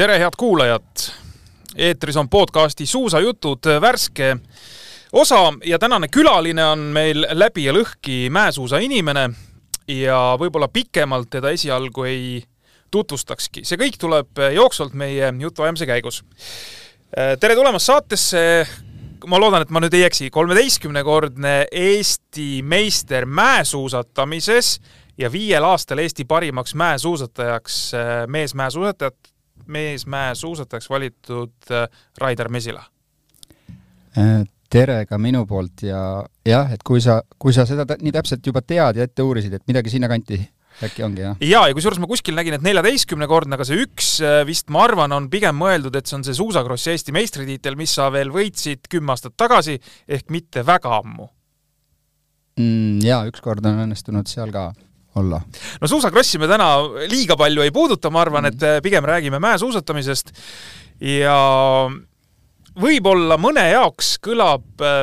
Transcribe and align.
tere, 0.00 0.18
head 0.18 0.32
kuulajad! 0.36 0.82
eetris 1.76 2.16
on 2.16 2.28
podcasti 2.28 2.86
Suusajutud 2.86 3.66
värske 3.80 4.36
osa 5.12 5.52
ja 5.64 5.78
tänane 5.78 6.08
külaline 6.08 6.64
on 6.64 6.78
meil 6.78 7.26
läbi 7.32 7.66
ja 7.66 7.74
lõhki 7.76 8.30
mäesuusa 8.32 8.78
inimene 8.80 9.26
ja 9.92 10.38
võib-olla 10.40 10.70
pikemalt 10.72 11.28
teda 11.30 11.50
esialgu 11.52 12.06
ei 12.08 12.42
tutvustakski. 12.90 13.60
see 13.64 13.76
kõik 13.76 13.98
tuleb 14.00 14.40
jooksvalt 14.54 14.96
meie 14.96 15.34
jutuajamise 15.38 15.86
käigus. 15.86 16.22
tere 17.40 17.54
tulemast 17.54 17.86
saatesse, 17.86 18.66
ma 19.26 19.40
loodan, 19.40 19.66
et 19.66 19.70
ma 19.70 19.82
nüüd 19.84 19.98
ei 19.98 20.06
eksi, 20.08 20.30
kolmeteistkümnekordne 20.30 21.66
Eesti 21.72 22.62
meister 22.62 23.26
mäesuusatamises 23.26 24.78
ja 25.18 25.32
viiel 25.32 25.64
aastal 25.64 25.98
Eesti 25.98 26.24
parimaks 26.24 26.74
mäesuusatajaks, 26.74 27.92
meesmäesuusatajat 28.26 29.29
meesmäesuusatajaks 29.72 30.90
valitud 30.90 31.74
äh, 31.74 31.86
Raidar 32.18 32.50
Mesila. 32.52 32.84
Äh, 34.18 34.44
tere 34.70 35.02
ka 35.06 35.18
minu 35.18 35.44
poolt 35.50 35.84
ja 35.86 36.00
jah, 36.46 36.70
et 36.72 36.82
kui 36.86 37.02
sa, 37.02 37.20
kui 37.38 37.54
sa 37.54 37.66
seda 37.66 37.86
nii 37.98 38.14
täpselt 38.14 38.46
juba 38.46 38.62
tead 38.62 39.00
ja 39.00 39.06
ette 39.06 39.26
uurisid, 39.26 39.54
et 39.56 39.66
midagi 39.70 39.92
sinnakanti 39.92 40.38
äkki 40.86 41.04
ongi, 41.04 41.24
jah? 41.24 41.40
jaa, 41.44 41.64
ja 41.68 41.76
kusjuures 41.76 42.00
ma 42.02 42.08
kuskil 42.10 42.36
nägin, 42.38 42.56
et 42.56 42.64
neljateistkümnekordne, 42.64 43.58
aga 43.58 43.66
see 43.68 43.82
üks 43.84 44.12
äh, 44.24 44.40
vist, 44.48 44.70
ma 44.72 44.84
arvan, 44.86 45.12
on 45.16 45.28
pigem 45.32 45.58
mõeldud, 45.58 45.96
et 45.98 46.08
see 46.08 46.18
on 46.20 46.26
see 46.26 46.38
suusakrossi 46.38 46.94
Eesti 46.94 47.14
meistritiitel, 47.16 47.78
mis 47.78 47.94
sa 47.98 48.08
veel 48.14 48.32
võitsid 48.34 48.88
kümme 48.90 49.14
aastat 49.14 49.36
tagasi, 49.40 49.78
ehk 50.08 50.30
mitte 50.34 50.64
väga 50.66 50.94
ammu 51.00 51.26
mm,. 52.60 53.02
Jaa, 53.06 53.24
ükskord 53.30 53.66
on 53.66 53.84
õnnestunud 53.86 54.30
seal 54.30 54.54
ka 54.54 54.70
olla? 55.14 55.40
no 55.80 55.88
suusakrossi 55.88 56.38
me 56.38 56.48
täna 56.50 56.70
liiga 57.10 57.36
palju 57.38 57.64
ei 57.64 57.72
puuduta, 57.74 58.10
ma 58.10 58.22
arvan, 58.24 58.50
et 58.50 58.62
äh, 58.62 58.78
pigem 58.84 59.06
räägime 59.06 59.40
mäesuusatamisest 59.42 60.32
ja 61.00 61.36
võib-olla 62.80 63.38
mõne 63.40 63.66
jaoks 63.72 64.14
kõlab 64.22 64.84
äh, 64.86 65.02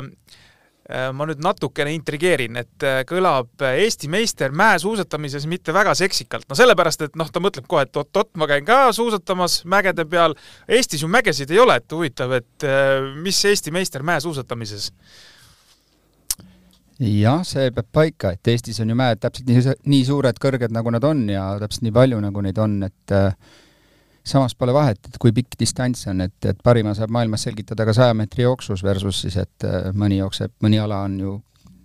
äh, 0.89 1.09
ma 1.13 1.27
nüüd 1.29 1.43
natukene 1.43 1.93
intrigeerin, 1.97 2.59
et 2.63 2.87
kõlab 3.09 3.67
Eesti 3.67 4.09
meister 4.11 4.55
mäesuusatamises 4.55 5.47
mitte 5.51 5.75
väga 5.75 5.95
seksikalt. 5.97 6.47
no 6.49 6.55
sellepärast, 6.55 7.07
et 7.07 7.19
noh, 7.19 7.31
ta 7.31 7.43
mõtleb 7.43 7.67
kohe, 7.67 7.87
et 7.87 7.99
oot-oot, 7.99 8.33
ma 8.39 8.47
käin 8.49 8.67
ka 8.67 8.85
suusatamas 8.95 9.63
mägede 9.65 10.07
peal. 10.09 10.37
Eestis 10.67 11.03
ju 11.03 11.11
mägesid 11.11 11.51
ei 11.51 11.59
ole, 11.59 11.81
et 11.81 11.91
huvitav, 11.91 12.37
et 12.39 12.69
mis 13.19 13.43
Eesti 13.51 13.75
meister 13.75 14.05
mäesuusatamises 14.07 14.93
jah, 16.99 17.43
see 17.45 17.69
peab 17.75 17.87
paika, 17.93 18.33
et 18.33 18.51
Eestis 18.53 18.79
on 18.81 18.89
ju 18.89 18.97
mäed 18.97 19.21
täpselt 19.21 19.49
nii, 19.49 19.77
nii 19.93 20.03
suured, 20.07 20.39
kõrged, 20.41 20.73
nagu 20.73 20.91
nad 20.93 21.05
on 21.05 21.27
ja 21.29 21.45
täpselt 21.61 21.85
nii 21.85 21.95
palju, 21.95 22.19
nagu 22.23 22.43
neid 22.45 22.61
on, 22.61 22.79
et 22.87 23.15
äh, 23.15 23.33
samas 24.27 24.55
pole 24.57 24.73
vahet, 24.75 24.99
et 25.07 25.17
kui 25.21 25.33
pikk 25.35 25.57
distants 25.59 26.07
on, 26.11 26.21
et, 26.25 26.37
et 26.45 26.63
parima 26.63 26.93
saab 26.97 27.13
maailmas 27.15 27.45
selgitada 27.47 27.85
ka 27.87 27.95
saja 27.95 28.15
meetri 28.17 28.47
jooksus 28.47 28.83
versus 28.83 29.21
siis, 29.23 29.37
et 29.39 29.67
äh, 29.67 29.91
mõni 29.97 30.19
jookseb, 30.21 30.53
mõni 30.63 30.81
ala 30.83 31.03
on 31.07 31.19
ju 31.21 31.35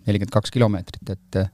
nelikümmend 0.08 0.34
kaks 0.34 0.54
kilomeetrit, 0.54 1.14
et 1.14 1.40
äh, 1.42 1.52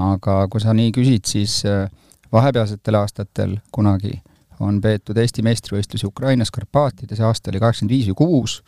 aga 0.00 0.42
kui 0.52 0.62
sa 0.62 0.74
nii 0.76 0.92
küsid, 0.94 1.26
siis 1.28 1.60
äh, 1.68 1.88
vahepealsetel 2.32 3.00
aastatel 3.00 3.56
kunagi 3.74 4.18
on 4.60 4.78
peetud 4.84 5.18
Eesti 5.18 5.42
meistrivõistlusi 5.42 6.06
Ukrainas 6.06 6.52
Karpaatides, 6.52 7.20
aasta 7.24 7.50
oli 7.50 7.62
kaheksakümmend 7.62 7.96
viis 7.96 8.10
või 8.12 8.18
kuus, 8.20 8.60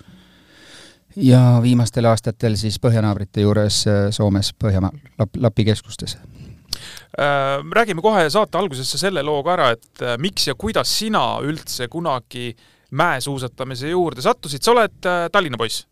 ja 1.16 1.60
viimastel 1.62 2.06
aastatel 2.10 2.56
siis 2.60 2.78
põhjanaabrite 2.82 3.44
juures 3.44 3.82
äh, 3.91 4.02
Soomes, 4.14 4.52
Põhjamaa, 4.58 4.92
Lap-, 5.20 5.38
Lapi 5.41 5.64
keskustes 5.68 6.17
äh, 6.17 7.61
räägime 7.73 8.02
kohe 8.02 8.28
saate 8.30 8.58
algusesse 8.58 8.98
selle 9.00 9.24
loo 9.27 9.42
ka 9.45 9.56
ära, 9.56 9.70
et 9.77 10.05
äh, 10.05 10.18
miks 10.18 10.48
ja 10.48 10.56
kuidas 10.58 10.92
sina 10.98 11.24
üldse 11.45 11.89
kunagi 11.92 12.52
mäesuusatamise 12.92 13.92
juurde 13.92 14.24
sattusid, 14.24 14.64
sa 14.64 14.74
oled 14.74 14.98
Tallinna 15.33 15.61
poiss? 15.61 15.86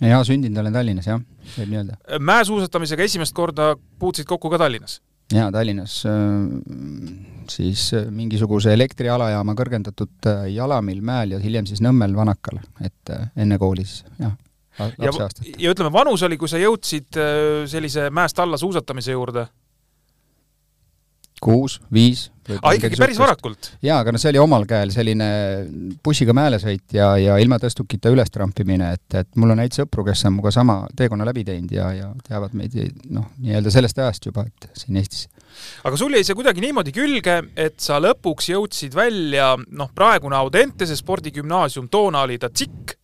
jaa, 0.00 0.22
sündinud 0.26 0.60
olen 0.62 0.74
Tallinnas, 0.74 1.08
jah, 1.10 1.22
võib 1.56 1.72
nii 1.72 1.82
öelda. 1.82 1.98
mäesuusatamisega 2.20 3.06
esimest 3.06 3.34
korda 3.34 3.74
puutusid 3.98 4.26
kokku 4.30 4.50
ka 4.50 4.58
Tallinnas? 4.62 5.00
jaa, 5.34 5.50
Tallinnas 5.54 6.00
siis 7.50 7.90
mingisuguse 8.10 8.72
elektrialajaama 8.74 9.54
kõrgendatud 9.58 10.30
Jalamil 10.50 11.02
mäel 11.04 11.36
ja 11.36 11.42
hiljem 11.42 11.66
siis 11.68 11.82
Nõmmel 11.84 12.14
Vanakal, 12.16 12.62
et 12.82 13.14
enne 13.36 13.58
kooli 13.60 13.84
siis, 13.86 14.06
jah 14.18 14.34
ja, 14.78 15.12
ja 15.58 15.74
ütleme, 15.74 15.92
vanus 15.92 16.24
oli, 16.26 16.38
kui 16.40 16.50
sa 16.50 16.60
jõudsid 16.60 17.20
äh, 17.20 17.64
sellise 17.70 18.08
mäest 18.14 18.40
alla 18.42 18.60
suusatamise 18.60 19.14
juurde? 19.14 19.46
kuus, 21.44 21.76
viis. 21.92 22.28
aa, 22.62 22.74
ikkagi 22.78 22.96
päris 22.98 23.18
varakult? 23.20 23.72
jaa, 23.84 23.98
aga 24.00 24.14
no 24.14 24.20
see 24.20 24.30
oli 24.32 24.40
omal 24.40 24.64
käel 24.68 24.92
selline 24.94 25.28
bussiga 26.04 26.34
mäelesõit 26.36 26.96
ja, 26.96 27.10
ja 27.20 27.36
ilma 27.42 27.58
tõstukita 27.62 28.12
üles 28.14 28.32
trampimine, 28.32 28.94
et, 28.96 29.18
et 29.20 29.30
mul 29.40 29.52
on 29.54 29.62
häid 29.62 29.76
sõpru, 29.76 30.06
kes 30.08 30.24
on 30.28 30.36
minuga 30.38 30.54
sama 30.54 30.80
teekonna 30.96 31.26
läbi 31.28 31.44
teinud 31.46 31.74
ja, 31.74 31.90
ja 31.96 32.10
teavad 32.26 32.56
meid 32.56 32.76
noh, 33.12 33.28
nii-öelda 33.44 33.72
sellest 33.74 34.00
ajast 34.00 34.30
juba, 34.30 34.46
et 34.48 34.70
siin 34.80 35.00
Eestis. 35.00 35.28
aga 35.84 36.00
sul 36.00 36.16
jäi 36.16 36.24
see 36.26 36.38
kuidagi 36.38 36.64
niimoodi 36.64 36.94
külge, 36.96 37.38
et 37.56 37.76
sa 37.82 38.00
lõpuks 38.02 38.52
jõudsid 38.54 38.96
välja, 38.96 39.54
noh, 39.76 39.92
praegune 39.94 40.38
Audentese 40.40 40.96
spordigümnaasium, 41.00 41.90
toona 41.92 42.24
oli 42.24 42.40
ta 42.40 42.52
TSIK 42.52 42.98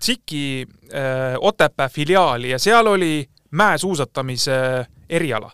TSIK-i 0.00 0.66
äh, 0.94 1.36
Otepää 1.40 1.88
filiaali 1.88 2.50
ja 2.50 2.58
seal 2.58 2.86
oli 2.86 3.28
mäesuusatamise 3.50 4.86
eriala. 5.08 5.52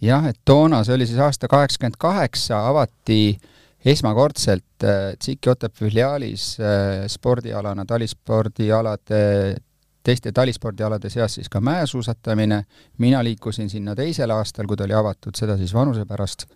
jah, 0.00 0.26
et 0.26 0.36
toona, 0.44 0.84
see 0.84 0.94
oli 0.94 1.06
siis 1.06 1.18
aasta 1.18 1.48
kaheksakümmend 1.48 1.96
kaheksa, 1.98 2.60
avati 2.68 3.38
esmakordselt 3.84 4.84
äh, 4.84 5.16
TSIK-i 5.18 5.50
Otepää 5.50 5.78
filiaalis 5.78 6.58
äh, 6.60 7.06
spordialana 7.06 7.84
talispordialade 7.84 9.56
teiste 10.02 10.32
talispordialade 10.32 11.10
seas 11.10 11.34
siis 11.34 11.48
ka 11.48 11.60
mäesuusatamine, 11.60 12.62
mina 12.98 13.24
liikusin 13.24 13.70
sinna 13.70 13.94
teisel 13.94 14.30
aastal, 14.30 14.66
kui 14.66 14.76
ta 14.76 14.86
oli 14.86 14.94
avatud, 14.96 15.36
seda 15.36 15.56
siis 15.56 15.74
vanuse 15.74 16.04
pärast 16.08 16.46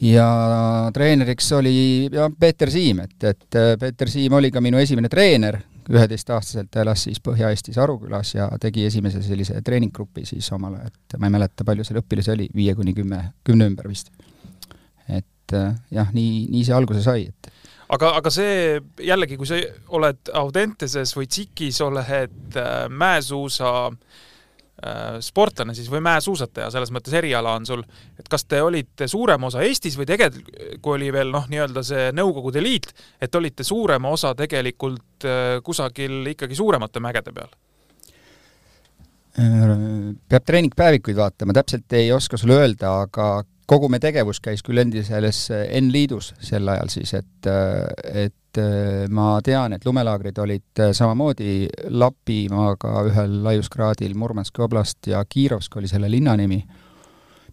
ja 0.00 0.90
treeneriks 0.94 1.52
oli 1.52 2.08
ja 2.12 2.30
Peeter 2.40 2.70
Siim, 2.70 3.00
et, 3.04 3.16
et 3.24 3.58
äh, 3.58 3.74
Peeter 3.80 4.10
Siim 4.10 4.32
oli 4.32 4.50
ka 4.50 4.60
minu 4.64 4.78
esimene 4.78 5.08
treener, 5.08 5.60
üheteistaastaselt 5.90 6.70
ta 6.72 6.80
elas 6.80 7.02
siis 7.04 7.20
Põhja-Eestis 7.20 7.78
Arukülas 7.80 8.34
ja 8.34 8.48
tegi 8.60 8.86
esimese 8.88 9.22
sellise 9.22 9.60
treeninggrupi 9.64 10.24
siis 10.26 10.48
omal 10.56 10.78
ajal, 10.78 10.92
et 10.94 11.18
ma 11.20 11.28
ei 11.28 11.36
mäleta, 11.36 11.66
palju 11.66 11.84
seal 11.84 12.00
õpilasi 12.00 12.32
oli, 12.34 12.48
viie 12.56 12.74
kuni 12.78 12.94
kümme, 12.96 13.20
kümne 13.44 13.68
ümber 13.70 13.90
vist. 13.92 14.12
et 15.08 15.56
äh, 15.56 15.74
jah, 15.92 16.12
nii, 16.12 16.46
nii 16.50 16.64
see 16.64 16.76
alguse 16.76 17.04
sai, 17.04 17.28
et 17.28 17.52
aga, 17.92 18.14
aga 18.18 18.32
see 18.32 18.78
jällegi, 19.04 19.36
kui 19.36 19.48
sa 19.48 19.60
oled 19.94 20.32
Audenteses 20.34 21.12
või 21.16 21.28
TSIK-is, 21.28 21.82
oled 21.84 22.60
äh, 22.60 22.86
mäesuusa 22.88 23.74
Äh, 23.92 24.32
sportlane 25.24 25.74
siis 25.76 25.88
või 25.92 26.02
mäesuusataja, 26.04 26.70
selles 26.74 26.92
mõttes 26.94 27.14
eriala 27.16 27.54
on 27.58 27.66
sul, 27.68 27.84
et 28.18 28.28
kas 28.30 28.46
te 28.48 28.60
olite 28.62 29.08
suurema 29.10 29.48
osa 29.50 29.62
Eestis 29.64 29.98
või 29.98 30.08
tegelikult, 30.08 30.50
kui 30.84 30.98
oli 30.98 31.12
veel 31.14 31.32
noh, 31.34 31.46
nii-öelda 31.50 31.84
see 31.86 32.08
Nõukogude 32.16 32.62
Liit, 32.62 32.90
et 33.22 33.34
olite 33.34 33.66
suurema 33.66 34.12
osa 34.14 34.34
tegelikult 34.38 35.28
äh, 35.28 35.58
kusagil 35.64 36.34
ikkagi 36.34 36.58
suuremate 36.58 37.02
mägede 37.04 37.34
peal? 37.34 37.54
Äh, 39.38 39.74
peab 40.28 40.46
treeningpäevikuid 40.46 41.18
vaatama, 41.18 41.56
täpselt 41.56 41.98
ei 41.98 42.12
oska 42.14 42.38
sulle 42.40 42.60
öelda, 42.60 43.00
aga 43.08 43.28
kogu 43.66 43.88
meie 43.88 44.02
tegevus 44.02 44.40
käis 44.44 44.62
küll 44.62 44.82
endises 44.82 45.50
N-liidus 45.80 46.34
sel 46.44 46.68
ajal 46.68 46.90
siis, 46.92 47.14
et, 47.16 47.52
et 48.12 48.34
et 48.54 48.62
äh, 48.62 49.08
ma 49.10 49.40
tean, 49.44 49.74
et 49.74 49.84
lumelaagrid 49.84 50.38
olid 50.38 50.82
samamoodi 50.94 51.66
Lapimaaga 51.90 53.02
ühel 53.08 53.36
laiuskraadil, 53.44 54.14
Murmanski 54.18 54.62
oblast 54.62 55.08
ja 55.10 55.22
Kirovsk 55.28 55.76
oli 55.76 55.90
selle 55.90 56.10
linna 56.10 56.36
nimi. 56.36 56.64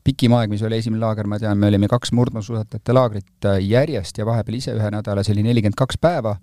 pikim 0.03 0.33
aeg, 0.33 0.49
mis 0.49 0.63
oli 0.65 0.79
esimene 0.81 0.99
laager, 1.03 1.27
ma 1.29 1.37
tean, 1.37 1.59
me 1.61 1.67
olime 1.67 1.85
kaks 1.87 2.09
murdmaasuusatajate 2.17 2.93
laagrit 2.93 3.47
järjest 3.61 4.17
ja 4.17 4.25
vahepeal 4.25 4.57
ise 4.57 4.73
ühe 4.73 4.87
nädala, 4.89 5.21
see 5.23 5.35
oli 5.35 5.43
nelikümmend 5.45 5.77
kaks 5.77 5.99
päeva, 6.01 6.39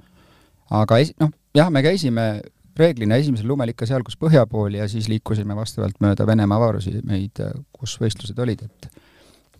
aga 0.70 0.98
es-, 1.02 1.10
noh, 1.18 1.32
jah, 1.58 1.70
me 1.74 1.82
käisime 1.82 2.28
reeglina 2.78 3.18
esimesel 3.18 3.50
lumel 3.50 3.72
ikka 3.72 3.88
seal, 3.90 4.04
kus 4.06 4.14
põhja 4.14 4.44
pool 4.46 4.78
ja 4.78 4.86
siis 4.88 5.08
liikusime 5.10 5.56
vastavalt 5.58 5.98
mööda 5.98 6.26
Venemaa 6.26 6.60
avarusi 6.60 7.00
meid, 7.02 7.42
kus 7.74 7.96
võistlused 7.98 8.38
olid, 8.38 8.62
et 8.62 8.97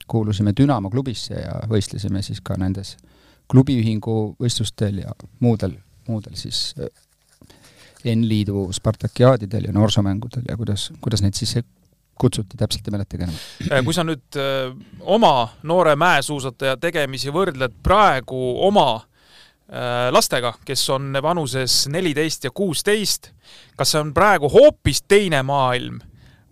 kuulusime 0.09 0.53
Dünamo 0.57 0.91
klubisse 0.91 1.35
ja 1.35 1.61
võistlesime 1.69 2.23
siis 2.25 2.41
ka 2.45 2.57
nendes 2.59 2.97
klubiühingu 3.49 4.17
võistlustel 4.41 5.03
ja 5.05 5.15
muudel, 5.41 5.79
muudel 6.09 6.37
siis 6.37 6.75
äh, 6.81 6.89
N-liidu 8.15 8.69
Spartakiaadidel 8.73 9.69
ja 9.69 9.75
noorsoomängudel 9.75 10.49
ja 10.49 10.57
kuidas, 10.57 10.91
kuidas 11.01 11.23
neid 11.25 11.39
siis 11.39 11.57
kutsuti, 12.19 12.57
täpselt 12.59 12.89
ei 12.89 12.95
mäletagi 12.95 13.27
enam. 13.27 13.37
Äh, 13.71 13.85
kui 13.85 13.95
sa 13.95 14.05
nüüd 14.07 14.37
öö, 14.37 14.71
äh, 14.71 15.05
oma 15.17 15.49
noore 15.63 15.95
mäesuusataja 15.99 16.77
tegemisi 16.81 17.33
võrdled 17.35 17.79
praegu 17.83 18.41
oma 18.67 18.89
öö, 18.99 20.11
lastega, 20.15 20.55
kes 20.65 20.83
on 20.95 21.13
vanuses 21.23 21.87
neliteist 21.93 22.49
ja 22.49 22.51
kuusteist, 22.51 23.33
kas 23.77 23.95
see 23.95 24.03
on 24.03 24.15
praegu 24.15 24.51
hoopis 24.53 25.05
teine 25.09 25.43
maailm 25.47 26.01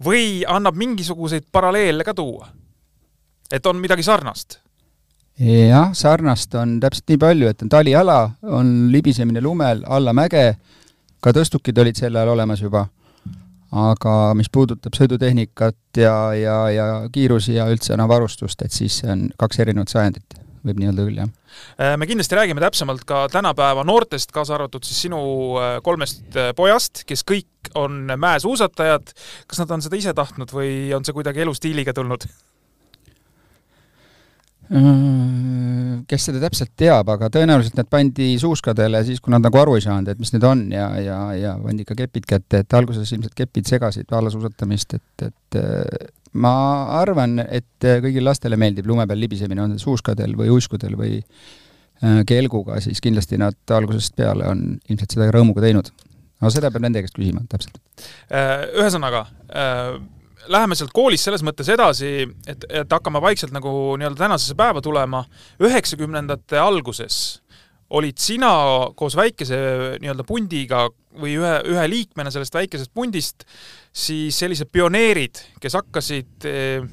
või 0.04 0.44
annab 0.48 0.76
mingisuguseid 0.78 1.50
paralleele 1.52 2.04
ka 2.04 2.14
tuua? 2.14 2.48
Et 3.52 3.66
on 3.66 3.80
midagi 3.80 4.02
sarnast? 4.06 4.60
jah, 5.36 5.90
sarnast 5.92 6.54
on 6.56 6.78
täpselt 6.80 7.12
nii 7.12 7.20
palju, 7.20 7.50
et 7.52 7.62
on 7.62 7.72
taliala, 7.72 8.20
on 8.56 8.88
libisemine 8.92 9.42
lumel 9.44 9.82
alla 9.84 10.14
mäge, 10.16 10.54
ka 11.20 11.32
tõstukid 11.36 11.76
olid 11.82 11.98
sel 11.98 12.16
ajal 12.16 12.32
olemas 12.32 12.62
juba, 12.62 12.86
aga 13.76 14.14
mis 14.38 14.48
puudutab 14.52 14.96
sõidutehnikat 14.96 16.00
ja, 16.00 16.16
ja, 16.38 16.56
ja 16.72 16.86
kiirusi 17.12 17.58
ja 17.58 17.68
üldse 17.72 17.98
noh, 17.98 18.08
varustust, 18.08 18.62
et 18.64 18.72
siis 18.72 19.02
see 19.02 19.12
on 19.12 19.28
kaks 19.36 19.60
erinevat 19.66 19.92
sajandit, 19.92 20.38
võib 20.64 20.80
nii 20.80 20.90
öelda 20.92 21.06
küll, 21.10 21.20
jah 21.20 21.28
äh, 21.76 21.94
me 22.00 22.08
kindlasti 22.08 22.38
räägime 22.38 22.64
täpsemalt 22.64 23.04
ka 23.04 23.26
tänapäeva 23.32 23.84
noortest, 23.84 24.32
kaasa 24.32 24.56
arvatud 24.56 24.88
siis 24.88 25.04
sinu 25.04 25.20
äh, 25.60 25.76
kolmest 25.84 26.24
äh, 26.32 26.54
pojast, 26.56 27.04
kes 27.04 27.26
kõik 27.28 27.74
on 27.76 28.06
mäesuusatajad. 28.16 29.12
kas 29.46 29.60
nad 29.60 29.76
on 29.76 29.84
seda 29.84 30.00
ise 30.00 30.16
tahtnud 30.16 30.52
või 30.54 30.94
on 30.96 31.04
see 31.04 31.16
kuidagi 31.16 31.44
elustiiliga 31.44 31.92
tulnud? 31.92 32.24
Äh, 34.66 36.00
kes 36.10 36.24
seda 36.26 36.40
täpselt 36.42 36.72
teab, 36.78 37.06
aga 37.12 37.28
tõenäoliselt 37.30 37.76
need 37.78 37.90
pandi 37.90 38.28
suuskadele 38.42 39.02
siis, 39.06 39.20
kui 39.22 39.30
nad 39.30 39.44
nagu 39.44 39.60
aru 39.60 39.76
ei 39.78 39.84
saanud, 39.84 40.10
et 40.10 40.22
mis 40.22 40.32
need 40.34 40.46
on 40.46 40.64
ja, 40.74 40.88
ja, 40.98 41.18
ja 41.38 41.52
pandi 41.62 41.86
ka 41.86 41.94
kepid 41.98 42.26
kätte, 42.26 42.64
et 42.64 42.74
alguses 42.74 43.12
ilmselt 43.14 43.36
kepid 43.38 43.70
segasid 43.70 44.10
allasuusatamist, 44.18 44.96
et, 44.98 45.26
et 45.28 45.60
äh, 45.60 46.08
ma 46.42 46.56
arvan, 46.98 47.38
et 47.46 47.86
kõigile 48.02 48.26
lastele 48.26 48.58
meeldib 48.58 48.90
lume 48.90 49.06
peal 49.06 49.22
libisemine, 49.22 49.62
on 49.62 49.76
see 49.76 49.86
suuskadel 49.86 50.34
või 50.38 50.50
uiskudel 50.56 50.98
või 50.98 51.20
äh, 51.20 52.24
kelguga, 52.26 52.80
siis 52.82 52.98
kindlasti 53.04 53.38
nad 53.38 53.76
algusest 53.78 54.18
peale 54.18 54.50
on 54.50 54.66
ilmselt 54.90 55.14
seda 55.14 55.30
rõõmuga 55.30 55.62
teinud. 55.62 55.94
aga 56.42 56.54
seda 56.58 56.74
peab 56.74 56.88
nende 56.88 57.06
käest 57.06 57.14
küsima 57.16 57.46
täpselt. 57.54 57.78
Ühesõnaga, 58.34 59.28
läheme 60.52 60.76
sealt 60.78 60.94
koolist 60.94 61.26
selles 61.26 61.44
mõttes 61.46 61.68
edasi, 61.72 62.26
et, 62.48 62.66
et 62.68 62.92
hakkame 62.92 63.22
vaikselt 63.22 63.54
nagu 63.54 63.70
nii-öelda 63.98 64.26
tänasesse 64.26 64.54
päeva 64.58 64.82
tulema. 64.84 65.24
üheksakümnendate 65.62 66.58
alguses 66.58 67.40
olid 67.90 68.18
sina 68.18 68.50
koos 68.98 69.16
väikese 69.16 69.58
nii-öelda 70.02 70.24
pundiga 70.26 70.86
või 71.20 71.36
ühe, 71.38 71.56
ühe 71.70 71.88
liikmena 71.90 72.32
sellest 72.34 72.54
väikesest 72.54 72.90
pundist 72.94 73.44
siis 73.94 74.38
sellised 74.38 74.68
pioneerid, 74.72 75.38
kes 75.62 75.76
hakkasid 75.78 76.48
eh, 76.50 76.86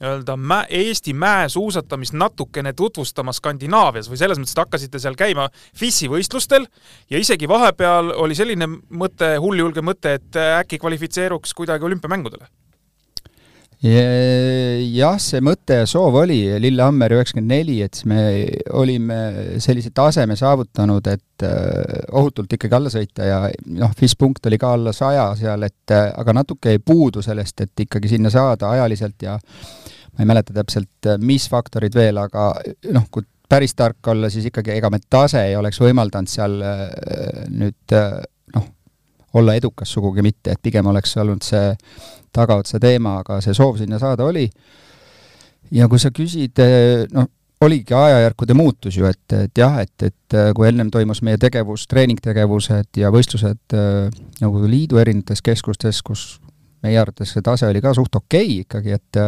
nii-öelda 0.00 0.36
mä-, 0.36 0.66
Eesti 0.70 1.14
mäesuusatamist 1.14 2.14
natukene 2.14 2.72
tutvustama 2.72 3.32
Skandinaavias 3.32 4.10
või 4.10 4.20
selles 4.20 4.38
mõttes, 4.38 4.54
et 4.54 4.62
hakkasite 4.62 5.00
seal 5.02 5.18
käima 5.18 5.48
FIS-i 5.76 6.10
võistlustel 6.12 6.68
ja 7.10 7.18
isegi 7.18 7.48
vahepeal 7.48 8.12
oli 8.16 8.38
selline 8.38 8.68
mõte, 8.70 9.34
hulljulge 9.40 9.82
mõte, 9.82 10.14
et 10.20 10.40
äkki 10.60 10.78
kvalifitseeruks 10.78 11.56
kuidagi 11.56 11.88
olümpiamängudele 11.88 12.48
jah, 13.84 15.18
see 15.20 15.42
mõte 15.44 15.82
ja 15.82 15.88
soov 15.88 16.14
oli 16.22 16.38
Lillehammer 16.62 17.12
üheksakümmend 17.18 17.52
neli, 17.52 17.76
et 17.84 17.98
me 18.08 18.20
olime 18.72 19.18
sellise 19.62 19.92
taseme 19.94 20.36
saavutanud, 20.38 21.10
et 21.12 21.44
äh, 21.44 22.06
ohutult 22.16 22.52
ikkagi 22.56 22.78
alla 22.78 22.92
sõita 22.92 23.28
ja 23.28 23.42
noh, 23.76 23.92
FIS 23.98 24.16
punkt 24.16 24.48
oli 24.48 24.58
ka 24.58 24.72
alla 24.78 24.94
saja 24.96 25.28
seal, 25.38 25.66
et 25.68 25.94
äh, 25.94 26.08
aga 26.16 26.38
natuke 26.40 26.72
jäi 26.72 26.80
puudu 26.80 27.24
sellest, 27.24 27.66
et 27.66 27.84
ikkagi 27.86 28.14
sinna 28.16 28.32
saada 28.32 28.72
ajaliselt 28.72 29.26
ja 29.26 29.36
ma 29.36 30.24
ei 30.24 30.30
mäleta 30.32 30.56
täpselt, 30.56 31.10
mis 31.20 31.44
faktorid 31.52 31.94
veel, 31.94 32.16
aga 32.22 32.54
noh, 32.96 33.10
kui 33.12 33.26
päris 33.48 33.76
tark 33.78 34.08
olla, 34.08 34.30
siis 34.32 34.48
ikkagi 34.48 34.72
ega 34.74 34.88
me 34.90 34.98
tase 35.04 35.44
ei 35.50 35.58
oleks 35.58 35.78
võimaldanud 35.84 36.32
seal 36.32 36.56
äh, 36.64 37.44
nüüd 37.52 37.98
olla 39.36 39.54
edukas 39.58 39.92
sugugi 39.92 40.24
mitte, 40.24 40.54
et 40.54 40.62
pigem 40.62 40.86
oleks 40.90 41.16
olnud 41.20 41.44
see 41.44 41.72
tagaotsa 42.36 42.80
teema, 42.82 43.20
aga 43.22 43.40
see 43.44 43.54
soov 43.56 43.78
sinna 43.80 44.00
saada 44.02 44.24
oli. 44.24 44.48
ja 45.70 45.88
kui 45.88 45.98
sa 45.98 46.12
küsid, 46.14 46.60
noh, 47.12 47.28
oligi 47.60 47.94
ajajärkude 47.94 48.54
muutus 48.54 48.96
ju, 48.96 49.06
et, 49.08 49.32
et 49.32 49.58
jah, 49.58 49.78
et, 49.82 50.02
et 50.02 50.36
kui 50.54 50.68
ennem 50.68 50.90
toimus 50.92 51.22
meie 51.26 51.38
tegevus, 51.40 51.86
treeningtegevused 51.90 53.00
ja 53.00 53.10
võistlused 53.14 53.76
Nõukogude 54.42 54.68
Liidu 54.70 55.00
erinevates 55.00 55.40
keskustes, 55.42 56.02
kus 56.04 56.26
meie 56.84 57.00
arvates 57.00 57.32
see 57.32 57.44
tase 57.44 57.66
oli 57.68 57.80
ka 57.82 57.94
suht 57.96 58.14
okei 58.18 58.60
okay 58.60 58.60
ikkagi, 58.66 59.00
et 59.00 59.22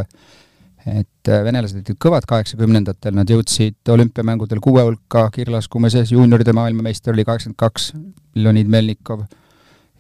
et 0.89 1.29
venelased 1.29 1.77
olid 1.83 1.99
kõvad 2.01 2.25
kaheksakümnendatel, 2.29 3.13
nad 3.19 3.29
jõudsid 3.29 3.91
olümpiamängudel 3.93 4.61
kuue 4.65 4.85
hulka 4.87 5.27
kiirlaskumises, 5.35 6.15
juunioride 6.15 6.55
maailmameister 6.57 7.13
oli 7.13 7.27
kaheksakümmend 7.29 7.59
kaks, 7.61 7.91
Leonid 8.39 8.71
Melnikov 8.73 9.27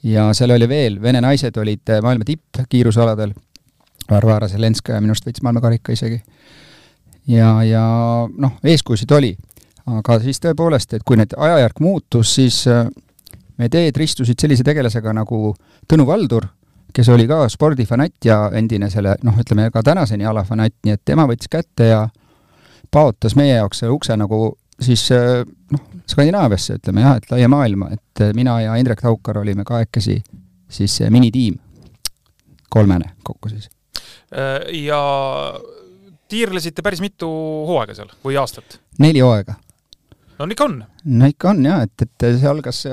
ja 0.02 0.28
seal 0.34 0.54
oli 0.54 0.68
veel, 0.68 1.00
vene 1.02 1.20
naised 1.20 1.56
olid 1.56 1.90
eh, 1.90 2.02
maailma 2.02 2.24
tipp 2.24 2.62
kiirusaladel, 2.68 3.34
Varvara 4.10 4.48
Zelenskaja 4.48 5.00
minu 5.02 5.12
arust 5.12 5.26
võitis 5.26 5.44
maailmakarika 5.44 5.92
isegi. 5.92 6.20
ja, 7.28 7.62
ja 7.64 7.82
noh, 8.28 8.58
eeskujusid 8.64 9.10
oli. 9.12 9.36
aga 9.88 10.18
siis 10.20 10.40
tõepoolest, 10.44 10.94
et 10.94 11.02
kui 11.04 11.16
need 11.16 11.32
ajajärk 11.36 11.80
muutus, 11.80 12.34
siis 12.34 12.66
eh, 12.66 12.86
meie 13.58 13.68
teed 13.68 13.96
ristusid 13.96 14.38
sellise 14.40 14.64
tegelasega 14.64 15.12
nagu 15.12 15.54
Tõnu 15.88 16.06
Valdur, 16.06 16.46
kes 16.92 17.08
oli 17.08 17.26
ka 17.28 17.46
spordifanatt 17.48 18.24
ja 18.24 18.50
endine 18.54 18.90
selle 18.90 19.16
noh, 19.22 19.36
ütleme 19.40 19.70
ka 19.72 19.82
tänaseni 19.82 20.26
alafanatt, 20.26 20.76
nii 20.84 20.96
et 20.96 21.04
tema 21.04 21.26
võttis 21.28 21.50
kätte 21.50 21.90
ja 21.90 22.08
paotas 22.90 23.36
meie 23.36 23.56
jaoks 23.56 23.82
selle 23.82 23.92
ukse 23.92 24.16
nagu 24.16 24.56
siis 24.80 25.08
äh, 25.12 25.42
noh, 25.72 25.80
Skandinaaviasse 26.08 26.78
ütleme 26.78 27.02
jah, 27.04 27.18
et 27.20 27.30
laia 27.30 27.48
maailma, 27.52 27.90
et 27.92 28.22
äh, 28.24 28.34
mina 28.36 28.58
ja 28.64 28.76
Indrek 28.80 29.02
Taukar 29.04 29.38
olime 29.38 29.64
kahekesi 29.68 30.22
siis 30.68 31.00
minitiim, 31.10 31.58
kolmene 32.70 33.12
kokku 33.24 33.52
siis. 33.52 33.68
Äh, 34.32 34.64
ja 34.84 35.00
tiirlesite 36.28 36.82
päris 36.82 37.00
mitu 37.04 37.28
hooaega 37.68 37.96
seal 37.96 38.12
või 38.24 38.38
aastat? 38.40 38.80
neli 38.98 39.20
hooaega. 39.24 39.54
no 40.38 40.50
ikka 40.50 40.68
on? 40.68 40.82
no 41.04 41.32
ikka 41.32 41.52
on 41.54 41.64
jah, 41.66 41.86
et, 41.86 42.06
et 42.06 42.28
see 42.40 42.50
algas, 42.50 42.84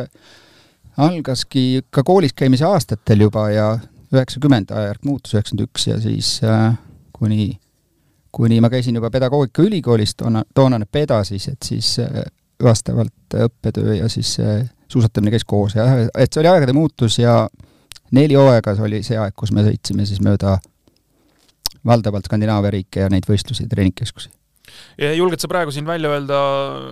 algaski 0.97 1.65
ikka 1.83 2.03
koolis 2.03 2.33
käimise 2.33 2.67
aastatel 2.67 3.27
juba 3.27 3.49
ja 3.51 3.69
üheksakümmend 4.13 4.71
ajajärk 4.71 5.07
muutus, 5.07 5.35
üheksakümmend 5.35 5.69
üks 5.69 5.87
ja 5.87 5.99
siis 6.03 6.39
äh, 6.43 6.73
kuni 7.15 7.55
kuni 8.35 8.59
ma 8.61 8.69
käisin 8.69 8.95
juba 8.95 9.09
pedagoogikaülikoolis, 9.09 10.15
toona, 10.19 10.43
toonane 10.53 10.85
peda 10.91 11.21
siis, 11.23 11.47
et 11.47 11.63
siis 11.63 11.99
äh, 12.03 12.25
vastavalt 12.63 13.35
õppetöö 13.45 13.97
ja 13.99 14.09
siis 14.09 14.37
äh, 14.39 14.63
suusatamine 14.87 15.33
käis 15.33 15.45
koos 15.45 15.75
ja 15.75 15.85
et 16.17 16.31
see 16.31 16.41
oli 16.43 16.51
aegade 16.51 16.73
muutus 16.73 17.19
ja 17.19 17.47
neli 18.15 18.37
hooaega 18.37 18.75
oli 18.85 19.03
see 19.03 19.17
aeg, 19.19 19.35
kus 19.35 19.51
me 19.51 19.65
sõitsime 19.65 20.05
siis 20.07 20.21
mööda 20.23 20.57
valdavalt 21.85 22.25
Skandinaavia 22.25 22.73
riike 22.77 23.05
ja 23.05 23.11
neid 23.11 23.27
võistlusi, 23.29 23.67
treeningkeskusi 23.69 24.31
julged 24.97 25.41
sa 25.41 25.49
praegu 25.51 25.73
siin 25.73 25.87
välja 25.87 26.11
öelda 26.13 26.39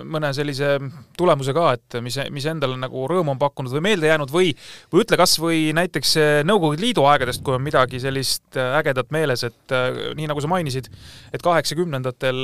mõne 0.09 0.33
sellise 0.35 0.75
tulemuse 1.17 1.55
ka, 1.55 1.69
et 1.77 1.97
mis, 2.03 2.17
mis 2.33 2.47
endale 2.49 2.77
nagu 2.79 3.07
rõõmu 3.09 3.33
on 3.35 3.41
pakkunud 3.41 3.73
või 3.77 3.85
meelde 3.89 4.11
jäänud 4.11 4.33
või, 4.33 4.53
või 4.93 5.05
ütle 5.05 5.19
kas 5.19 5.37
või 5.41 5.65
näiteks 5.75 6.15
Nõukogude 6.47 6.83
Liidu 6.83 7.07
aegadest, 7.09 7.43
kui 7.45 7.55
on 7.55 7.63
midagi 7.65 8.01
sellist 8.03 8.57
ägedat 8.59 9.11
meeles, 9.15 9.45
et 9.47 9.75
äh, 9.75 10.13
nii 10.17 10.29
nagu 10.29 10.43
sa 10.43 10.51
mainisid, 10.51 10.89
et 11.33 11.43
kaheksakümnendatel 11.43 12.39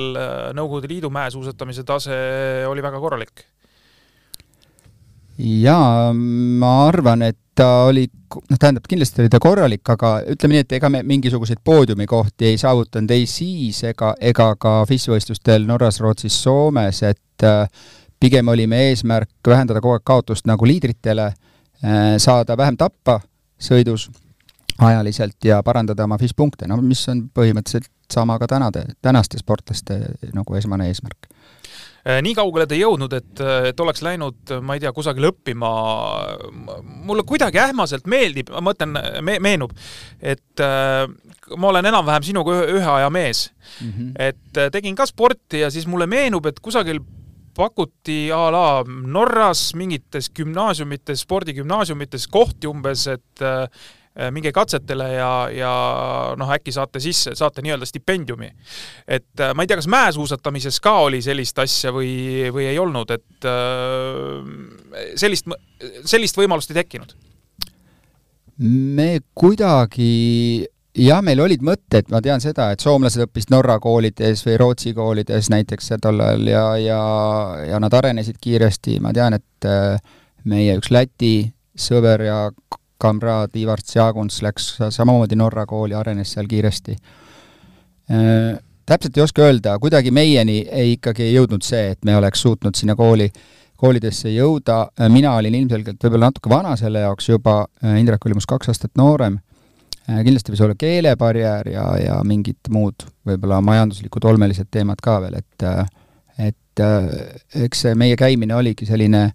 Nõukogude 0.57 0.91
Liidu 0.91 1.11
mäesuusatamise 1.13 1.85
tase 1.87 2.19
oli 2.69 2.83
väga 2.85 3.01
korralik. 3.01 3.45
Jaa, 5.39 6.11
ma 6.13 6.71
arvan, 6.89 7.21
et 7.29 7.37
ta 7.59 7.67
oli, 7.83 8.05
noh, 8.49 8.57
tähendab, 8.59 8.85
kindlasti 8.89 9.23
oli 9.23 9.31
ta 9.31 9.39
korralik, 9.43 9.83
aga 9.91 10.13
ütleme 10.31 10.55
nii, 10.55 10.63
et 10.63 10.75
ega 10.77 10.89
me 10.91 11.01
mingisuguseid 11.07 11.59
poodiumikohti 11.65 12.47
ei 12.51 12.59
saavutanud 12.61 13.11
ei 13.11 13.25
siis 13.27 13.81
ega, 13.89 14.13
ega 14.31 14.53
ka 14.59 14.75
FIS-võistlustel 14.87 15.67
Norras, 15.67 15.99
Rootsis, 16.03 16.37
Soomes, 16.43 17.01
et 17.09 17.47
äh, 17.47 17.65
pigem 18.19 18.47
oli 18.53 18.67
meie 18.69 18.93
eesmärk 18.93 19.51
vähendada 19.51 19.81
kogu 19.83 19.97
aeg 19.97 20.07
kaotust 20.07 20.47
nagu 20.47 20.67
liidritele, 20.67 21.29
äh, 21.83 22.15
saada 22.21 22.57
vähem 22.57 22.79
tappa 22.79 23.19
sõidus 23.59 24.07
ajaliselt 24.79 25.43
ja 25.43 25.59
parandada 25.63 26.07
oma 26.07 26.19
FIS-punkte, 26.21 26.69
no 26.71 26.79
mis 26.81 27.03
on 27.11 27.25
põhimõtteliselt 27.35 27.91
sama 28.09 28.39
ka 28.39 28.47
tänade, 28.47 28.85
tänaste 29.03 29.41
sportlaste 29.41 29.99
nagu 30.33 30.55
esmane 30.55 30.87
eesmärk 30.87 31.27
nii 32.23 32.35
kaugele 32.37 32.65
ta 32.69 32.75
ei 32.77 32.83
jõudnud, 32.83 33.13
et, 33.17 33.43
et 33.69 33.83
oleks 33.83 34.03
läinud, 34.05 34.53
ma 34.65 34.75
ei 34.75 34.83
tea, 34.83 34.91
kusagile 34.95 35.31
õppima. 35.33 35.69
mulle 37.09 37.23
kuidagi 37.27 37.61
ähmaselt 37.61 38.07
meeldib, 38.09 38.51
ma 38.53 38.63
mõtlen 38.69 38.97
me,, 39.25 39.37
meenub, 39.43 39.73
et 40.19 40.63
äh, 40.63 41.05
ma 41.55 41.71
olen 41.71 41.89
enam-vähem 41.91 42.25
sinuga 42.31 42.57
ühe, 42.57 42.79
ühe 42.79 42.91
aja 42.97 43.09
mees 43.09 43.49
mm. 43.81 43.91
-hmm. 43.91 44.11
et 44.29 44.57
äh, 44.57 44.71
tegin 44.71 44.95
ka 44.95 45.05
sporti 45.05 45.63
ja 45.63 45.71
siis 45.71 45.87
mulle 45.87 46.07
meenub, 46.07 46.45
et 46.45 46.59
kusagil 46.59 47.01
pakuti 47.55 48.31
a 48.31 48.49
la 48.51 48.83
Norras 48.87 49.73
mingites 49.75 50.29
gümnaasiumites, 50.29 51.25
spordigümnaasiumites 51.25 52.27
kohti 52.27 52.67
umbes, 52.67 53.07
et 53.07 53.29
Äh, 53.41 53.67
minge 54.33 54.51
katsetele 54.51 55.07
ja, 55.13 55.31
ja 55.53 55.73
noh, 56.37 56.49
äkki 56.51 56.73
saate 56.75 57.01
sisse, 57.03 57.35
saate 57.37 57.63
nii-öelda 57.63 57.87
stipendiumi. 57.87 58.49
et 59.07 59.39
äh, 59.39 59.53
ma 59.55 59.63
ei 59.63 59.69
tea, 59.69 59.77
kas 59.79 59.87
mäesuusatamises 59.91 60.79
ka 60.83 60.95
oli 61.05 61.21
sellist 61.21 61.59
asja 61.59 61.93
või, 61.95 62.49
või 62.53 62.67
ei 62.71 62.79
olnud, 62.79 63.11
et 63.15 63.47
äh, 63.47 65.13
sellist, 65.19 65.47
sellist 66.05 66.39
võimalust 66.39 66.73
ei 66.73 66.81
tekkinud? 66.81 67.15
me 68.59 69.21
kuidagi 69.37 70.67
jah, 70.99 71.21
meil 71.23 71.39
olid 71.43 71.63
mõtted, 71.63 72.09
ma 72.11 72.19
tean 72.23 72.41
seda, 72.43 72.71
et 72.73 72.83
soomlased 72.83 73.23
õppisid 73.23 73.53
Norra 73.53 73.77
koolides 73.79 74.43
või 74.47 74.57
Rootsi 74.59 74.93
koolides 74.97 75.51
näiteks 75.53 75.93
tol 76.01 76.19
ajal 76.25 76.49
ja, 76.49 76.65
ja, 76.81 76.99
ja 77.69 77.79
nad 77.79 77.93
arenesid 77.95 78.39
kiiresti, 78.41 78.99
ma 79.03 79.13
tean, 79.15 79.37
et 79.39 79.69
äh, 79.69 79.95
meie 80.49 80.75
üks 80.79 80.91
Läti 80.91 81.53
sõber 81.79 82.25
ja 82.25 82.39
kamraad 82.99 83.55
Ivar 83.59 83.81
Tšaguns 83.81 84.41
läks 84.45 84.71
samamoodi 84.89 85.37
Norra 85.39 85.65
kooli, 85.69 85.95
arenes 85.95 86.33
seal 86.35 86.47
kiiresti. 86.49 86.97
Äh, 88.11 88.57
täpselt 88.85 89.17
ei 89.17 89.23
oska 89.23 89.45
öelda, 89.45 89.77
kuidagi 89.79 90.11
meieni 90.11 90.63
ei 90.71 90.95
ikkagi 90.97 91.27
ei 91.27 91.35
jõudnud 91.35 91.65
see, 91.65 91.91
et 91.93 92.05
me 92.05 92.17
oleks 92.17 92.41
suutnud 92.41 92.75
sinna 92.75 92.95
kooli, 92.99 93.29
koolidesse 93.79 94.31
jõuda, 94.33 94.89
mina 95.07 95.35
olin 95.39 95.55
ilmselgelt 95.55 96.01
võib-olla 96.03 96.27
natuke 96.31 96.49
vana 96.51 96.73
selle 96.75 97.05
jaoks 97.05 97.29
juba, 97.29 97.61
Indrek 97.95 98.25
oli 98.27 98.35
minust 98.35 98.49
kaks 98.49 98.73
aastat 98.73 98.91
noorem. 98.99 99.37
Äh, 100.09 100.23
kindlasti 100.25 100.53
võis 100.53 100.63
olla 100.65 100.75
keelebarjäär 100.79 101.69
ja, 101.69 101.85
ja 102.01 102.19
mingid 102.25 102.71
muud 102.73 103.05
võib-olla 103.27 103.61
majanduslikud 103.61 104.25
olmelised 104.25 104.67
teemad 104.71 105.01
ka 105.05 105.19
veel, 105.23 105.39
et 105.43 105.67
äh, 105.67 105.85
et 106.39 106.81
äh, 106.81 107.07
eks 107.65 107.85
see 107.85 107.95
meie 107.99 108.17
käimine 108.17 108.55
oligi 108.55 108.87
selline 108.89 109.29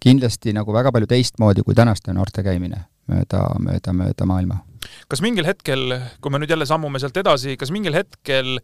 kindlasti 0.00 0.54
nagu 0.56 0.72
väga 0.72 0.92
palju 0.94 1.08
teistmoodi 1.10 1.64
kui 1.66 1.74
tänaste 1.74 2.14
noorte 2.14 2.44
käimine 2.46 2.84
mööda, 3.10 3.42
mööda, 3.62 3.94
mööda 3.96 4.28
maailma 4.28 4.62
kas 5.10 5.22
mingil 5.24 5.46
hetkel, 5.46 5.94
kui 6.22 6.32
me 6.32 6.40
nüüd 6.40 6.50
jälle 6.52 6.66
sammume 6.68 7.00
sealt 7.02 7.16
edasi, 7.18 7.56
kas 7.58 7.72
mingil 7.74 7.94
hetkel 7.96 8.56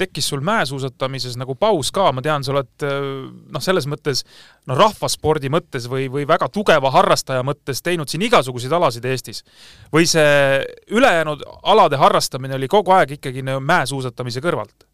tekkis 0.00 0.28
sul 0.30 0.42
mäesuusatamises 0.44 1.36
nagu 1.40 1.56
paus 1.58 1.90
ka, 1.94 2.10
ma 2.16 2.24
tean, 2.24 2.44
sa 2.44 2.54
oled 2.54 2.86
noh, 2.86 3.62
selles 3.64 3.88
mõttes 3.90 4.24
no 4.68 4.76
rahvaspordi 4.78 5.50
mõttes 5.52 5.88
või, 5.92 6.08
või 6.12 6.26
väga 6.28 6.48
tugeva 6.52 6.92
harrastaja 6.94 7.44
mõttes 7.46 7.82
teinud 7.84 8.12
siin 8.12 8.26
igasuguseid 8.28 8.72
alasid 8.76 9.04
Eestis. 9.08 9.42
või 9.92 10.08
see 10.08 10.64
ülejäänud 10.96 11.44
alade 11.62 12.00
harrastamine 12.00 12.56
oli 12.56 12.68
kogu 12.68 12.96
aeg 12.96 13.16
ikkagi 13.18 13.44
mäesuusatamise 13.44 14.44
kõrvalt? 14.44 14.88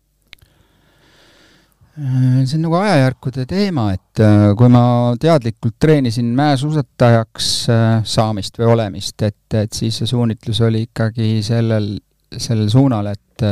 Äh, 1.99 2.47
see 2.47 2.57
on 2.57 2.63
nagu 2.65 2.79
ajajärkude 2.79 3.43
teema, 3.45 3.91
et 3.93 4.21
äh, 4.25 4.55
kui 4.57 4.71
ma 4.73 5.13
teadlikult 5.21 5.75
treenisin 5.77 6.31
mäesuusatajaks 6.39 7.49
äh, 7.69 7.89
saamist 8.09 8.57
või 8.57 8.71
olemist, 8.73 9.21
et, 9.21 9.59
et 9.61 9.77
siis 9.77 9.99
see 10.01 10.09
suunitlus 10.09 10.63
oli 10.65 10.87
ikkagi 10.87 11.43
sellel, 11.45 11.91
sellel 12.33 12.71
suunal, 12.73 13.11
et 13.13 13.45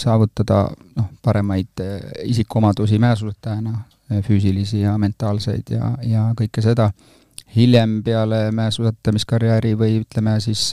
saavutada 0.00 0.64
noh, 0.96 1.06
paremaid 1.22 1.82
isikuomadusi 2.24 2.98
mäesuusatajana, 2.98 3.74
füüsilisi 4.24 4.80
ja 4.80 4.94
mentaalseid 4.98 5.70
ja, 5.76 5.90
ja 6.02 6.24
kõike 6.38 6.62
seda. 6.64 6.88
hiljem 7.54 8.00
peale 8.02 8.48
mäesuusatamiskarjääri 8.50 9.74
või 9.78 10.00
ütleme 10.00 10.38
siis 10.40 10.72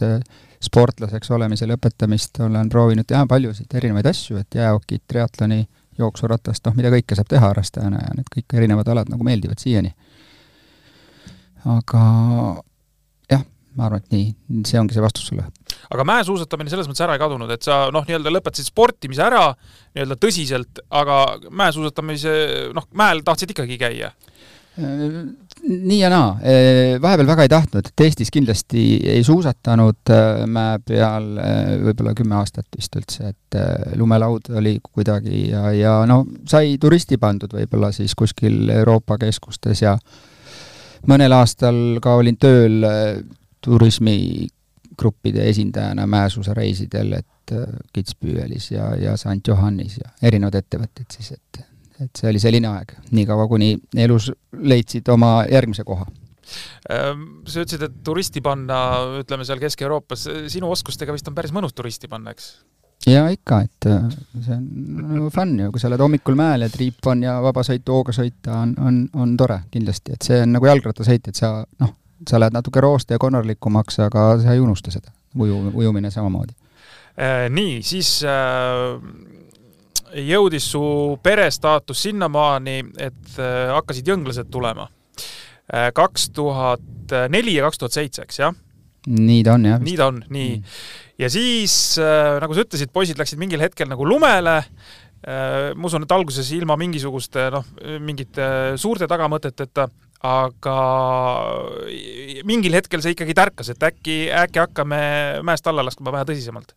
sportlaseks 0.63 1.31
olemise 1.31 1.67
lõpetamist 1.67 2.39
olen 2.41 2.69
proovinud 2.69 3.05
teha 3.05 3.25
paljusid 3.27 3.75
erinevaid 3.75 4.09
asju, 4.09 4.37
et 4.37 4.55
jäähokit, 4.55 5.03
triatloni 5.07 5.59
äh, 5.59 5.80
jooksuratast, 6.01 6.65
noh, 6.67 6.75
mida 6.77 6.91
kõike 6.93 7.17
saab 7.17 7.29
teha 7.31 7.51
harrastajana 7.51 8.01
ja 8.03 8.17
need 8.17 8.29
kõik 8.33 8.57
erinevad 8.59 8.91
alad 8.91 9.11
nagu 9.11 9.25
meeldivad 9.27 9.61
siiani. 9.61 9.93
aga 11.71 12.03
jah, 13.29 13.43
ma 13.77 13.87
arvan, 13.87 14.01
et 14.01 14.15
nii, 14.15 14.63
see 14.67 14.79
ongi 14.81 14.97
see 14.97 15.03
vastus 15.05 15.29
sulle. 15.29 15.45
aga 15.93 16.07
mäesuusatamine 16.07 16.73
selles 16.73 16.89
mõttes 16.89 17.05
ära 17.05 17.17
ei 17.17 17.21
kadunud, 17.21 17.51
et 17.53 17.67
sa 17.67 17.83
noh, 17.93 18.05
nii-öelda 18.07 18.33
lõpetasid 18.33 18.71
sportimise 18.71 19.23
ära 19.25 19.45
nii-öelda 19.53 20.17
tõsiselt, 20.21 20.83
aga 20.89 21.21
mäesuusatamise, 21.49 22.35
noh, 22.75 22.89
mäel 22.97 23.23
tahtsid 23.27 23.53
ikkagi 23.55 23.79
käia? 23.81 24.11
Nii 25.69 25.99
ja 25.99 26.09
naa, 26.09 26.31
vahepeal 27.01 27.27
väga 27.29 27.45
ei 27.45 27.51
tahtnud, 27.51 27.87
et 27.87 28.03
Eestis 28.05 28.31
kindlasti 28.33 28.83
ei 29.13 29.23
suusatanud 29.23 30.11
mäe 30.49 30.79
peal 30.85 31.27
võib-olla 31.85 32.15
kümme 32.17 32.35
aastat 32.39 32.67
vist 32.77 32.95
üldse, 32.97 33.31
et 33.33 33.59
lumelaud 33.99 34.49
oli 34.57 34.77
kuidagi 34.81 35.49
ja, 35.51 35.67
ja 35.75 35.93
no 36.09 36.23
sai 36.49 36.77
turisti 36.81 37.19
pandud 37.21 37.53
võib-olla 37.53 37.91
siis 37.95 38.15
kuskil 38.17 38.69
Euroopa 38.73 39.19
keskustes 39.21 39.83
ja 39.85 39.95
mõnel 41.09 41.37
aastal 41.37 41.99
ka 42.01 42.15
olin 42.19 42.37
tööl 42.41 42.85
turismigruppide 43.61 45.49
esindajana 45.49 46.07
mäesuusareisidel, 46.09 47.19
et 47.21 47.27
Kitzbühelis 47.93 48.71
ja, 48.71 48.93
ja 48.95 49.17
St 49.17 49.47
Johannis 49.47 49.97
ja 49.99 50.13
erinevad 50.23 50.55
ettevõtted 50.61 51.09
siis, 51.11 51.33
et 51.35 51.65
et 52.01 52.17
see 52.17 52.29
oli 52.31 52.41
selline 52.41 52.69
aeg, 52.71 52.95
niikaua 53.15 53.47
kuni 53.51 53.75
elus 53.99 54.31
leidsid 54.57 55.07
oma 55.13 55.41
järgmise 55.49 55.85
koha 55.87 56.05
ehm, 56.89 57.23
sa 57.45 57.63
ütlesid, 57.63 57.85
et 57.87 58.01
turisti 58.05 58.43
panna, 58.43 58.81
ütleme 59.21 59.47
seal 59.47 59.61
Kesk-Euroopas, 59.61 60.27
sinu 60.51 60.71
oskustega 60.73 61.15
vist 61.15 61.29
on 61.31 61.37
päris 61.37 61.53
mõnus 61.55 61.75
turisti 61.77 62.09
panna, 62.11 62.33
eks? 62.35 62.53
jaa, 63.07 63.29
ikka, 63.33 63.61
et 63.65 63.89
äh, 63.89 64.03
see 64.45 64.57
on 64.57 65.29
fun 65.33 65.55
ju, 65.59 65.71
kui 65.73 65.81
sa 65.81 65.89
oled 65.89 66.03
hommikul 66.03 66.37
mäel 66.37 66.67
ja 66.67 66.69
triip 66.73 67.07
on 67.09 67.23
ja 67.25 67.39
vabasõitu 67.43 67.95
hooga 67.97 68.15
sõita 68.15 68.59
on, 68.61 68.75
on, 68.77 69.01
on 69.17 69.33
tore 69.39 69.63
kindlasti, 69.73 70.17
et 70.17 70.29
see 70.29 70.41
on 70.43 70.53
nagu 70.57 70.69
jalgrattasõit, 70.69 71.31
et 71.31 71.37
sa 71.37 71.53
noh, 71.81 71.95
sa 72.29 72.41
lähed 72.41 72.53
natuke 72.53 72.83
rooste 72.83 73.17
ja 73.17 73.21
konarlikumaks, 73.21 73.97
aga 74.05 74.35
sa 74.43 74.53
ei 74.53 74.61
unusta 74.61 74.93
seda, 74.93 75.13
uju, 75.33 75.71
ujumine 75.81 76.13
samamoodi. 76.13 76.53
Äh, 77.17 77.47
nii, 77.53 77.81
siis 77.85 78.19
äh 78.25 79.39
jõudis 80.15 80.65
su 80.73 80.81
perestaatus 81.23 82.07
sinnamaani, 82.07 82.79
et 82.99 83.37
äh, 83.39 83.69
hakkasid 83.75 84.11
jõnglased 84.11 84.49
tulema. 84.51 84.87
Äh, 85.71 85.91
kaks 85.95 86.29
tuhat 86.35 87.15
neli 87.31 87.57
ja 87.57 87.67
kaks 87.67 87.81
tuhat 87.81 87.97
seitse, 87.97 88.27
eks 88.27 88.43
jah? 88.43 88.57
nii 89.01 89.39
ta 89.41 89.55
on, 89.57 89.63
jah. 89.65 89.79
nii 89.81 89.95
ta 89.97 90.11
on, 90.11 90.19
nii 90.29 90.49
mm.. 90.59 90.73
ja 91.23 91.29
siis, 91.33 91.73
äh, 91.97 92.35
nagu 92.43 92.53
sa 92.53 92.65
ütlesid, 92.67 92.91
poisid 92.93 93.17
läksid 93.17 93.39
mingil 93.41 93.63
hetkel 93.63 93.89
nagu 93.89 94.05
lumele, 94.05 94.59
ma 95.21 95.85
usun, 95.85 96.01
et 96.01 96.13
alguses 96.15 96.47
ilma 96.55 96.73
mingisuguste 96.81 97.43
noh, 97.53 97.65
mingite 98.01 98.45
suurte 98.81 99.05
tagamõteteta, 99.05 99.83
aga 100.25 100.77
mingil 102.49 102.73
hetkel 102.73 103.03
see 103.05 103.13
ikkagi 103.13 103.35
tärkas, 103.37 103.69
et 103.69 103.85
äkki, 103.85 104.15
äkki 104.33 104.63
hakkame 104.63 105.01
mäest 105.45 105.69
alla 105.69 105.85
laskma 105.85 106.13
vähe 106.15 106.25
tõsisemalt 106.31 106.73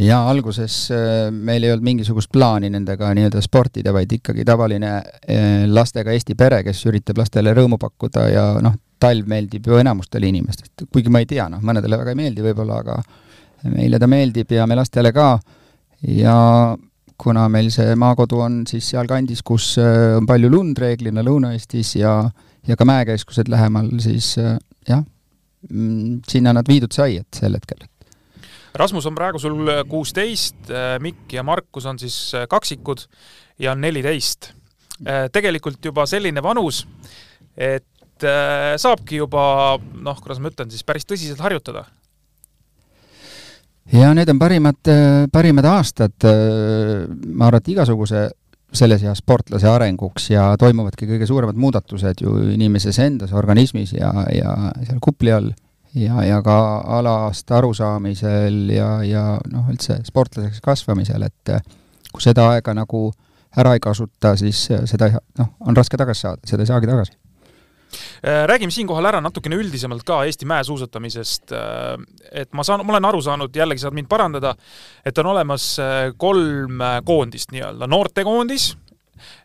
jaa, 0.00 0.20
alguses 0.30 0.74
äh, 0.94 1.28
meil 1.32 1.64
ei 1.64 1.72
olnud 1.72 1.84
mingisugust 1.84 2.30
plaani 2.32 2.70
nendega 2.72 3.10
nii-öelda 3.16 3.42
sportida, 3.44 3.92
vaid 3.94 4.12
ikkagi 4.16 4.44
tavaline 4.48 4.92
äh, 4.96 5.66
lastega 5.68 6.14
Eesti 6.14 6.36
pere, 6.38 6.62
kes 6.66 6.82
üritab 6.88 7.20
lastele 7.20 7.52
rõõmu 7.56 7.78
pakkuda 7.80 8.26
ja 8.30 8.44
noh, 8.64 8.76
talv 9.00 9.28
meeldib 9.30 9.68
ju 9.68 9.80
enamustele 9.80 10.28
inimestest, 10.30 10.86
kuigi 10.92 11.12
ma 11.12 11.22
ei 11.22 11.28
tea, 11.28 11.48
noh, 11.52 11.62
mõnedele 11.64 12.00
väga 12.00 12.14
ei 12.14 12.20
meeldi 12.20 12.44
võib-olla, 12.44 12.80
aga 12.84 13.00
meile 13.74 14.00
ta 14.00 14.08
meeldib 14.08 14.52
ja 14.56 14.66
me 14.68 14.78
lastele 14.78 15.12
ka. 15.12 15.34
Ja 16.08 16.36
kuna 17.20 17.44
meil 17.52 17.68
see 17.72 17.92
maakodu 18.00 18.38
on 18.40 18.60
siis 18.68 18.86
sealkandis, 18.94 19.44
kus 19.44 19.74
äh, 19.82 20.16
on 20.16 20.28
palju 20.28 20.52
lund 20.52 20.80
reeglina 20.80 21.24
Lõuna-Eestis 21.26 21.96
ja, 22.00 22.14
ja 22.68 22.76
ka 22.76 22.88
mäekeskused 22.88 23.52
lähemal, 23.52 23.92
siis 24.00 24.32
jah, 24.38 25.04
mm, 25.68 26.20
sinna 26.28 26.56
nad 26.56 26.68
viidud 26.68 26.96
sai, 26.96 27.18
et 27.20 27.42
sel 27.42 27.58
hetkel 27.58 27.84
Rasmus 28.74 29.06
on 29.06 29.14
praegu 29.18 29.38
sul 29.42 29.68
kuusteist, 29.88 30.70
äh, 30.70 30.96
Mikk 31.02 31.32
ja 31.34 31.42
Markus 31.42 31.86
on 31.86 31.98
siis 31.98 32.34
äh, 32.34 32.46
kaksikud 32.48 33.02
ja 33.58 33.72
on 33.72 33.80
neliteist. 33.80 34.52
Äh, 35.06 35.28
tegelikult 35.32 35.84
juba 35.84 36.06
selline 36.06 36.42
vanus, 36.42 36.84
et 37.56 37.86
saabki 38.76 39.16
juba 39.16 39.78
noh, 39.80 40.18
kuidas 40.20 40.42
ma 40.44 40.50
ütlen 40.50 40.68
siis, 40.68 40.82
päris 40.84 41.06
tõsiselt 41.08 41.40
harjutada. 41.40 41.86
ja 43.92 44.10
need 44.12 44.28
on 44.28 44.38
parimad, 44.38 44.90
parimad 45.32 45.64
aastad, 45.64 46.26
ma 46.28 47.46
arvan, 47.48 47.62
et 47.62 47.70
igasuguse 47.72 48.26
selles 48.76 49.06
eas 49.08 49.22
sportlase 49.24 49.70
arenguks 49.72 50.28
ja 50.34 50.50
toimuvadki 50.60 51.08
kõige 51.08 51.30
suuremad 51.30 51.56
muudatused 51.56 52.20
ju 52.20 52.36
inimeses 52.52 53.00
endas, 53.00 53.32
organismis 53.32 53.96
ja, 53.96 54.12
ja 54.36 54.52
seal 54.84 55.00
kupli 55.00 55.32
all 55.32 55.48
ja, 55.94 56.24
ja 56.24 56.42
ka 56.42 56.56
alast 56.98 57.50
arusaamisel 57.50 58.68
ja, 58.74 58.90
ja 59.06 59.24
noh, 59.50 59.70
üldse 59.72 60.00
sportlaseks 60.06 60.62
kasvamisel, 60.64 61.24
et 61.26 61.54
eh, 61.54 61.64
kui 62.12 62.22
seda 62.24 62.50
aega 62.54 62.74
nagu 62.76 63.08
ära 63.58 63.74
ei 63.74 63.82
kasuta, 63.82 64.36
siis 64.38 64.68
seda 64.90 65.10
noh, 65.38 65.54
on 65.66 65.76
raske 65.76 65.98
tagasi 65.98 66.26
saada, 66.26 66.46
seda 66.46 66.64
ei 66.64 66.70
saagi 66.70 66.90
tagasi 66.90 67.16
eh, 68.22 68.44
räägime 68.50 68.74
siinkohal 68.74 69.10
ära 69.10 69.22
natukene 69.24 69.58
üldisemalt 69.58 70.04
ka 70.06 70.22
Eesti 70.28 70.46
mäesuusatamisest. 70.50 71.56
Eh, 71.56 72.04
et 72.44 72.52
ma 72.54 72.66
saan, 72.66 72.84
ma 72.86 72.94
olen 72.94 73.10
aru 73.10 73.22
saanud, 73.26 73.56
jällegi 73.56 73.82
saad 73.82 73.96
mind 73.98 74.10
parandada, 74.10 74.54
et 75.04 75.18
on 75.18 75.32
olemas 75.32 75.72
kolm 76.18 76.86
koondist 77.06 77.50
nii-öelda, 77.56 77.90
noortekoondis, 77.90 78.72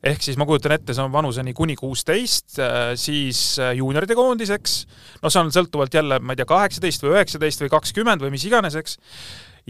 ehk 0.03 0.23
siis 0.25 0.39
ma 0.39 0.47
kujutan 0.49 0.75
ette, 0.77 0.95
see 0.95 1.03
on 1.03 1.13
vanuseni 1.13 1.53
kuni 1.57 1.75
kuusteist, 1.79 2.57
äh, 2.59 2.93
siis 2.99 3.59
äh, 3.61 3.73
juunioride 3.79 4.17
koondis, 4.17 4.53
eks, 4.55 4.77
no 5.23 5.31
see 5.31 5.43
on 5.43 5.53
sõltuvalt 5.55 5.95
jälle, 5.95 6.19
ma 6.19 6.35
ei 6.35 6.41
tea, 6.41 6.49
kaheksateist 6.49 7.05
või 7.05 7.15
üheksateist 7.17 7.65
või 7.65 7.73
kakskümmend 7.75 8.25
või 8.25 8.33
mis 8.35 8.47
iganes, 8.47 8.77
eks, 8.79 8.99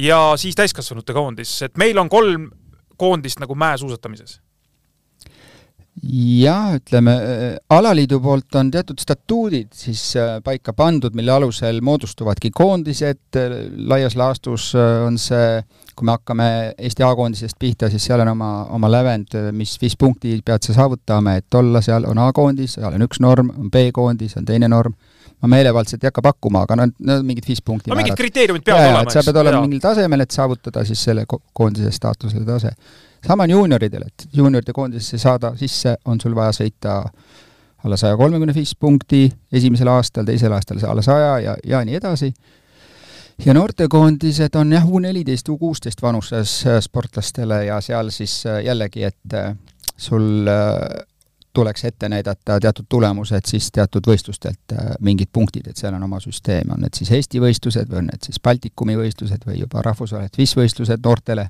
ja 0.01 0.19
siis 0.41 0.57
täiskasvanute 0.57 1.15
koondis, 1.15 1.57
et 1.65 1.77
meil 1.81 1.99
on 2.01 2.11
kolm 2.11 2.49
koondist 2.99 3.41
nagu 3.43 3.57
mäesuusatamises 3.59 4.39
jah, 6.03 6.75
ütleme, 6.75 7.13
alaliidu 7.71 8.19
poolt 8.23 8.57
on 8.59 8.69
teatud 8.71 8.99
statuudid 8.99 9.71
siis 9.75 10.01
äh, 10.19 10.37
paika 10.43 10.73
pandud, 10.75 11.15
mille 11.15 11.31
alusel 11.31 11.79
moodustuvadki 11.85 12.51
koondised, 12.55 13.39
laias 13.87 14.17
laastus 14.19 14.73
äh, 14.75 15.05
on 15.05 15.17
see, 15.21 15.61
kui 15.95 16.07
me 16.07 16.17
hakkame 16.17 16.49
Eesti 16.75 17.05
A-koondisest 17.07 17.55
pihta, 17.59 17.89
siis 17.89 18.03
seal 18.09 18.25
on 18.25 18.33
oma, 18.33 18.51
oma 18.75 18.91
lävend, 18.91 19.37
mis 19.55 19.77
viis 19.81 19.95
punkti 19.99 20.35
pead 20.45 20.67
sa 20.67 20.75
saavutama, 20.75 21.37
et 21.39 21.59
olla 21.61 21.81
seal, 21.85 22.07
on 22.09 22.19
A-koondis, 22.27 22.75
seal 22.79 22.97
on 22.97 23.07
üks 23.07 23.23
norm, 23.23 23.53
on 23.55 23.71
B-koondis, 23.71 24.35
on 24.39 24.47
teine 24.47 24.67
norm, 24.71 24.93
ma 25.39 25.51
meelevaldselt 25.55 26.03
ei 26.03 26.11
hakka 26.11 26.25
pakkuma, 26.25 26.65
aga 26.67 26.81
need 26.81 27.15
on 27.15 27.25
mingid 27.27 27.47
viis 27.47 27.63
punkti 27.63 27.91
no 27.91 27.97
mingid 27.99 28.19
kriteeriumid 28.19 28.67
peavad 28.67 28.89
olema, 28.89 29.07
eks? 29.07 29.19
sa 29.19 29.23
pead 29.29 29.41
olema 29.45 29.63
mingil 29.63 29.83
tasemel, 29.83 30.27
et 30.27 30.35
saavutada 30.35 30.83
siis 30.87 31.07
selle 31.07 31.23
koondise 31.29 31.91
staatusele 31.95 32.47
tase 32.47 32.75
sama 33.27 33.43
on 33.43 33.49
juunioridel, 33.49 34.03
et 34.07 34.27
juunioride 34.33 34.73
koondisesse 34.73 35.17
saada 35.17 35.53
sisse, 35.57 35.97
on 36.05 36.21
sul 36.21 36.35
vaja 36.35 36.53
sõita 36.55 36.99
alla 37.85 37.97
saja 37.97 38.17
kolmekümne 38.17 38.53
viis 38.53 38.75
punkti 38.75 39.29
esimesel 39.53 39.89
aastal, 39.93 40.25
teisel 40.25 40.53
aastal 40.53 40.81
alla 40.89 41.01
saja 41.05 41.39
ja, 41.39 41.55
ja 41.63 41.81
nii 41.85 41.95
edasi. 41.95 42.33
ja 43.45 43.53
noortekoondised 43.53 44.55
on 44.55 44.71
jah, 44.73 44.87
U 44.89 44.99
neliteist, 44.99 45.49
U 45.49 45.57
kuusteist 45.57 46.01
vanuses 46.01 46.61
äh, 46.67 46.79
sportlastele 46.81 47.65
ja 47.65 47.81
seal 47.81 48.09
siis 48.09 48.45
äh, 48.45 48.63
jällegi, 48.65 49.03
et 49.03 49.33
äh, 49.33 49.55
sul 49.97 50.47
tuleks 51.55 51.85
ette 51.85 52.09
näidata 52.09 52.59
teatud 52.59 52.85
tulemused 52.89 53.45
siis 53.47 53.69
teatud 53.71 54.07
võistlustelt 54.07 54.73
mingid 54.99 55.29
punktid, 55.31 55.69
et 55.69 55.77
seal 55.77 55.93
on 55.95 56.03
oma 56.03 56.19
süsteem, 56.19 56.73
on 56.73 56.81
need 56.83 56.97
siis 56.97 57.11
Eesti 57.15 57.39
võistlused 57.39 57.87
või 57.87 58.01
on 58.01 58.09
need 58.11 58.27
siis 58.27 58.41
Baltikumi 58.43 58.97
võistlused 58.99 59.45
või 59.47 59.61
juba 59.61 59.83
rahvusvahelised 59.85 60.35
FIS 60.35 60.55
võistlused 60.59 61.05
noortele 61.05 61.47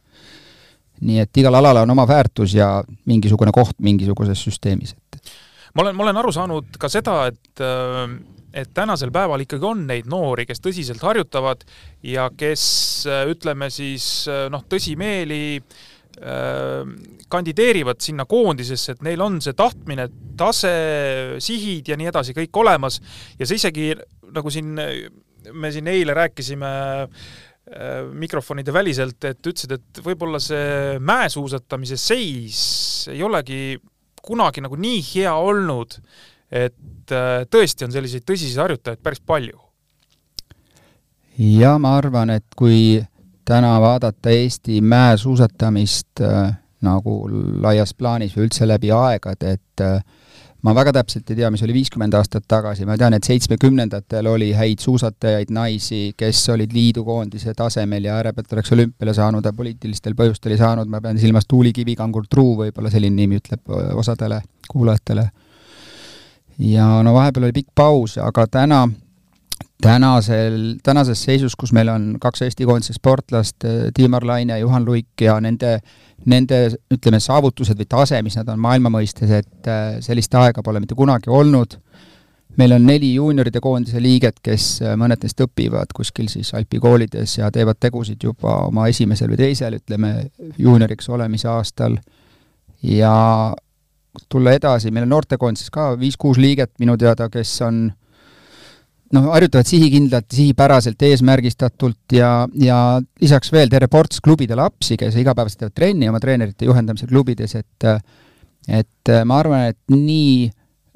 nii 1.02 1.20
et 1.24 1.42
igal 1.42 1.56
alal 1.60 1.84
on 1.84 1.96
oma 1.96 2.06
väärtus 2.08 2.56
ja 2.56 2.70
mingisugune 3.10 3.52
koht 3.56 3.80
mingisuguses 3.84 4.46
süsteemis, 4.48 4.96
et 4.96 5.34
ma 5.76 5.84
olen, 5.84 5.98
ma 5.98 6.08
olen 6.08 6.22
aru 6.22 6.32
saanud 6.36 6.80
ka 6.80 6.90
seda, 6.92 7.26
et 7.32 7.64
äh, 7.64 8.16
et 8.56 8.70
tänasel 8.72 9.12
päeval 9.12 9.42
ikkagi 9.44 9.68
on 9.68 9.82
neid 9.90 10.06
noori, 10.08 10.46
kes 10.48 10.62
tõsiselt 10.64 11.02
harjutavad 11.04 11.66
ja 12.08 12.30
kes 12.38 12.64
äh, 13.12 13.26
ütleme 13.32 13.68
siis 13.74 14.30
äh, 14.32 14.48
noh, 14.52 14.64
tõsimeeli 14.70 15.60
kandideerivad 17.28 18.00
sinna 18.00 18.24
koondisesse, 18.24 18.94
et 18.94 19.02
neil 19.04 19.20
on 19.20 19.42
see 19.44 19.52
tahtmine, 19.52 20.06
tase, 20.40 20.70
sihid 21.44 21.90
ja 21.92 21.98
nii 22.00 22.08
edasi 22.08 22.32
kõik 22.38 22.56
olemas. 22.62 23.02
Ja 23.36 23.44
see 23.44 23.60
isegi 23.60 23.90
nagu 24.32 24.54
siin 24.54 24.80
me 25.54 25.72
siin 25.72 25.88
eile 25.88 26.14
rääkisime 26.16 26.72
äh, 27.04 27.26
mikrofonide 28.14 28.74
väliselt, 28.74 29.18
et 29.26 29.40
ütlesid, 29.42 29.72
et 29.74 30.00
võib-olla 30.06 30.38
see 30.44 31.00
mäesuusatamise 31.02 31.98
seis 31.98 32.60
ei 33.10 33.24
olegi 33.26 33.78
kunagi 34.26 34.64
nagu 34.66 34.78
nii 34.80 35.02
hea 35.14 35.34
olnud, 35.34 35.98
et 36.52 37.14
äh, 37.14 37.46
tõesti 37.52 37.88
on 37.88 37.94
selliseid 37.94 38.26
tõsiseid 38.28 38.62
harjutajaid 38.64 39.02
päris 39.04 39.22
palju. 39.22 39.60
ja 41.38 41.76
ma 41.82 41.98
arvan, 42.00 42.32
et 42.38 42.46
kui 42.56 43.04
täna 43.46 43.76
vaadata 43.82 44.34
Eesti 44.34 44.82
mäesuusatamist 44.82 46.22
äh, 46.22 46.54
nagu 46.86 47.16
laias 47.62 47.94
plaanis 47.94 48.36
või 48.36 48.48
üldse 48.48 48.68
läbi 48.68 48.92
aegade, 48.94 49.58
et 49.58 49.84
äh, 49.84 50.02
ma 50.66 50.74
väga 50.74 50.96
täpselt 50.96 51.30
ei 51.30 51.38
tea, 51.38 51.50
mis 51.54 51.62
oli 51.66 51.76
viiskümmend 51.76 52.16
aastat 52.18 52.48
tagasi, 52.50 52.88
ma 52.90 52.98
tean, 52.98 53.14
et 53.14 53.28
seitsmekümnendatel 53.28 54.30
oli 54.32 54.50
häid 54.58 54.82
suusatajaid, 54.82 55.52
naisi, 55.54 56.16
kes 56.18 56.42
olid 56.56 56.74
liidukoondise 56.74 57.54
tasemel 57.58 58.08
ja 58.10 58.18
äärepealt 58.18 58.56
oleks 58.58 58.74
olümpiale 58.74 59.14
saanud, 59.14 59.46
aga 59.46 59.54
poliitilistel 59.58 60.18
põhjustel 60.18 60.56
ei 60.56 60.62
saanud, 60.62 60.90
ma 60.90 61.02
pean 61.06 61.22
silmas 61.22 61.46
Tuuli 61.50 61.74
Kivikangur 61.76 62.26
Truu, 62.30 62.56
võib-olla 62.64 62.90
selline 62.94 63.22
nimi 63.22 63.42
ütleb 63.42 63.76
osadele 63.94 64.42
kuulajatele. 64.72 65.30
ja 66.72 66.88
no 67.04 67.14
vahepeal 67.14 67.50
oli 67.50 67.60
pikk 67.60 67.76
paus, 67.76 68.18
aga 68.18 68.48
täna 68.48 68.86
tänasel, 69.82 70.76
tänases 70.84 71.24
seisus, 71.24 71.56
kus 71.56 71.74
meil 71.76 71.90
on 71.92 72.16
kaks 72.22 72.46
Eesti 72.46 72.66
koondise 72.66 72.96
sportlast, 72.96 73.66
Tiimar 73.94 74.26
Laine, 74.26 74.60
Juhan 74.60 74.86
Luik 74.86 75.22
ja 75.22 75.38
nende, 75.44 75.80
nende 76.26 76.62
ütleme, 76.94 77.20
saavutused 77.20 77.78
või 77.80 77.90
tase, 77.90 78.22
mis 78.26 78.38
nad 78.40 78.50
on 78.54 78.62
maailma 78.62 78.92
mõistes, 78.94 79.32
et 79.32 79.70
äh, 79.70 79.98
sellist 80.06 80.36
aega 80.36 80.64
pole 80.64 80.80
mitte 80.84 80.96
kunagi 80.96 81.30
olnud, 81.30 81.78
meil 82.58 82.72
on 82.78 82.86
neli 82.88 83.14
juunioride 83.18 83.60
koondise 83.62 84.02
liiget, 84.02 84.40
kes, 84.44 84.70
äh, 84.86 84.96
mõned 85.00 85.22
neist 85.24 85.44
õpivad 85.44 85.92
kuskil 85.96 86.32
siis 86.32 86.54
Alpi 86.56 86.80
koolides 86.80 87.38
ja 87.40 87.52
teevad 87.52 87.80
tegusid 87.80 88.24
juba 88.24 88.62
oma 88.70 88.88
esimesel 88.92 89.34
või 89.34 89.44
teisel, 89.44 89.78
ütleme, 89.82 90.16
juunioriks 90.58 91.12
olemise 91.12 91.52
aastal, 91.52 92.00
ja 92.86 93.16
tulla 94.32 94.56
edasi, 94.56 94.92
meil 94.92 95.04
on 95.04 95.16
noortekoondises 95.18 95.70
ka 95.74 95.92
viis-kuus 96.00 96.40
liiget 96.40 96.72
minu 96.80 96.96
teada, 96.98 97.28
kes 97.30 97.52
on 97.66 97.90
noh, 99.14 99.30
harjutavad 99.36 99.70
sihikindlalt, 99.70 100.28
sihipäraselt, 100.34 101.02
eesmärgistatult 101.08 102.16
ja, 102.18 102.48
ja 102.58 102.80
lisaks 103.22 103.52
veel 103.54 103.70
terve 103.70 103.88
ports 103.92 104.22
klubide 104.24 104.58
lapsi, 104.58 104.98
kes 104.98 105.18
igapäevaselt 105.22 105.62
teevad 105.62 105.76
trenni 105.78 106.10
oma 106.10 106.22
treenerite 106.24 106.66
juhendamisel 106.66 107.12
klubides, 107.12 107.56
et 107.60 107.90
et 108.66 109.12
ma 109.30 109.40
arvan, 109.44 109.68
et 109.70 109.94
nii 109.94 110.50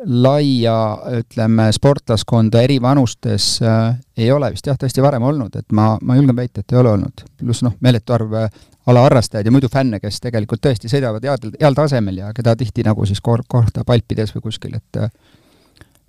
laia, 0.08 0.76
ütleme, 1.20 1.68
sportlaskonda 1.76 2.62
eri 2.64 2.80
vanustes 2.82 3.60
äh, 3.62 3.98
ei 4.18 4.32
ole 4.32 4.52
vist 4.54 4.68
jah, 4.68 4.78
tõesti 4.80 5.04
varem 5.04 5.26
olnud, 5.28 5.56
et 5.60 5.76
ma, 5.76 5.92
ma 6.02 6.16
julgen 6.16 6.38
väita, 6.38 6.64
et 6.64 6.74
ei 6.74 6.80
ole 6.80 6.94
olnud. 6.96 7.24
pluss 7.42 7.64
noh, 7.66 7.76
meeletu 7.84 8.16
arv 8.16 8.36
äh, 8.40 8.48
alaharrastajaid 8.90 9.50
ja 9.50 9.52
muidu 9.52 9.70
fänne, 9.72 10.00
kes 10.00 10.22
tegelikult 10.24 10.64
tõesti 10.64 10.92
sõidavad 10.92 11.26
headel, 11.28 11.52
heal 11.60 11.76
tasemel 11.76 12.22
ja 12.22 12.32
keda 12.36 12.56
tihti 12.60 12.86
nagu 12.88 13.06
siis 13.06 13.20
kor-, 13.22 13.44
kohtub 13.48 13.92
Alpides 13.92 14.32
või 14.36 14.48
kuskil, 14.48 14.80
et 14.80 15.02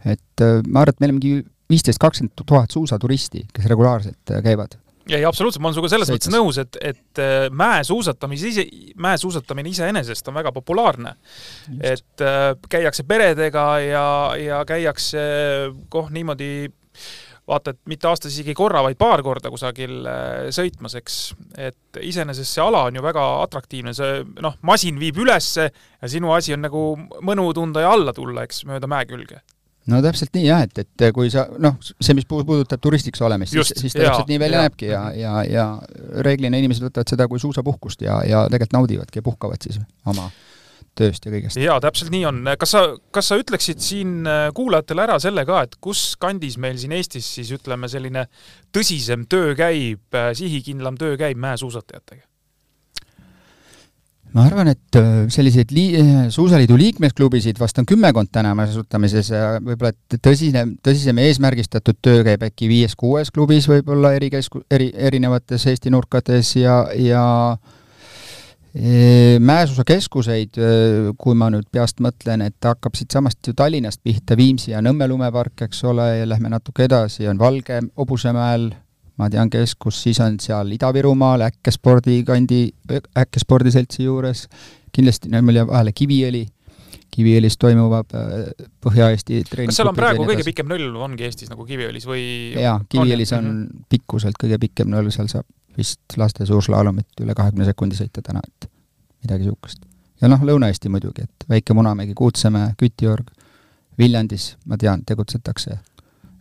et 0.07 0.45
äh, 0.47 0.61
ma 0.67 0.85
arvan, 0.85 0.95
et 0.95 1.03
meil 1.03 1.15
on 1.15 1.19
mingi 1.19 1.35
viisteist, 1.71 2.01
kakskümmend 2.03 2.45
tuhat 2.47 2.71
suusaturisti, 2.75 3.47
kes 3.55 3.69
regulaarselt 3.71 4.35
äh, 4.35 4.43
käivad 4.45 4.79
ei, 5.09 5.25
absoluutselt, 5.25 5.63
ma 5.63 5.71
olen 5.71 5.77
sinuga 5.79 5.91
selles 5.91 6.11
mõttes 6.13 6.31
nõus, 6.33 6.59
et, 6.63 6.77
et 6.93 7.23
äh, 7.23 7.47
mäesuusatamise 7.57 8.51
ise, 8.51 8.67
mäesuusatamine 9.01 9.73
iseenesest 9.73 10.29
on 10.31 10.37
väga 10.39 10.53
populaarne. 10.55 11.15
et 11.81 12.25
äh, 12.25 12.53
käiakse 12.69 13.05
peredega 13.09 13.65
ja, 13.83 14.07
ja 14.39 14.61
käiakse 14.69 15.21
koh 15.89 16.11
niimoodi 16.11 16.69
vaata, 17.51 17.75
et 17.75 17.81
mitte 17.91 18.09
aastas 18.09 18.35
isegi 18.35 18.55
korra, 18.55 18.83
vaid 18.85 18.99
paar 19.01 19.23
korda 19.27 19.51
kusagil 19.51 20.05
äh, 20.07 20.51
sõitmas, 20.55 20.95
eks. 21.01 21.21
et 21.59 22.03
iseenesest 22.03 22.55
see 22.59 22.65
ala 22.65 22.85
on 22.89 23.01
ju 23.01 23.05
väga 23.05 23.25
atraktiivne, 23.47 23.95
see 23.97 24.21
noh, 24.45 24.59
masin 24.67 25.01
viib 25.01 25.19
ülesse 25.25 25.71
ja 25.71 26.11
sinu 26.11 26.35
asi 26.37 26.55
on 26.55 26.67
nagu 26.69 26.85
mõnu 27.27 27.51
tunda 27.57 27.87
ja 27.87 27.95
alla 27.97 28.15
tulla, 28.17 28.47
eks, 28.47 28.65
mööda 28.71 28.91
mäe 28.91 29.09
külge 29.11 29.43
no 29.89 30.03
täpselt 30.05 30.35
nii 30.37 30.45
jah, 30.45 30.67
et, 30.67 30.83
et 30.83 31.07
kui 31.17 31.31
sa 31.33 31.47
noh, 31.63 31.79
see, 31.81 32.15
mis 32.19 32.29
puudutab 32.29 32.83
turistiks 32.83 33.23
olemist, 33.25 33.55
siis, 33.57 33.73
siis 33.79 33.97
ta 33.97 34.05
täpselt 34.05 34.31
nii 34.31 34.43
välja 34.43 34.67
näebki 34.67 34.93
ja, 34.93 35.03
ja, 35.17 35.35
ja 35.49 35.67
reeglina 36.27 36.61
inimesed 36.61 36.85
võtavad 36.85 37.15
seda 37.15 37.27
kui 37.31 37.41
suusapuhkust 37.43 38.05
ja, 38.07 38.21
ja 38.29 38.45
tegelikult 38.51 38.79
naudivadki 38.79 39.23
ja 39.23 39.27
puhkavad 39.27 39.67
siis 39.67 39.81
oma 40.11 40.29
tööst 40.99 41.27
ja 41.27 41.33
kõigest. 41.33 41.61
jaa, 41.61 41.79
täpselt 41.83 42.13
nii 42.13 42.25
on. 42.29 42.41
kas 42.61 42.75
sa, 42.75 42.83
kas 43.15 43.31
sa 43.31 43.39
ütleksid 43.41 43.83
siin 43.85 44.27
äh, 44.29 44.49
kuulajatele 44.57 45.07
ära 45.07 45.19
selle 45.23 45.45
ka, 45.49 45.65
et 45.67 45.77
kus 45.83 46.15
kandis 46.21 46.59
meil 46.61 46.79
siin 46.81 46.95
Eestis 46.97 47.29
siis 47.39 47.53
ütleme, 47.57 47.89
selline 47.91 48.27
tõsisem 48.75 49.27
töö 49.31 49.55
käib, 49.59 50.03
äh, 50.17 50.33
sihikindlam 50.39 50.99
töö 51.01 51.17
käib 51.21 51.41
mäesuusatajatega? 51.41 52.27
Ma 54.35 54.45
arvan, 54.47 54.71
et 54.71 54.99
äh, 54.99 55.27
selliseid 55.33 55.73
lii-, 55.75 56.05
Suusaliidu 56.31 56.77
liikmesklubisid 56.79 57.59
vast 57.61 57.81
on 57.83 57.89
kümmekond 57.89 58.31
täna 58.33 58.53
asutamises 58.63 59.33
ja 59.33 59.45
võib-olla 59.59 59.91
et 59.95 60.21
tõsine, 60.23 60.65
tõsisem 60.87 61.19
eesmärgistatud 61.25 61.99
töö 62.03 62.23
käib 62.27 62.45
äkki 62.47 62.71
viies-kuues 62.71 63.33
klubis 63.35 63.69
võib-olla 63.71 64.15
eri 64.19 64.31
kesku-, 64.33 64.63
eri, 64.71 64.91
erinevates 64.95 65.67
Eesti 65.71 65.91
nurkades 65.91 66.53
ja, 66.61 66.83
ja 66.95 67.25
e, 68.75 69.39
mäesuusakeskuseid, 69.43 70.61
e, 70.61 70.71
kui 71.19 71.35
ma 71.39 71.51
nüüd 71.51 71.67
peast 71.73 71.99
mõtlen, 72.05 72.47
et 72.47 72.71
hakkab 72.71 72.99
siitsamast 72.99 73.51
ju 73.51 73.57
Tallinnast 73.59 74.03
pihta, 74.05 74.39
Viimsi 74.39 74.77
ja 74.77 74.85
Nõmme 74.85 75.11
lumepark, 75.11 75.67
eks 75.67 75.83
ole, 75.91 76.07
ja 76.21 76.31
lähme 76.31 76.53
natuke 76.53 76.87
edasi, 76.87 77.27
on 77.31 77.43
Valge 77.43 77.83
Hobusemäel 77.99 78.71
ma 79.21 79.29
tean 79.33 79.51
keskust, 79.53 80.07
siis 80.07 80.21
on 80.25 80.39
seal 80.43 80.73
Ida-Virumaal 80.77 81.45
Äkkespordi 81.51 82.23
kandi, 82.29 82.63
Äkkespordi 83.19 83.73
seltsi 83.75 84.07
juures, 84.07 84.47
kindlasti, 84.95 85.31
meil 85.37 85.61
jääb 85.61 85.71
vahele 85.71 85.93
Kiviõli, 85.97 86.47
Kiviõlis 87.11 87.57
toimuvad 87.59 88.13
äh, 88.15 88.67
Põhja-Eesti 88.85 89.43
kas 89.51 89.81
seal 89.81 89.91
on 89.91 89.97
praegu 89.99 90.27
kõige 90.29 90.47
pikem 90.47 90.69
nõlv, 90.71 90.99
ongi 91.09 91.27
Eestis 91.27 91.51
nagu 91.51 91.67
Kiviõlis 91.67 92.07
või 92.07 92.23
jaa, 92.55 92.79
Kiviõlis 92.89 93.35
on, 93.35 93.45
on 93.45 93.57
-hmm. 93.57 93.87
pikkuselt 93.91 94.39
kõige 94.41 94.61
pikem 94.63 94.91
nõlv, 94.93 95.11
seal 95.15 95.31
saab 95.33 95.49
vist 95.77 96.19
laste 96.21 96.47
suurslaalomit 96.47 97.25
üle 97.25 97.35
kahekümne 97.37 97.67
sekundi 97.69 97.99
sõita 97.99 98.23
täna, 98.23 98.43
et 98.47 98.71
midagi 99.25 99.47
niisugust. 99.47 99.85
ja 100.23 100.31
noh, 100.31 100.43
Lõuna-Eesti 100.43 100.93
muidugi, 100.93 101.27
et 101.27 101.49
Väike 101.51 101.75
Munamägi, 101.75 102.15
Kuutsemäe, 102.15 102.75
Kütiorg, 102.79 103.31
Viljandis, 103.99 104.55
ma 104.67 104.79
tean, 104.81 105.05
tegutsetakse 105.07 105.79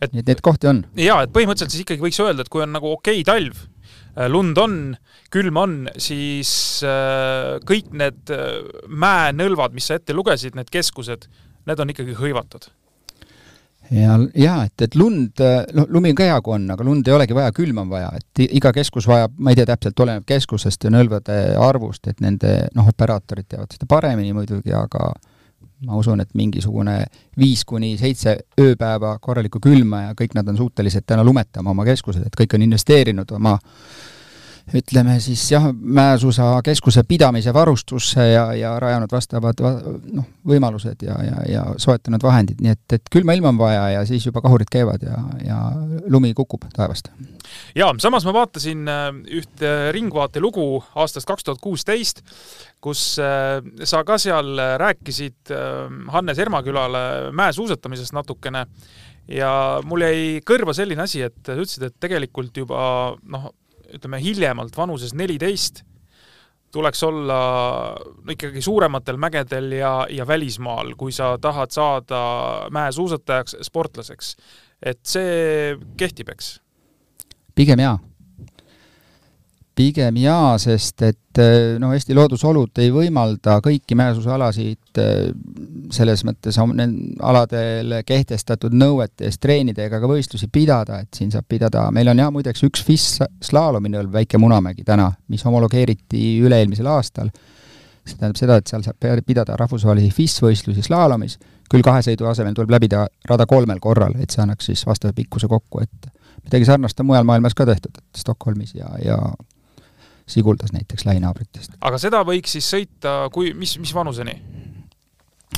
et 0.00 0.14
nii 0.14 0.24
et 0.24 0.32
neid 0.32 0.42
kohti 0.44 0.70
on. 0.70 0.82
jaa, 0.98 1.22
et 1.24 1.34
põhimõtteliselt 1.34 1.74
siis 1.74 1.84
ikkagi 1.84 2.04
võiks 2.04 2.20
öelda, 2.24 2.44
et 2.44 2.52
kui 2.52 2.64
on 2.64 2.74
nagu 2.74 2.92
okei 2.96 3.22
okay 3.22 3.28
talv, 3.28 3.62
lund 4.32 4.58
on, 4.58 4.76
külm 5.32 5.60
on, 5.60 5.78
siis 6.00 6.50
kõik 7.68 7.94
need 7.96 8.34
mäenõlvad, 8.90 9.76
mis 9.76 9.90
sa 9.90 10.00
ette 10.00 10.16
lugesid, 10.16 10.58
need 10.58 10.72
keskused, 10.72 11.28
need 11.68 11.82
on 11.82 11.94
ikkagi 11.94 12.18
hõivatud 12.18 12.70
ja, 13.90 14.18
ja 14.34 14.54
et, 14.66 14.76
et 14.86 14.96
lund, 14.98 15.42
noh, 15.74 15.88
lumi 15.92 16.12
on 16.12 16.18
ka 16.18 16.28
hea, 16.28 16.38
kui 16.44 16.54
on, 16.56 16.68
aga 16.74 16.86
lund 16.86 17.08
ei 17.08 17.16
olegi 17.16 17.36
vaja, 17.36 17.54
külma 17.56 17.84
on 17.84 17.90
vaja, 17.92 18.10
et 18.18 18.44
iga 18.46 18.72
keskus 18.76 19.08
vajab, 19.10 19.34
ma 19.38 19.52
ei 19.52 19.58
tea 19.58 19.68
täpselt, 19.70 20.04
oleneb 20.04 20.26
keskusest 20.28 20.86
ja 20.86 20.92
nõlvade 20.94 21.38
arvust, 21.60 22.06
et 22.10 22.22
nende 22.24 22.54
noh, 22.76 22.88
operaatorid 22.90 23.50
teavad 23.50 23.74
seda 23.74 23.88
paremini 23.90 24.34
muidugi, 24.36 24.74
aga 24.76 25.10
ma 25.86 25.96
usun, 25.96 26.20
et 26.20 26.34
mingisugune 26.34 26.96
viis 27.40 27.64
kuni 27.64 27.94
seitse 27.98 28.36
ööpäeva 28.60 29.14
korralikku 29.22 29.60
külma 29.64 30.02
ja 30.08 30.16
kõik 30.18 30.34
nad 30.36 30.48
on 30.48 30.58
suutelised 30.58 31.06
täna 31.06 31.24
lumetama 31.24 31.72
oma 31.72 31.86
keskused, 31.88 32.26
et 32.26 32.36
kõik 32.36 32.56
on 32.56 32.66
investeerinud 32.66 33.36
oma 33.36 33.56
ütleme 34.76 35.16
siis 35.20 35.42
jah, 35.52 35.64
mäesuusakeskuse 35.72 37.02
pidamise 37.08 37.54
varustusse 37.54 38.26
ja, 38.30 38.44
ja 38.54 38.72
rajanud 38.80 39.12
vastavad 39.12 39.60
noh, 40.12 40.26
võimalused 40.46 41.02
ja, 41.06 41.16
ja, 41.24 41.42
ja 41.48 41.64
soetanud 41.80 42.22
vahendid, 42.22 42.60
nii 42.62 42.74
et, 42.74 42.84
et 42.98 43.10
külma 43.12 43.34
ilma 43.36 43.50
on 43.52 43.58
vaja 43.60 43.88
ja 43.96 44.04
siis 44.08 44.26
juba 44.26 44.42
kahurid 44.44 44.70
käivad 44.70 45.02
ja, 45.06 45.18
ja 45.46 45.58
lumi 46.12 46.32
kukub 46.34 46.68
taevast. 46.76 47.10
jaa, 47.74 47.92
samas 47.98 48.26
ma 48.28 48.34
vaatasin 48.36 48.88
äh, 48.88 49.04
ühte 49.40 49.74
Ringvaate 49.96 50.42
lugu 50.42 50.82
aastast 50.94 51.28
kaks 51.28 51.46
tuhat 51.46 51.62
kuusteist, 51.62 52.24
kus 52.80 53.18
äh, 53.18 53.58
sa 53.84 54.04
ka 54.06 54.18
seal 54.22 54.54
rääkisid 54.80 55.54
äh, 55.54 55.86
Hannes 56.14 56.38
Ermakülale 56.38 57.32
mäesuusatamisest 57.36 58.14
natukene 58.14 58.66
ja 59.30 59.52
mul 59.86 60.04
jäi 60.04 60.20
kõrva 60.46 60.74
selline 60.76 61.04
asi, 61.04 61.22
et 61.26 61.40
sa 61.46 61.58
ütlesid, 61.58 61.86
et 61.86 61.98
tegelikult 62.02 62.56
juba 62.62 63.16
noh, 63.30 63.50
ütleme 63.94 64.20
hiljemalt 64.22 64.76
vanuses 64.76 65.14
neliteist 65.14 65.84
tuleks 66.72 67.02
olla 67.02 67.38
no 67.98 68.32
ikkagi 68.32 68.62
suurematel 68.62 69.18
mägedel 69.18 69.72
ja, 69.74 70.06
ja 70.10 70.26
välismaal, 70.26 70.94
kui 70.98 71.12
sa 71.12 71.32
tahad 71.42 71.74
saada 71.74 72.20
mäesuusatajaks, 72.70 73.56
sportlaseks. 73.66 74.36
et 74.82 75.00
see 75.06 75.74
kehtib, 75.98 76.30
eks? 76.36 76.60
pigem 77.54 77.82
jaa 77.82 77.98
pigem 79.80 80.18
jaa, 80.20 80.56
sest 80.60 81.04
et 81.06 81.40
eh, 81.40 81.76
no 81.80 81.92
Eesti 81.96 82.14
loodusolud 82.16 82.80
ei 82.82 82.90
võimalda 82.92 83.56
kõiki 83.64 83.96
mäesuusalasid 83.96 85.00
eh, 85.00 85.30
selles 85.94 86.24
mõttes 86.28 86.58
aladele 86.60 88.02
kehtestatud 88.06 88.76
nõuete 88.76 89.28
eest 89.28 89.40
treenida 89.42 89.86
ega 89.86 90.02
ka 90.02 90.10
võistlusi 90.10 90.50
pidada, 90.52 91.00
et 91.04 91.16
siin 91.16 91.32
saab 91.32 91.48
pidada, 91.48 91.86
meil 91.94 92.12
on 92.12 92.20
jah, 92.20 92.32
muideks 92.34 92.66
üks 92.68 92.84
FIS 92.86 93.06
slaalominõlv, 93.50 94.12
Väike 94.18 94.40
Munamägi 94.42 94.84
täna, 94.86 95.08
mis 95.32 95.44
homologeeriti 95.48 96.36
üle-eelmisel 96.44 96.90
aastal. 96.90 97.32
see 98.04 98.16
tähendab 98.18 98.38
seda, 98.40 98.56
et 98.58 98.70
seal 98.70 98.82
saab 98.82 99.24
pidada 99.26 99.56
rahvusvahelisi 99.60 100.12
FIS-võistlusi 100.16 100.82
slaalomis, 100.82 101.38
küll 101.70 101.84
kahe 101.86 102.02
sõidu 102.02 102.26
asemel 102.26 102.56
tuleb 102.56 102.72
läbida 102.74 103.06
rada 103.28 103.46
kolmel 103.46 103.78
korral, 103.80 104.16
et 104.20 104.32
see 104.32 104.42
annaks 104.42 104.72
siis 104.72 104.82
vastava 104.88 105.14
pikkuse 105.16 105.48
kokku, 105.48 105.84
et 105.84 106.10
midagi 106.44 106.66
sarnast 106.68 107.00
on 107.00 107.06
mujal 107.12 107.28
maailmas 107.28 107.54
ka 107.54 107.68
tehtud, 107.68 107.96
et 107.96 108.20
Stockholmis 108.24 108.74
ja, 108.74 108.90
ja 109.04 109.20
Siguldas 110.30 110.72
näiteks 110.74 111.06
lähinaabritest. 111.08 111.76
aga 111.80 111.98
seda 111.98 112.22
võiks 112.26 112.56
siis 112.56 112.70
sõita 112.70 113.14
kui, 113.34 113.52
mis, 113.58 113.76
mis 113.82 113.94
vanuseni? 113.94 114.36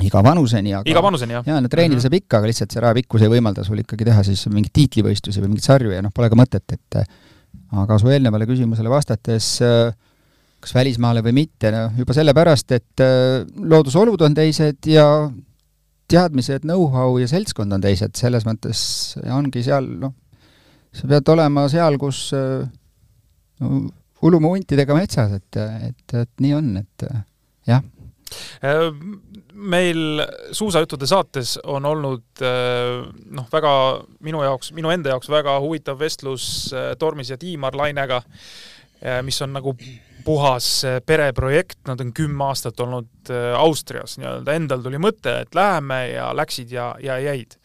iga 0.00 0.22
vanuseni, 0.24 0.72
aga 0.78 0.88
iga 0.88 1.02
vanuseni, 1.04 1.36
jah? 1.36 1.44
jaa, 1.46 1.60
no 1.60 1.68
treenida 1.68 1.96
mm 1.96 1.98
-hmm. 1.98 2.06
saab 2.06 2.16
ikka, 2.18 2.38
aga 2.38 2.50
lihtsalt 2.50 2.72
see 2.72 2.84
rajapikkus 2.84 3.22
ei 3.22 3.32
võimalda 3.32 3.64
sul 3.66 3.82
ikkagi 3.82 4.08
teha 4.08 4.22
siis 4.24 4.46
mingeid 4.48 4.72
tiitlivõistlusi 4.78 5.42
või 5.42 5.52
mingeid 5.52 5.68
sarju 5.68 5.92
ja 5.92 6.02
noh, 6.02 6.14
pole 6.14 6.30
ka 6.32 6.38
mõtet, 6.38 6.64
et 6.72 7.02
aga 7.82 7.98
su 7.98 8.08
eelnevale 8.08 8.48
küsimusele 8.48 8.90
vastates 8.90 9.60
kas 10.62 10.74
välismaale 10.74 11.22
või 11.22 11.34
mitte, 11.42 11.70
noh 11.74 11.98
juba 11.98 12.14
sellepärast, 12.16 12.72
et 12.72 13.04
loodusolud 13.56 14.20
on 14.22 14.34
teised 14.34 14.86
ja 14.86 15.06
teadmised, 16.12 16.64
know-how 16.66 17.16
ja 17.20 17.28
seltskond 17.28 17.72
on 17.72 17.80
teised, 17.80 18.14
selles 18.18 18.46
mõttes 18.48 18.82
ongi 19.32 19.62
seal 19.62 19.88
noh, 20.04 20.14
sa 20.92 21.08
pead 21.08 21.28
olema 21.34 21.66
seal, 21.72 21.98
kus 22.00 22.30
no, 22.32 23.82
uluma 24.22 24.52
huntidega 24.52 24.94
metsas, 24.96 25.36
et, 25.38 25.60
et, 25.90 26.16
et 26.22 26.44
nii 26.44 26.54
on, 26.58 26.76
et 26.82 27.06
jah. 27.68 27.82
Äh, 28.64 28.88
meil 29.52 30.22
suusajuttude 30.52 31.06
saates 31.06 31.56
on 31.68 31.84
olnud 31.86 32.42
äh, 32.44 33.02
noh, 33.36 33.48
väga 33.52 33.72
minu 34.24 34.42
jaoks, 34.46 34.72
minu 34.76 34.92
enda 34.92 35.12
jaoks 35.12 35.30
väga 35.32 35.58
huvitav 35.62 36.00
vestlus 36.00 36.46
äh, 36.72 36.92
Tormis 36.98 37.32
ja 37.32 37.38
Tiimar 37.40 37.76
Lainega, 37.76 38.22
mis 39.26 39.40
on 39.42 39.50
nagu 39.50 39.72
puhas 40.22 40.66
pereprojekt, 41.02 41.80
nad 41.88 41.98
on 42.04 42.12
kümme 42.14 42.44
aastat 42.46 42.78
olnud 42.84 43.32
Austrias. 43.58 44.14
Nii-öelda, 44.20 44.54
endal 44.54 44.84
tuli 44.84 45.00
mõte, 45.02 45.32
et 45.42 45.56
läheme 45.58 45.98
ja 46.12 46.28
läksid 46.38 46.70
ja, 46.70 46.92
ja 47.02 47.16
jäid 47.18 47.56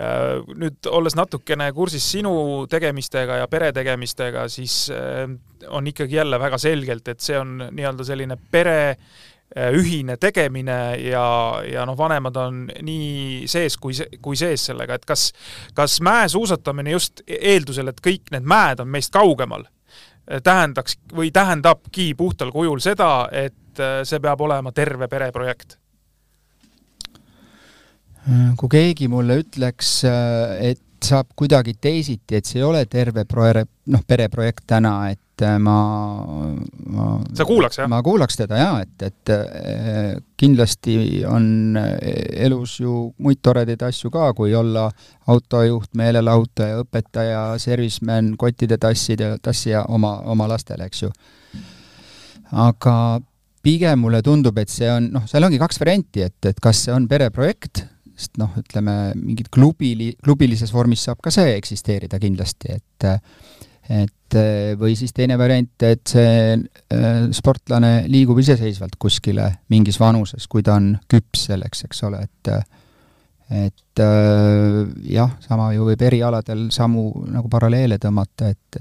nüüd 0.00 0.86
olles 0.90 1.16
natukene 1.18 1.70
kursis 1.76 2.04
sinu 2.14 2.32
tegemistega 2.70 3.40
ja 3.42 3.48
pere 3.50 3.72
tegemistega, 3.76 4.46
siis 4.48 4.86
äh, 4.94 5.26
on 5.68 5.90
ikkagi 5.90 6.16
jälle 6.16 6.38
väga 6.40 6.58
selgelt, 6.58 7.08
et 7.08 7.20
see 7.20 7.38
on 7.38 7.58
nii-öelda 7.66 8.06
selline 8.06 8.38
pere 8.52 8.78
äh, 8.90 9.74
ühine 9.76 10.16
tegemine 10.20 10.78
ja, 11.02 11.24
ja 11.66 11.84
noh, 11.88 11.98
vanemad 11.98 12.38
on 12.40 12.62
nii 12.86 13.48
sees 13.50 13.76
kui, 13.82 13.96
kui 14.22 14.38
sees 14.40 14.70
sellega, 14.70 14.96
et 14.96 15.04
kas, 15.08 15.30
kas 15.74 15.98
mäesuusatamine 16.06 16.96
just 16.96 17.24
eeldusel, 17.26 17.92
et 17.92 18.00
kõik 18.04 18.32
need 18.34 18.48
mäed 18.48 18.80
on 18.80 18.88
meist 18.88 19.12
kaugemal, 19.14 19.66
tähendaks 20.30 21.00
või 21.16 21.32
tähendabki 21.34 22.12
puhtal 22.14 22.52
kujul 22.54 22.78
seda, 22.84 23.26
et 23.32 23.56
see 24.06 24.20
peab 24.22 24.40
olema 24.46 24.70
terve 24.76 25.08
pere 25.10 25.32
projekt 25.34 25.79
kui 28.60 28.70
keegi 28.72 29.08
mulle 29.10 29.40
ütleks, 29.44 30.00
äh, 30.08 30.70
et 30.72 30.86
saab 31.00 31.30
kuidagi 31.38 31.78
teisiti, 31.80 32.36
et 32.36 32.44
see 32.48 32.60
ei 32.60 32.66
ole 32.66 32.84
terve 32.90 33.24
pro-, 33.28 33.48
noh, 33.88 34.02
pereprojekt 34.06 34.66
täna, 34.68 34.92
et 35.14 35.44
äh, 35.46 35.56
ma, 35.62 35.76
ma 36.92 37.06
sa 37.36 37.46
kuulaks, 37.48 37.80
jah? 37.80 37.88
ma 37.88 38.02
kuulaks 38.04 38.36
teda 38.42 38.58
jaa, 38.60 38.82
et, 38.84 39.06
et 39.08 39.32
äh, 39.32 40.10
kindlasti 40.40 41.24
on 41.28 41.78
elus 41.80 42.76
ju 42.82 42.98
muid 43.24 43.40
toredaid 43.44 43.80
asju 43.88 44.12
ka, 44.12 44.28
kui 44.36 44.52
olla 44.56 44.90
autojuht, 45.32 45.94
meelelahutaja, 45.96 46.82
õpetaja, 46.84 47.40
serviceman, 47.62 48.34
kottide 48.40 48.76
tassida, 48.80 49.38
tassija 49.40 49.86
oma, 49.88 50.18
oma 50.28 50.50
lastele, 50.52 50.90
eks 50.90 51.06
ju. 51.06 51.12
aga 52.50 52.94
pigem 53.64 54.04
mulle 54.04 54.20
tundub, 54.24 54.58
et 54.60 54.72
see 54.72 54.88
on, 54.92 55.08
noh, 55.16 55.24
seal 55.28 55.48
ongi 55.48 55.60
kaks 55.60 55.80
varianti, 55.80 56.28
et, 56.28 56.36
et 56.48 56.60
kas 56.60 56.84
see 56.84 56.92
on 56.92 57.08
pereprojekt, 57.08 57.86
sest 58.20 58.36
noh, 58.40 58.52
ütleme 58.60 59.14
mingit 59.16 59.48
klubili, 59.52 60.12
klubilises 60.22 60.74
vormis 60.74 61.06
saab 61.08 61.22
ka 61.24 61.32
see 61.34 61.56
eksisteerida 61.56 62.20
kindlasti, 62.22 62.76
et 62.76 63.10
et 63.90 64.36
või 64.78 64.92
siis 64.94 65.10
teine 65.16 65.34
variant, 65.40 65.82
et 65.82 66.06
see 66.06 66.52
äh, 66.54 67.24
sportlane 67.34 68.04
liigub 68.12 68.38
iseseisvalt 68.38 68.94
kuskile 69.02 69.48
mingis 69.72 69.98
vanuses, 69.98 70.46
kui 70.46 70.62
ta 70.62 70.76
on 70.78 70.92
küps 71.10 71.48
selleks, 71.48 71.82
eks 71.88 72.04
ole, 72.06 72.20
et 72.28 72.52
et 73.50 74.02
äh, 74.04 74.84
jah, 75.10 75.32
sama 75.42 75.72
ju 75.74 75.88
võib 75.88 76.02
erialadel 76.06 76.68
samu 76.70 77.08
nagu 77.26 77.50
paralleele 77.50 77.98
tõmmata, 77.98 78.52
et 78.52 78.78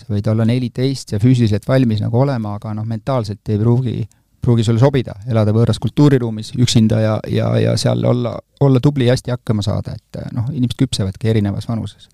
sa 0.00 0.08
võid 0.10 0.26
olla 0.32 0.46
neliteist 0.48 1.14
ja 1.14 1.20
füüsiliselt 1.22 1.68
valmis 1.68 2.00
nagu 2.02 2.18
olema, 2.18 2.56
aga 2.58 2.74
noh, 2.74 2.88
mentaalselt 2.88 3.52
ei 3.52 3.60
pruugi 3.60 4.00
pruugi 4.40 4.64
sulle 4.64 4.80
sobida, 4.80 5.14
elada 5.28 5.52
võõras 5.54 5.80
kultuuriruumis 5.82 6.54
üksinda 6.58 7.00
ja, 7.02 7.18
ja, 7.28 7.50
ja 7.60 7.76
seal 7.80 8.04
olla, 8.08 8.34
olla 8.64 8.80
tubli 8.82 9.08
ja 9.08 9.16
hästi 9.16 9.34
hakkama 9.34 9.64
saada, 9.64 9.94
et 9.96 10.20
noh, 10.36 10.48
inimesed 10.52 10.78
küpsevadki 10.80 11.32
erinevas 11.32 11.68
vanuses. 11.68 12.08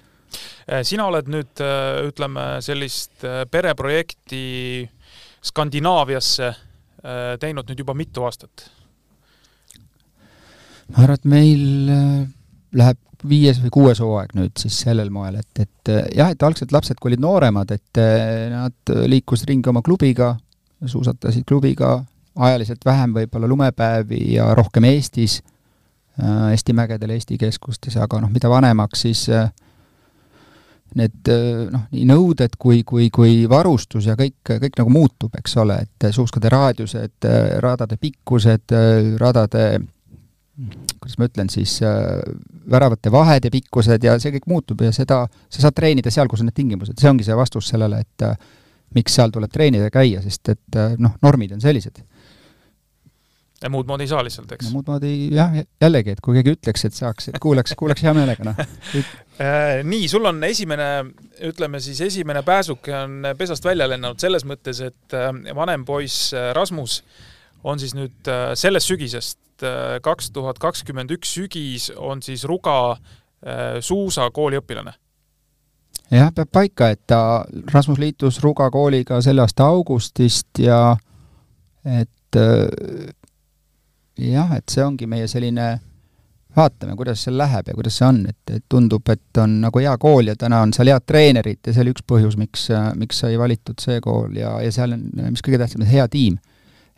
Äh, 0.66 0.82
sina 0.86 1.06
oled 1.06 1.30
nüüd 1.30 1.62
äh, 1.62 2.02
ütleme, 2.08 2.48
sellist 2.66 3.26
pereprojekti 3.50 4.44
Skandinaaviasse 5.46 6.54
teinud 7.38 7.68
nüüd 7.70 7.78
juba 7.78 7.94
mitu 7.94 8.24
aastat? 8.26 8.64
ma 10.90 11.04
arvan, 11.04 11.18
et 11.20 11.28
meil 11.30 11.90
läheb 12.74 12.98
viies 13.26 13.60
või 13.62 13.70
kuues 13.74 14.00
hooaeg 14.02 14.34
nüüd 14.38 14.58
siis 14.58 14.80
sellel 14.84 15.10
moel, 15.14 15.38
et, 15.40 15.62
et 15.62 15.92
jah, 16.16 16.30
et 16.32 16.42
algselt 16.46 16.74
lapsed, 16.74 16.98
kui 16.98 17.12
olid 17.12 17.22
nooremad, 17.22 17.72
et 17.74 18.00
nad 18.52 18.94
liikusid 19.10 19.50
ringi 19.50 19.70
oma 19.70 19.82
klubiga, 19.86 20.32
suusatasid 20.84 21.46
klubiga, 21.48 21.96
ajaliselt 22.36 22.84
vähem 22.84 23.14
võib-olla 23.16 23.48
lumepäevi 23.48 24.34
ja 24.34 24.48
rohkem 24.54 24.84
Eestis, 24.84 25.40
äh, 26.20 26.50
Eesti 26.50 26.74
mägedel, 26.76 27.14
Eesti 27.16 27.38
keskustes, 27.40 27.96
aga 28.00 28.20
noh, 28.22 28.32
mida 28.32 28.50
vanemaks, 28.52 29.06
siis 29.06 29.26
äh, 29.32 29.48
need 30.96 31.32
äh, 31.32 31.66
noh, 31.72 31.86
nii 31.92 32.06
nõuded 32.10 32.58
kui, 32.58 32.82
kui, 32.86 33.08
kui 33.14 33.44
varustus 33.50 34.08
ja 34.10 34.16
kõik, 34.18 34.38
kõik 34.46 34.80
nagu 34.80 34.92
muutub, 34.92 35.34
eks 35.38 35.56
ole, 35.62 35.80
et 35.86 36.08
suuskade 36.14 36.52
raadiused, 36.52 37.28
radade 37.64 38.00
pikkused, 38.00 38.76
radade 39.20 39.68
kuidas 40.56 41.18
ma 41.20 41.26
ütlen 41.28 41.50
siis, 41.52 41.74
väravate 42.72 43.10
vahed 43.12 43.44
ja 43.44 43.50
pikkused 43.52 44.04
ja 44.06 44.14
see 44.16 44.32
kõik 44.38 44.46
muutub 44.48 44.80
ja 44.86 44.92
seda, 44.96 45.26
sa 45.52 45.66
saad 45.66 45.76
treenida 45.76 46.08
seal, 46.10 46.30
kus 46.32 46.40
on 46.40 46.48
need 46.48 46.56
tingimused, 46.56 46.96
see 46.96 47.10
ongi 47.10 47.26
see 47.26 47.36
vastus 47.36 47.68
sellele, 47.68 48.00
et 48.00 48.24
miks 48.96 49.18
seal 49.18 49.34
tuleb 49.34 49.52
treenida 49.52 49.90
ja 49.90 49.92
käia, 49.92 50.22
sest 50.24 50.48
et 50.54 50.78
noh, 50.96 51.18
normid 51.20 51.52
on 51.52 51.60
sellised. 51.60 52.00
Ja 53.62 53.70
muud 53.72 53.88
moodi 53.88 54.06
ei 54.06 54.10
saa 54.10 54.24
lihtsalt, 54.26 54.50
eks 54.56 54.68
no,? 54.68 54.78
muud 54.78 54.90
moodi 54.90 55.12
jah, 55.34 55.54
jällegi, 55.82 56.16
et 56.16 56.24
kui 56.24 56.36
keegi 56.38 56.56
ütleks, 56.58 56.86
et 56.88 56.98
saaks, 56.98 57.30
et 57.32 57.38
kuulaks, 57.42 57.76
kuulaks 57.78 58.04
hea 58.06 58.16
meelega, 58.16 58.52
noh. 58.52 58.66
Äh, 59.36 59.82
nii, 59.84 60.06
sul 60.08 60.24
on 60.24 60.38
esimene, 60.48 60.86
ütleme 61.44 61.76
siis 61.84 61.98
esimene 62.00 62.40
pääsuke 62.40 62.94
on 62.96 63.26
pesast 63.36 63.66
välja 63.68 63.84
lennanud 63.84 64.16
selles 64.16 64.46
mõttes, 64.48 64.80
et 64.80 65.16
vanem 65.52 65.84
poiss 65.84 66.30
Rasmus 66.56 67.02
on 67.68 67.76
siis 67.76 67.92
nüüd 67.98 68.30
sellest 68.56 68.88
sügisest 68.88 69.36
Äh, 69.62 70.00
kaks 70.04 70.30
tuhat 70.36 70.58
kakskümmend 70.60 71.12
üks 71.16 71.30
sügis 71.32 71.88
on 71.96 72.20
siis 72.20 72.42
Ruga 72.44 72.92
äh, 72.92 73.78
suusakooli 73.80 74.58
õpilane. 74.60 74.92
jah, 76.12 76.28
peab 76.34 76.50
paika, 76.52 76.90
et 76.92 77.00
ta, 77.08 77.46
Rasmus 77.72 77.98
liitus 77.98 78.42
Ruga 78.44 78.68
kooliga 78.70 79.22
selle 79.24 79.46
aasta 79.46 79.70
augustist 79.72 80.60
ja 80.60 80.98
et 81.88 82.36
äh, 82.36 82.68
jah, 84.18 84.56
et 84.56 84.72
see 84.72 84.84
ongi 84.84 85.06
meie 85.10 85.28
selline 85.28 85.68
vaatame, 86.56 86.96
kuidas 86.96 87.26
seal 87.26 87.36
läheb 87.36 87.68
ja 87.68 87.74
kuidas 87.76 87.98
see 88.00 88.06
on, 88.08 88.22
et, 88.30 88.54
et 88.54 88.64
tundub, 88.72 89.04
et 89.12 89.40
on 89.42 89.58
nagu 89.60 89.82
hea 89.82 89.92
kool 90.00 90.32
ja 90.32 90.36
täna 90.40 90.62
on 90.64 90.72
seal 90.72 90.88
head 90.88 91.04
treenerid 91.04 91.60
ja 91.66 91.74
see 91.74 91.84
oli 91.84 91.92
üks 91.92 92.04
põhjus, 92.08 92.38
miks, 92.40 92.68
miks 92.96 93.20
sai 93.24 93.36
valitud 93.38 93.82
see 93.82 94.00
kool 94.04 94.36
ja, 94.38 94.56
ja 94.64 94.72
seal 94.72 94.96
on, 94.96 95.08
mis 95.34 95.44
kõige 95.44 95.60
tähtsam, 95.60 95.84
hea 95.84 96.08
tiim 96.08 96.40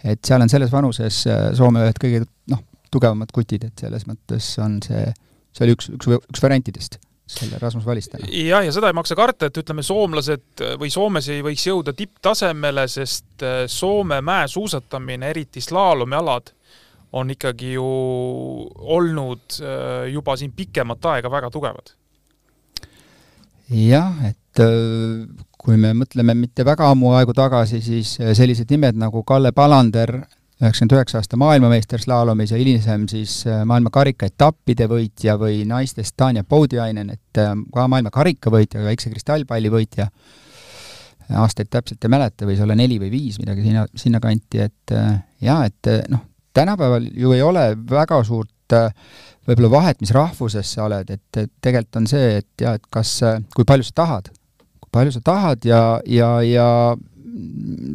et 0.04 0.22
seal 0.24 0.42
on 0.42 0.50
selles 0.50 0.72
vanuses 0.72 1.24
äh, 1.26 1.48
Soome 1.59 1.83
ühed 1.87 1.98
kõige 2.00 2.22
noh, 2.52 2.62
tugevamad 2.92 3.33
kutid, 3.35 3.66
et 3.68 3.85
selles 3.85 4.07
mõttes 4.09 4.54
on 4.62 4.78
see, 4.85 5.04
see 5.57 5.66
oli 5.66 5.76
üks, 5.76 5.90
üks, 5.96 6.11
üks 6.18 6.42
variantidest 6.44 7.00
selle 7.28 7.59
Rasmus 7.61 7.85
Valistena. 7.85 8.24
jah, 8.33 8.62
ja 8.64 8.72
seda 8.72 8.88
ei 8.88 8.96
maksa 8.96 9.16
karta, 9.18 9.50
et 9.50 9.59
ütleme, 9.61 9.83
soomlased 9.85 10.62
või 10.81 10.88
Soomes 10.88 11.26
ei 11.28 11.42
võiks 11.44 11.66
jõuda 11.66 11.92
tipptasemele, 11.96 12.87
sest 12.88 13.44
äh, 13.44 13.64
Soome 13.68 14.22
mäesuusatamine, 14.24 15.35
eriti 15.35 15.61
slaalomialad, 15.61 16.54
on 17.12 17.31
ikkagi 17.31 17.73
ju 17.75 17.87
olnud 18.99 19.61
äh, 19.62 20.09
juba 20.12 20.37
siin 20.37 20.53
pikemat 20.53 21.05
aega 21.14 21.31
väga 21.31 21.51
tugevad. 21.51 21.94
jah, 23.68 24.12
et 24.29 24.64
kui 25.59 25.77
me 25.81 25.92
mõtleme 25.97 26.35
mitte 26.38 26.64
väga 26.66 26.88
ammu 26.92 27.12
aegu 27.18 27.35
tagasi, 27.37 27.83
siis 27.85 28.14
äh, 28.23 28.33
sellised 28.37 28.71
nimed 28.73 28.99
nagu 29.01 29.25
Kalle 29.27 29.53
Palander, 29.53 30.14
üheksakümmend 30.59 30.94
üheksa 30.97 31.21
aasta 31.21 31.38
maailmameister 31.38 32.03
slaalomis 32.03 32.55
ja 32.55 32.61
hilisem 32.61 33.07
siis 33.11 33.40
äh, 33.47 33.62
maailma 33.68 33.92
karikaetappide 33.94 34.88
võitja 34.90 35.37
või 35.40 35.62
naistest 35.68 36.16
Tanja 36.18 36.47
Poudiainen, 36.49 37.12
et 37.18 37.42
äh, 37.42 37.53
ka 37.75 37.87
maailma 37.90 38.14
karikavõitja, 38.14 38.87
väikse 38.87 39.12
kristallpalli 39.12 39.73
võitja, 39.75 40.09
aastaid 41.42 41.68
täpselt 41.68 42.07
ei 42.07 42.14
mäleta, 42.14 42.49
võis 42.49 42.62
olla 42.64 42.79
neli 42.79 42.97
või 43.03 43.12
viis, 43.12 43.37
midagi 43.42 43.66
sinna, 43.66 43.85
sinnakanti, 43.99 44.64
et 44.64 44.94
jaa, 45.44 45.59
et 45.68 45.90
noh, 46.09 46.23
tänapäeval 46.59 47.07
ju 47.14 47.33
ei 47.37 47.42
ole 47.42 47.71
väga 47.90 48.23
suurt 48.27 48.77
võib-olla 49.49 49.71
vahet, 49.73 50.03
mis 50.03 50.12
rahvusest 50.12 50.77
sa 50.77 50.85
oled, 50.85 51.09
et, 51.09 51.40
et 51.40 51.53
tegelikult 51.64 52.03
on 52.03 52.11
see, 52.11 52.35
et 52.42 52.64
jah, 52.66 52.77
et 52.77 52.90
kas, 52.92 53.14
kui 53.55 53.64
palju 53.68 53.87
sa 53.88 54.03
tahad 54.03 54.29
palju 54.92 55.12
sa 55.12 55.21
tahad 55.25 55.64
ja, 55.64 56.01
ja, 56.07 56.31
ja 56.42 56.97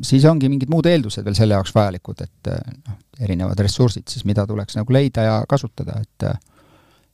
siis 0.06 0.26
ongi 0.30 0.50
mingid 0.52 0.72
muud 0.72 0.88
eeldused 0.88 1.26
veel 1.26 1.38
selle 1.38 1.58
jaoks 1.58 1.74
vajalikud, 1.76 2.24
et 2.24 2.52
noh, 2.88 2.98
erinevad 3.24 3.60
ressursid 3.66 4.08
siis, 4.10 4.26
mida 4.30 4.46
tuleks 4.50 4.78
nagu 4.78 4.94
leida 4.94 5.28
ja 5.28 5.38
kasutada, 5.50 6.00
et 6.02 6.28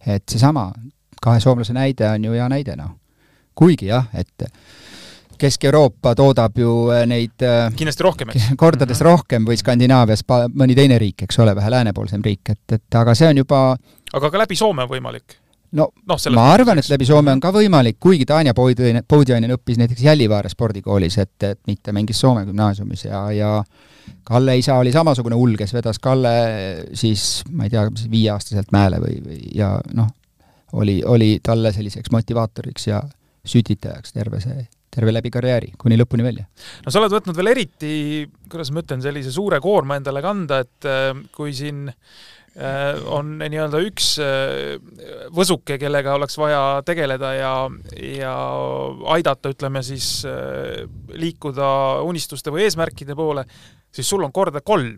et 0.07 0.23
seesama 0.31 0.69
kahe 1.21 1.41
soomlase 1.43 1.73
näide 1.75 2.07
on 2.07 2.29
ju 2.29 2.35
hea 2.37 2.47
näide, 2.51 2.75
noh. 2.79 2.93
kuigi 3.55 3.89
jah, 3.89 4.07
et 4.13 4.47
Kesk-Euroopa 5.39 6.15
toodab 6.19 6.57
ju 6.59 6.73
neid 7.07 7.45
kindlasti 7.75 8.03
rohkem, 8.03 8.33
eks? 8.33 8.51
kordades 8.57 8.99
mm 8.99 9.05
-hmm. 9.05 9.11
rohkem 9.11 9.45
või 9.47 9.57
Skandinaavias 9.57 10.25
mõni 10.53 10.75
teine 10.75 10.99
riik, 10.99 11.23
eks 11.23 11.39
ole, 11.39 11.55
vähe 11.55 11.71
läänepoolsem 11.71 12.23
riik, 12.25 12.49
et, 12.49 12.65
et 12.75 12.95
aga 12.95 13.15
see 13.15 13.29
on 13.29 13.37
juba 13.37 13.61
aga 14.13 14.31
ka 14.31 14.41
läbi 14.41 14.55
Soome 14.55 14.83
on 14.83 14.89
võimalik? 14.89 15.37
no, 15.71 15.89
no 16.07 16.17
ma 16.33 16.47
arvan, 16.53 16.79
et 16.81 16.89
läbi 16.89 17.05
Soome 17.05 17.31
on 17.31 17.41
ka 17.43 17.51
võimalik, 17.53 17.99
kuigi 18.01 18.25
Tanja 18.25 18.55
Poudiainen 18.57 19.53
õppis 19.55 19.77
näiteks 19.81 20.01
Jällivaare 20.03 20.49
spordikoolis, 20.49 21.17
et, 21.21 21.35
et 21.43 21.59
mitte 21.69 21.93
mingis 21.95 22.19
Soome 22.19 22.45
gümnaasiumis 22.47 23.05
ja, 23.05 23.23
ja 23.35 23.53
Kalle 24.25 24.55
isa 24.57 24.79
oli 24.81 24.91
samasugune 24.91 25.37
hull, 25.37 25.53
kes 25.57 25.73
vedas 25.73 25.99
Kalle 26.01 26.31
siis, 26.97 27.43
ma 27.53 27.67
ei 27.67 27.73
tea, 27.73 27.85
viieaastaselt 28.11 28.73
mäele 28.73 28.97
või, 29.01 29.19
või 29.25 29.39
ja 29.55 29.75
noh, 29.93 30.09
oli, 30.73 30.99
oli 31.05 31.37
talle 31.45 31.73
selliseks 31.73 32.11
motivaatoriks 32.11 32.89
ja 32.89 33.03
sütitajaks 33.45 34.13
terve 34.13 34.41
see, 34.41 34.65
terve 34.93 35.13
läbi 35.13 35.31
karjääri, 35.33 35.73
kuni 35.79 35.97
lõpuni 35.99 36.25
välja. 36.25 36.47
no 36.85 36.91
sa 36.91 37.01
oled 37.01 37.13
võtnud 37.13 37.37
veel 37.37 37.51
eriti, 37.53 37.93
kuidas 38.49 38.71
ma 38.73 38.83
ütlen, 38.83 39.03
sellise 39.05 39.33
suure 39.33 39.61
koorma 39.63 39.99
endale 39.99 40.23
kanda, 40.25 40.63
et 40.65 40.89
äh, 40.89 41.11
kui 41.35 41.53
siin 41.55 41.85
äh, 41.89 42.97
on 43.13 43.37
nii-öelda 43.43 43.83
üks 43.85 44.15
äh, 44.23 44.79
võsuke, 45.35 45.77
kellega 45.81 46.17
oleks 46.17 46.39
vaja 46.41 46.63
tegeleda 46.87 47.33
ja, 47.37 47.53
ja 48.01 48.33
aidata, 49.13 49.53
ütleme 49.53 49.83
siis 49.85 50.25
liikuda 51.13 51.69
unistuste 52.09 52.53
või 52.53 52.65
eesmärkide 52.65 53.17
poole, 53.17 53.45
siis 53.93 54.09
sul 54.09 54.25
on 54.25 54.33
korda 54.33 54.63
kolm 54.65 54.97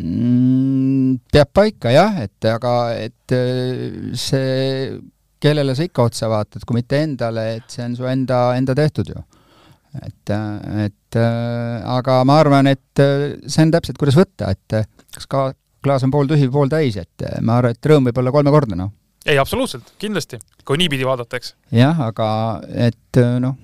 mm,. 0.00 1.20
peab 1.32 1.52
paika 1.52 1.92
jah, 1.92 2.22
et 2.24 2.48
aga 2.48 2.76
et 2.96 3.38
see, 4.18 5.00
kellele 5.40 5.74
sa 5.74 5.86
ikka 5.86 6.08
otsa 6.10 6.28
vaatad, 6.30 6.64
kui 6.66 6.80
mitte 6.80 7.00
endale, 7.00 7.46
et 7.58 7.72
see 7.72 7.84
on 7.84 7.96
su 7.96 8.08
enda, 8.08 8.50
enda 8.58 8.76
tehtud 8.76 9.12
ju 9.14 9.22
et, 9.98 10.32
et 10.84 11.18
aga 11.18 12.20
ma 12.28 12.38
arvan, 12.40 12.70
et 12.70 13.02
see 13.02 13.64
on 13.64 13.74
täpselt, 13.74 13.98
kuidas 13.98 14.18
võtta, 14.18 14.52
et 14.54 14.76
kas 15.16 15.26
ka 15.30 15.50
klaas 15.84 16.04
on 16.06 16.12
pooltühi 16.14 16.46
või 16.48 16.60
pooltäis, 16.60 16.98
et 17.00 17.26
ma 17.42 17.58
arvan, 17.58 17.74
et 17.74 17.90
rõõm 17.90 18.08
võib 18.08 18.22
olla 18.22 18.34
kolmekordne, 18.34 18.78
noh. 18.78 18.92
ei, 19.26 19.38
absoluutselt, 19.40 19.94
kindlasti, 20.00 20.40
kui 20.68 20.80
niipidi 20.80 21.06
vaadata, 21.08 21.40
eks. 21.40 21.54
jah, 21.74 21.98
aga 22.10 22.28
et 22.88 23.20
noh, 23.42 23.56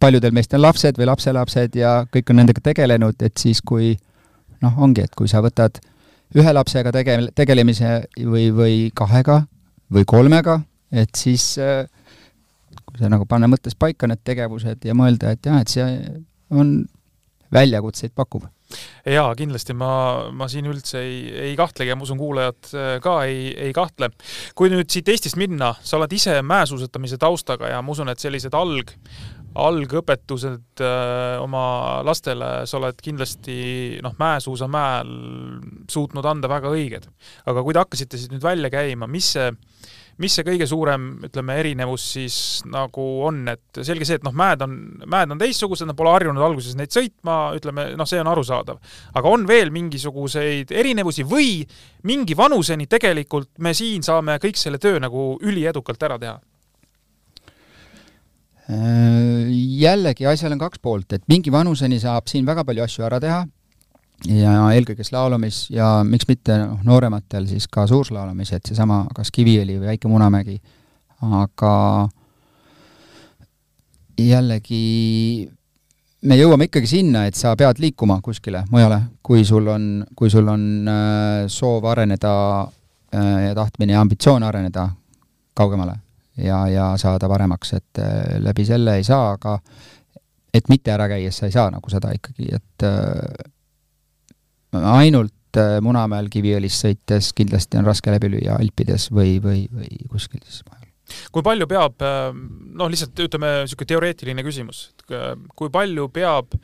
paljudel 0.00 0.34
meist 0.36 0.54
on 0.56 0.62
lapsed 0.62 1.00
või 1.00 1.10
lapselapsed 1.10 1.76
ja 1.80 2.00
kõik 2.12 2.32
on 2.32 2.42
nendega 2.42 2.64
tegelenud, 2.70 3.18
et 3.22 3.40
siis 3.40 3.62
kui 3.64 3.94
noh, 4.62 4.76
ongi, 4.78 5.04
et 5.08 5.16
kui 5.18 5.28
sa 5.30 5.42
võtad 5.44 5.80
ühe 6.36 6.52
lapsega 6.54 6.92
tege-, 6.94 7.22
tegelemise 7.34 8.04
või, 8.22 8.50
või 8.54 8.76
kahega 8.94 9.42
või 9.90 10.06
kolmega, 10.06 10.60
et 10.92 11.10
siis 11.16 11.52
kui 11.56 12.98
sa 12.98 13.10
nagu 13.10 13.26
panna 13.30 13.48
mõttes 13.50 13.76
paika 13.78 14.08
need 14.10 14.22
tegevused 14.26 14.86
ja 14.86 14.96
mõelda, 14.98 15.34
et 15.34 15.46
jah, 15.46 15.60
et 15.62 15.70
see 15.70 15.86
on 16.50 16.80
väljakutseid 17.54 18.14
pakub 18.14 18.48
jaa, 19.10 19.30
kindlasti 19.38 19.74
ma, 19.76 19.90
ma 20.36 20.46
siin 20.50 20.68
üldse 20.70 21.00
ei, 21.02 21.18
ei 21.48 21.56
kahtlegi 21.58 21.92
ja 21.92 21.98
ma 21.98 22.06
usun, 22.06 22.20
kuulajad 22.20 22.70
äh, 22.74 22.92
ka 23.02 23.16
ei, 23.26 23.50
ei 23.68 23.74
kahtle. 23.76 24.10
kui 24.58 24.70
nüüd 24.72 24.90
siit 24.92 25.08
Eestist 25.10 25.38
minna, 25.40 25.72
sa 25.82 25.98
oled 25.98 26.12
ise 26.14 26.38
mäesuusatamise 26.46 27.18
taustaga 27.20 27.72
ja 27.72 27.82
ma 27.82 27.94
usun, 27.94 28.12
et 28.12 28.22
sellised 28.22 28.54
alg, 28.56 28.92
algõpetused 29.58 30.82
öö, 30.84 30.90
äh, 30.90 31.40
oma 31.42 31.64
lastele 32.06 32.52
sa 32.70 32.78
oled 32.78 33.00
kindlasti 33.02 33.56
noh, 34.04 34.14
mäesuusamäel 34.20 35.10
suutnud 35.90 36.28
anda 36.30 36.50
väga 36.50 36.70
õiged. 36.70 37.10
aga 37.50 37.64
kui 37.66 37.74
te 37.74 37.82
hakkasite 37.82 38.20
siis 38.20 38.30
nüüd 38.30 38.44
välja 38.44 38.70
käima, 38.70 39.10
mis 39.10 39.34
see 39.34 39.50
mis 40.20 40.34
see 40.36 40.44
kõige 40.46 40.66
suurem, 40.68 41.06
ütleme, 41.26 41.56
erinevus 41.62 42.04
siis 42.16 42.36
nagu 42.68 43.06
on, 43.26 43.42
et 43.52 43.80
selge 43.86 44.06
see, 44.08 44.18
et 44.20 44.26
noh, 44.26 44.34
mäed 44.36 44.62
on, 44.64 44.76
mäed 45.10 45.32
on 45.32 45.40
teistsugused, 45.40 45.88
nad 45.88 45.98
pole 45.98 46.12
harjunud 46.14 46.44
alguses 46.44 46.76
neid 46.78 46.92
sõitma, 46.94 47.38
ütleme, 47.58 47.90
noh, 47.98 48.08
see 48.08 48.20
on 48.22 48.30
arusaadav. 48.32 48.80
aga 49.14 49.32
on 49.32 49.46
veel 49.48 49.72
mingisuguseid 49.74 50.72
erinevusi 50.72 51.24
või 51.28 51.64
mingi 52.08 52.36
vanuseni 52.36 52.88
tegelikult 52.90 53.52
me 53.58 53.74
siin 53.76 54.04
saame 54.06 54.38
kõik 54.42 54.60
selle 54.60 54.78
töö 54.78 55.00
nagu 55.00 55.32
üliedukalt 55.40 56.08
ära 56.08 56.18
teha? 56.20 56.36
Äh, 58.70 59.48
jällegi, 59.80 60.28
asjal 60.30 60.54
on 60.54 60.60
kaks 60.60 60.78
poolt, 60.78 61.16
et 61.16 61.24
mingi 61.28 61.50
vanuseni 61.50 61.98
saab 61.98 62.28
siin 62.30 62.46
väga 62.46 62.62
palju 62.68 62.84
asju 62.84 63.08
ära 63.08 63.18
teha 63.22 63.40
ja 64.28 64.54
eelkõige 64.74 65.04
slaalomis 65.06 65.68
ja 65.72 66.00
miks 66.04 66.28
mitte 66.28 66.58
noh, 66.60 66.80
noorematel 66.84 67.46
siis 67.48 67.68
ka 67.72 67.86
suurslaalomis, 67.88 68.52
et 68.56 68.66
seesama 68.68 69.04
kas 69.16 69.32
Kiviõli 69.32 69.78
või 69.78 69.92
Väike 69.92 70.10
Munamägi, 70.10 70.58
aga 71.24 71.74
jällegi 74.20 75.48
me 76.28 76.36
jõuame 76.36 76.68
ikkagi 76.68 76.90
sinna, 76.90 77.24
et 77.28 77.38
sa 77.38 77.54
pead 77.56 77.80
liikuma 77.80 78.18
kuskile 78.24 78.64
mujale, 78.72 79.00
kui 79.22 79.44
sul 79.48 79.68
on, 79.72 79.86
kui 80.16 80.30
sul 80.32 80.48
on 80.52 80.88
äh, 80.90 81.46
soov 81.48 81.86
areneda 81.88 82.34
äh, 82.60 83.46
ja 83.46 83.54
tahtmine 83.56 83.96
ja 83.96 84.02
ambitsioon 84.04 84.44
areneda 84.44 84.90
kaugemale 85.56 85.96
ja, 86.36 86.66
ja 86.68 86.90
saada 87.00 87.28
paremaks, 87.28 87.72
et 87.78 88.02
äh, 88.02 88.36
läbi 88.44 88.68
selle 88.68 88.98
ei 89.00 89.06
saa, 89.06 89.32
aga 89.38 89.56
et 90.52 90.68
mitte 90.68 90.92
ära 90.92 91.08
käies 91.08 91.40
sa 91.40 91.48
ei 91.48 91.56
saa 91.56 91.70
nagu 91.72 91.90
seda 91.92 92.12
ikkagi, 92.12 92.50
et 92.58 92.84
ainult 94.72 95.34
et 95.50 95.82
Munamäel 95.82 96.28
Kiviõlis 96.30 96.78
sõites 96.84 97.32
kindlasti 97.34 97.80
on 97.80 97.88
raske 97.88 98.12
läbi 98.12 98.30
lüüa 98.36 98.58
Alpides 98.60 99.08
või, 99.10 99.38
või, 99.42 99.64
või 99.72 99.98
kuskil 100.10 100.42
siis 100.46 100.62
mujal. 100.68 100.86
Kui 101.34 101.42
palju 101.42 101.66
peab, 101.66 102.04
noh, 102.78 102.90
lihtsalt 102.90 103.18
ütleme, 103.18 103.48
niisugune 103.64 103.90
teoreetiline 103.90 104.44
küsimus, 104.46 104.92
et 104.94 105.14
kui 105.58 105.72
palju 105.74 106.06
peab 106.14 106.54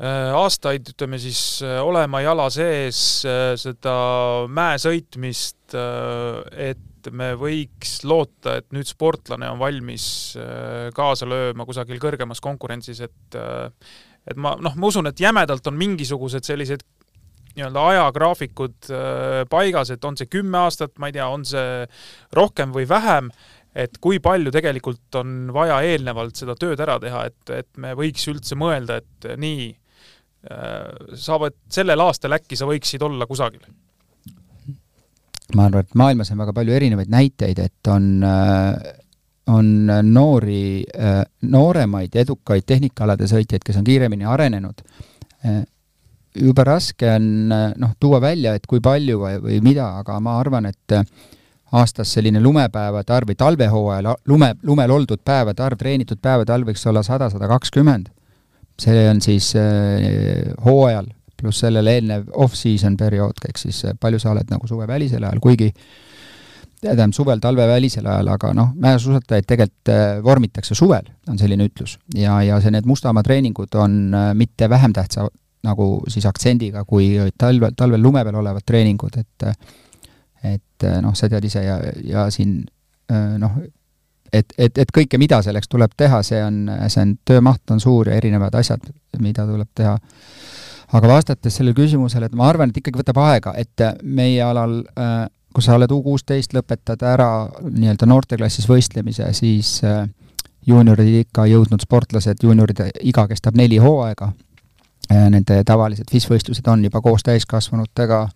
aastaid, 0.00 0.90
ütleme 0.94 1.20
siis, 1.22 1.60
olema 1.62 2.24
jala 2.24 2.48
sees 2.50 3.20
seda 3.60 3.94
mäe 4.50 4.80
sõitmist, 4.82 5.76
et 5.76 6.86
me 7.14 7.30
võiks 7.38 8.00
loota, 8.04 8.58
et 8.60 8.66
nüüd 8.74 8.88
sportlane 8.88 9.48
on 9.48 9.60
valmis 9.60 10.04
äh, 10.36 10.90
kaasa 10.96 11.28
lööma 11.28 11.64
kusagil 11.68 12.00
kõrgemas 12.02 12.42
konkurentsis, 12.44 13.00
et 13.06 13.38
äh, 13.38 13.70
et 14.28 14.40
ma 14.40 14.56
noh, 14.60 14.74
ma 14.76 14.90
usun, 14.90 15.08
et 15.10 15.20
jämedalt 15.20 15.66
on 15.70 15.78
mingisugused 15.80 16.46
sellised 16.46 16.84
nii-öelda 17.56 17.86
ajagraafikud 17.92 18.90
äh, 18.94 19.40
paigas, 19.50 19.90
et 19.94 20.04
on 20.04 20.18
see 20.18 20.30
kümme 20.30 20.60
aastat, 20.64 20.94
ma 20.98 21.10
ei 21.10 21.16
tea, 21.16 21.26
on 21.28 21.46
see 21.48 21.86
rohkem 22.36 22.74
või 22.74 22.86
vähem, 22.88 23.30
et 23.74 23.98
kui 24.02 24.20
palju 24.22 24.52
tegelikult 24.54 25.20
on 25.20 25.50
vaja 25.54 25.80
eelnevalt 25.86 26.38
seda 26.38 26.56
tööd 26.58 26.80
ära 26.82 26.98
teha, 27.02 27.26
et, 27.30 27.54
et 27.54 27.70
me 27.82 27.94
võiks 27.98 28.26
üldse 28.30 28.58
mõelda, 28.58 29.00
et 29.02 29.30
nii, 29.38 29.68
saavad 31.20 31.56
sellel 31.68 32.00
aastal 32.00 32.32
äkki 32.38 32.56
sa 32.56 32.68
võiksid 32.68 33.02
olla 33.04 33.26
kusagil. 33.28 33.60
Ma 35.54 35.66
arvan, 35.66 35.84
et 35.84 35.96
maailmas 35.98 36.30
on 36.32 36.40
väga 36.40 36.54
palju 36.56 36.74
erinevaid 36.76 37.10
näiteid, 37.10 37.58
et 37.58 37.90
on 37.90 38.22
äh, 38.24 38.74
on 39.46 39.88
noori, 40.12 40.84
äh, 40.94 41.22
nooremaid 41.42 42.16
edukaid 42.16 42.66
tehnikaalade 42.66 43.26
sõitjaid, 43.30 43.64
kes 43.64 43.80
on 43.80 43.84
kiiremini 43.84 44.28
arenenud. 44.28 44.84
Äh, 45.46 45.62
jube 46.36 46.64
raske 46.64 47.08
on 47.10 47.50
noh, 47.50 47.94
tuua 48.00 48.20
välja, 48.22 48.54
et 48.54 48.66
kui 48.70 48.80
palju 48.80 49.18
või, 49.18 49.38
või 49.42 49.60
mida, 49.64 49.88
aga 49.98 50.20
ma 50.22 50.36
arvan, 50.38 50.68
et 50.70 50.94
aastas 51.72 52.12
selline 52.14 52.40
lumepäevade 52.42 53.12
arv 53.14 53.30
või 53.30 53.38
talvehooajal 53.38 54.08
lume, 54.30 54.54
lumel 54.66 54.90
oldud 54.94 55.22
päevade 55.24 55.62
arv, 55.62 55.78
treenitud 55.78 56.18
päevade 56.22 56.52
arv 56.54 56.70
võiks 56.70 56.86
olla 56.86 57.02
sada, 57.06 57.30
sada 57.30 57.48
kakskümmend. 57.50 58.10
see 58.80 59.08
on 59.10 59.20
siis 59.20 59.52
äh, 59.56 60.54
hooajal 60.64 61.06
pluss 61.40 61.60
sellele 61.60 61.94
eelnev 61.98 62.28
off-season 62.32 62.96
periood, 62.96 63.40
ehk 63.48 63.58
siis 63.58 63.82
palju 64.00 64.18
sa 64.20 64.32
oled 64.34 64.48
nagu 64.50 64.66
suvevälisel 64.68 65.24
ajal, 65.24 65.40
kuigi 65.40 65.70
tähendab, 66.80 67.12
suvel-talvevälisel 67.16 68.06
ajal, 68.06 68.30
aga 68.34 68.52
noh, 68.56 68.70
mäesuusatajaid 68.80 69.48
tegelikult 69.48 69.92
eh, 69.92 70.22
vormitakse 70.24 70.76
suvel, 70.78 71.10
on 71.28 71.38
selline 71.38 71.66
ütlus. 71.68 71.98
ja, 72.16 72.40
ja 72.46 72.60
see, 72.60 72.72
need 72.74 72.88
Mustamaa 72.88 73.24
treeningud 73.26 73.76
on 73.80 74.00
eh, 74.14 74.30
mitte 74.34 74.68
vähem 74.70 74.94
tähtsa 74.96 75.28
nagu 75.66 75.90
siis 76.08 76.24
aktsendiga 76.26 76.86
kui 76.88 77.12
talvel, 77.38 77.74
talvel 77.76 78.02
lume 78.02 78.24
peal 78.24 78.40
olevad 78.40 78.64
treeningud, 78.66 79.20
et 79.20 79.50
et 80.40 80.86
noh, 81.04 81.12
sa 81.12 81.28
tead 81.28 81.44
ise 81.44 81.60
ja, 81.60 81.74
ja 82.00 82.22
siin 82.32 82.62
noh, 83.38 83.58
et, 84.32 84.54
et, 84.56 84.78
et 84.78 84.92
kõike, 84.96 85.18
mida 85.20 85.42
selleks 85.44 85.68
tuleb 85.68 85.92
teha, 86.00 86.22
see 86.24 86.40
on, 86.40 86.62
see 86.88 87.02
on, 87.04 87.12
töömaht 87.28 87.74
on 87.74 87.82
suur 87.82 88.08
ja 88.08 88.16
erinevad 88.16 88.56
asjad, 88.56 88.86
mida 89.20 89.44
tuleb 89.44 89.68
teha 89.76 89.98
aga 90.96 91.10
vastates 91.12 91.58
sellele 91.58 91.76
küsimusele, 91.76 92.30
et 92.30 92.38
ma 92.38 92.48
arvan, 92.50 92.70
et 92.70 92.80
ikkagi 92.80 93.02
võtab 93.02 93.20
aega, 93.22 93.52
et 93.60 93.84
meie 94.02 94.40
alal 94.42 94.80
äh, 94.96 95.26
kui 95.54 95.64
sa 95.64 95.74
oled 95.78 95.90
U 95.90 96.02
kuusteist, 96.02 96.54
lõpetad 96.54 97.02
ära 97.06 97.30
nii-öelda 97.62 98.06
noorteklassis 98.06 98.68
võistlemise, 98.70 99.26
siis 99.36 99.78
äh, 99.84 100.04
juuniorid 100.66 101.24
ikka 101.24 101.46
jõudnud 101.50 101.82
sportlased, 101.82 102.42
juunioride 102.42 102.90
iga 103.06 103.26
kestab 103.30 103.58
neli 103.58 103.80
hooaega, 103.82 104.32
äh, 105.10 105.26
nende 105.32 105.62
tavalised 105.66 106.10
FIS 106.10 106.28
võistlused 106.30 106.68
on 106.70 106.84
juba 106.86 107.02
koos 107.04 107.26
täiskasvanutega 107.26 108.26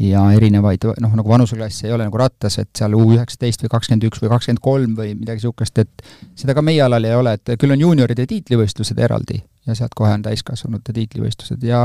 ja 0.00 0.22
erinevaid, 0.32 0.84
noh, 1.04 1.16
nagu 1.18 1.28
vanuseklasse 1.28 1.86
ei 1.86 1.92
ole 1.92 2.06
nagu 2.08 2.18
rattas, 2.18 2.56
et 2.62 2.70
seal 2.78 2.94
U 2.96 3.04
üheksateist 3.12 3.64
või 3.64 3.72
kakskümmend 3.74 4.06
üks 4.08 4.22
või 4.22 4.32
kakskümmend 4.32 4.62
kolm 4.64 4.94
või 4.98 5.12
midagi 5.18 5.42
niisugust, 5.42 5.78
et 5.78 6.06
seda 6.38 6.56
ka 6.56 6.64
meie 6.64 6.80
alal 6.82 7.04
ei 7.04 7.14
ole, 7.14 7.36
et 7.36 7.52
küll 7.60 7.74
on 7.74 7.84
juunioride 7.84 8.26
tiitlivõistlused 8.30 8.98
eraldi 8.98 9.42
ja 9.66 9.76
sealt 9.78 9.94
kohe 9.98 10.14
on 10.14 10.24
täiskasvanute 10.24 10.94
tiitlivõistlused 10.96 11.62
ja 11.66 11.84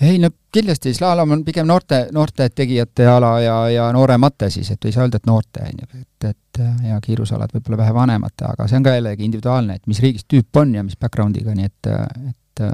ei 0.00 0.18
no 0.18 0.30
kindlasti, 0.52 0.94
slaalom 0.94 1.30
on 1.36 1.44
pigem 1.44 1.66
noorte, 1.68 2.06
noorte 2.12 2.48
tegijate 2.54 3.06
ala 3.08 3.32
ja, 3.40 3.56
ja 3.72 3.86
nooremate 3.92 4.50
siis, 4.52 4.70
et 4.74 4.84
ei 4.84 4.94
saa 4.94 5.06
öelda, 5.06 5.20
et 5.20 5.28
noorte, 5.28 5.62
on 5.64 5.82
ju, 5.82 6.00
et, 6.00 6.28
et 6.30 6.62
ja 6.88 6.98
kiirusalad 7.04 7.52
võib-olla 7.54 7.80
vähe 7.82 7.94
vanemate, 7.96 8.48
aga 8.48 8.66
see 8.68 8.80
on 8.80 8.86
ka 8.86 8.96
jällegi 8.96 9.28
individuaalne, 9.28 9.78
et 9.78 9.86
mis 9.90 10.00
riigist 10.04 10.28
tüüp 10.32 10.60
on 10.60 10.74
ja 10.76 10.84
mis 10.86 10.98
background'iga, 11.00 11.54
nii 11.56 11.70
et, 11.70 11.90
et 12.32 12.64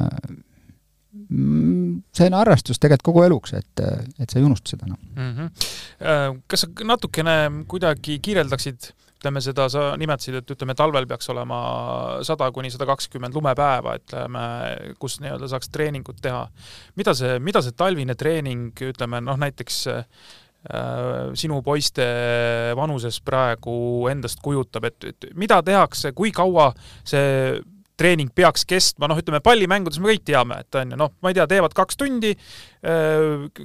mm, 1.29 2.01
see 2.15 2.31
on 2.31 2.39
harrastus 2.41 2.83
tegelikult 2.83 3.09
kogu 3.11 3.27
eluks, 3.29 3.55
et, 3.59 3.85
et 4.19 4.29
sa 4.29 4.41
ei 4.41 4.49
unusta 4.49 4.75
seda, 4.75 4.91
noh. 4.91 4.99
Mm 5.17 5.37
-hmm.. 5.37 6.43
Kas 6.47 6.67
sa 6.67 6.71
natukene 6.85 7.65
kuidagi 7.69 8.19
kirjeldaksid 8.19 8.93
ütleme 9.23 9.39
seda, 9.39 9.69
sa 9.71 9.93
nimetasid, 10.01 10.41
et 10.41 10.51
ütleme, 10.51 10.75
talvel 10.75 11.07
peaks 11.07 11.31
olema 11.31 11.59
sada 12.27 12.49
kuni 12.51 12.73
sada 12.75 12.89
kakskümmend 12.91 13.37
lumepäeva, 13.39 13.95
ütleme, 14.01 14.45
kus 14.99 15.21
nii-öelda 15.23 15.47
saaks 15.53 15.71
treeningut 15.71 16.19
teha. 16.23 16.49
mida 16.97 17.15
see, 17.15 17.39
mida 17.39 17.63
see 17.63 17.77
talvine 17.79 18.19
treening, 18.19 18.75
ütleme 18.83 19.23
noh, 19.23 19.39
näiteks 19.39 19.79
äh, 19.95 20.03
sinu 21.39 21.63
poiste 21.63 22.05
vanuses 22.79 23.21
praegu 23.23 24.09
endast 24.11 24.43
kujutab, 24.43 24.91
et, 24.91 25.05
et 25.05 25.31
mida 25.39 25.63
tehakse, 25.63 26.13
kui 26.13 26.35
kaua 26.35 26.73
see 27.05 27.63
treening 27.99 28.33
peaks 28.35 28.65
kestma, 28.69 29.09
noh, 29.11 29.19
ütleme 29.21 29.43
pallimängudes 29.45 30.01
me 30.03 30.13
kõik 30.13 30.25
teame, 30.29 30.63
et 30.65 30.81
on 30.81 30.95
ju, 30.95 30.99
noh, 31.01 31.13
ma 31.23 31.33
ei 31.33 31.37
tea, 31.37 31.47
teevad 31.51 31.75
kaks 31.77 31.99
tundi, 32.01 32.33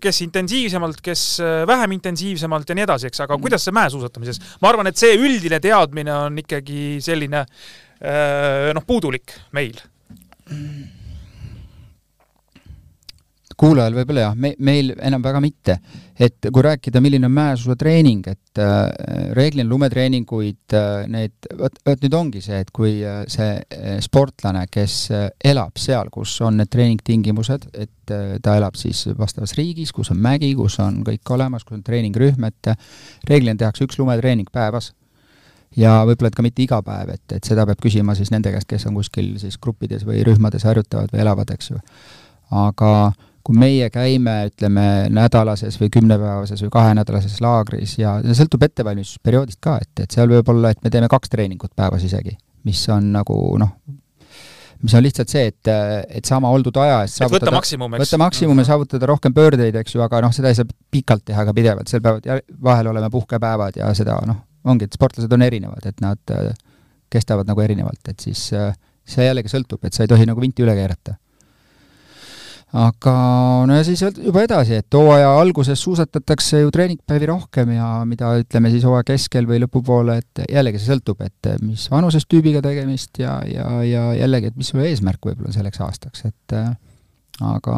kes 0.04 0.22
intensiivsemalt, 0.26 1.00
kes 1.06 1.24
vähem 1.70 1.96
intensiivsemalt 1.98 2.70
ja 2.70 2.78
nii 2.78 2.86
edasi, 2.86 3.10
eks, 3.12 3.24
aga 3.24 3.38
mm. 3.38 3.46
kuidas 3.48 3.66
see 3.66 3.78
mäesuusatamises, 3.78 4.42
ma 4.62 4.74
arvan, 4.74 4.92
et 4.92 5.00
see 5.00 5.16
üldine 5.18 5.62
teadmine 5.64 6.14
on 6.28 6.44
ikkagi 6.44 7.00
selline 7.04 7.46
noh, 8.78 8.86
puudulik 8.86 9.34
meil. 9.58 9.80
Mm 10.52 10.97
kuulajal 13.58 13.96
võib-olla 13.98 14.28
jah, 14.28 14.36
me, 14.38 14.52
meil 14.64 14.92
enam 15.02 15.24
väga 15.24 15.42
mitte. 15.42 15.78
et 16.20 16.48
kui 16.54 16.64
rääkida, 16.66 17.02
milline 17.02 17.28
on 17.28 17.34
mäesuusatreening, 17.36 18.28
et 18.32 18.62
äh, 18.62 19.32
reeglina 19.38 19.70
lumetreeninguid 19.70 20.74
äh,, 20.74 21.06
need, 21.14 21.36
vot, 21.60 21.78
vot 21.86 22.06
nüüd 22.06 22.18
ongi 22.18 22.42
see, 22.42 22.62
et 22.64 22.72
kui 22.74 22.96
äh, 23.06 23.20
see 23.30 23.52
äh, 23.54 23.98
sportlane, 24.02 24.66
kes 24.72 24.96
äh, 25.14 25.28
elab 25.46 25.78
seal, 25.78 26.10
kus 26.14 26.36
on 26.46 26.58
need 26.58 26.72
treeningtingimused, 26.74 27.70
et 27.74 28.14
äh, 28.14 28.38
ta 28.42 28.58
elab 28.58 28.78
siis 28.80 29.06
vastavas 29.18 29.54
riigis, 29.58 29.94
kus 29.94 30.10
on 30.14 30.22
mägi, 30.22 30.54
kus 30.58 30.80
on 30.82 31.04
kõik 31.06 31.34
olemas, 31.38 31.66
kus 31.66 31.78
on 31.78 31.86
treeningrühm, 31.86 32.50
et 32.50 32.74
äh, 32.74 32.90
reeglina 33.30 33.58
tehakse 33.62 33.86
üks 33.86 34.02
lumetreening 34.02 34.50
päevas 34.54 34.94
ja 35.78 36.00
võib-olla 36.08 36.32
et 36.32 36.38
ka 36.38 36.46
mitte 36.46 36.66
iga 36.66 36.82
päev, 36.86 37.14
et, 37.14 37.38
et 37.38 37.46
seda 37.46 37.66
peab 37.70 37.82
küsima 37.84 38.18
siis 38.18 38.34
nende 38.34 38.54
käest, 38.54 38.70
kes 38.70 38.90
on 38.90 38.98
kuskil 38.98 39.36
siis 39.42 39.58
gruppides 39.62 40.06
või 40.08 40.24
rühmades 40.26 40.66
harjutavad 40.66 41.14
või 41.14 41.22
elavad, 41.26 41.54
eks 41.54 41.74
ju. 41.74 41.82
aga 42.58 42.92
kui 43.48 43.56
meie 43.56 43.88
käime, 43.94 44.34
ütleme, 44.50 44.86
nädalases 45.14 45.78
või 45.80 45.88
kümnepäevases 45.94 46.66
või 46.66 46.72
kahenädalases 46.74 47.38
laagris 47.44 47.94
ja 48.02 48.18
see 48.26 48.36
sõltub 48.42 48.66
ettevalmistusperioodist 48.68 49.62
ka, 49.64 49.78
et, 49.84 50.04
et 50.04 50.16
seal 50.16 50.28
võib 50.34 50.50
olla, 50.52 50.74
et 50.74 50.82
me 50.84 50.92
teeme 50.92 51.08
kaks 51.12 51.32
treeningut 51.32 51.72
päevas 51.78 52.04
isegi, 52.04 52.36
mis 52.68 52.82
on 52.92 53.08
nagu 53.14 53.38
noh, 53.62 53.70
mis 54.84 54.96
on 55.00 55.06
lihtsalt 55.06 55.32
see, 55.32 55.46
et, 55.54 55.70
et 56.20 56.28
sama 56.28 56.52
oldud 56.52 56.76
aja 56.84 56.98
eest 57.06 57.22
saavutada, 57.22 57.48
võtta 57.48 57.56
maksimum, 57.56 57.96
eks? 57.96 58.04
võtta 58.04 58.20
maksimum 58.26 58.60
ja 58.60 58.66
saavutada 58.68 59.10
rohkem 59.14 59.38
pöördeid, 59.38 59.78
eks 59.80 59.96
ju, 59.96 60.02
aga 60.04 60.20
noh, 60.26 60.34
seda 60.36 60.52
ei 60.52 60.58
saa 60.58 60.68
pikalt 60.98 61.24
teha 61.32 61.46
ka 61.48 61.54
pidevalt, 61.56 61.88
seal 61.92 62.04
peavad 62.04 62.44
vahel 62.68 62.92
olema 62.92 63.10
puhkepäevad 63.14 63.80
ja 63.80 63.94
seda 63.96 64.18
noh, 64.28 64.42
ongi, 64.68 64.90
et 64.90 65.00
sportlased 65.00 65.32
on 65.32 65.46
erinevad, 65.48 65.88
et 65.88 66.04
nad 66.04 66.36
kestavad 67.16 67.48
nagu 67.48 67.64
erinevalt, 67.64 68.04
et 68.12 68.28
siis 68.28 68.44
see 69.08 69.30
jällegi 69.30 69.56
sõltub, 69.56 69.88
et 69.88 69.96
sa 69.96 70.04
ei 70.04 70.12
tohi 70.12 70.28
nagu 70.28 70.44
vinti 70.44 70.68
üle 70.68 70.76
keerata 70.76 71.16
aga 72.76 73.14
no 73.68 73.78
ja 73.78 73.84
siis 73.88 74.02
juba 74.04 74.44
edasi, 74.44 74.82
et 74.82 74.98
hooaja 74.98 75.30
alguses 75.40 75.80
suusatatakse 75.80 76.66
ju 76.66 76.72
treeningpäevi 76.74 77.30
rohkem 77.30 77.72
ja 77.78 77.88
mida 78.10 78.34
ütleme 78.42 78.72
siis 78.74 78.84
hooaja 78.88 79.08
keskel 79.08 79.48
või 79.48 79.62
lõpupoole, 79.64 80.18
et 80.20 80.44
jällegi 80.52 80.82
see 80.82 80.92
sõltub, 80.92 81.24
et 81.24 81.52
mis 81.64 81.88
vanuses 81.92 82.28
tüübiga 82.28 82.62
tegemist 82.66 83.22
ja, 83.24 83.40
ja, 83.48 83.70
ja 83.88 84.04
jällegi, 84.20 84.52
et 84.52 84.60
mis 84.60 84.74
su 84.74 84.84
eesmärk 84.84 85.30
võib-olla 85.30 85.56
selleks 85.56 85.82
aastaks, 85.88 86.28
et 86.28 86.58
äh, 86.60 86.74
aga 87.48 87.78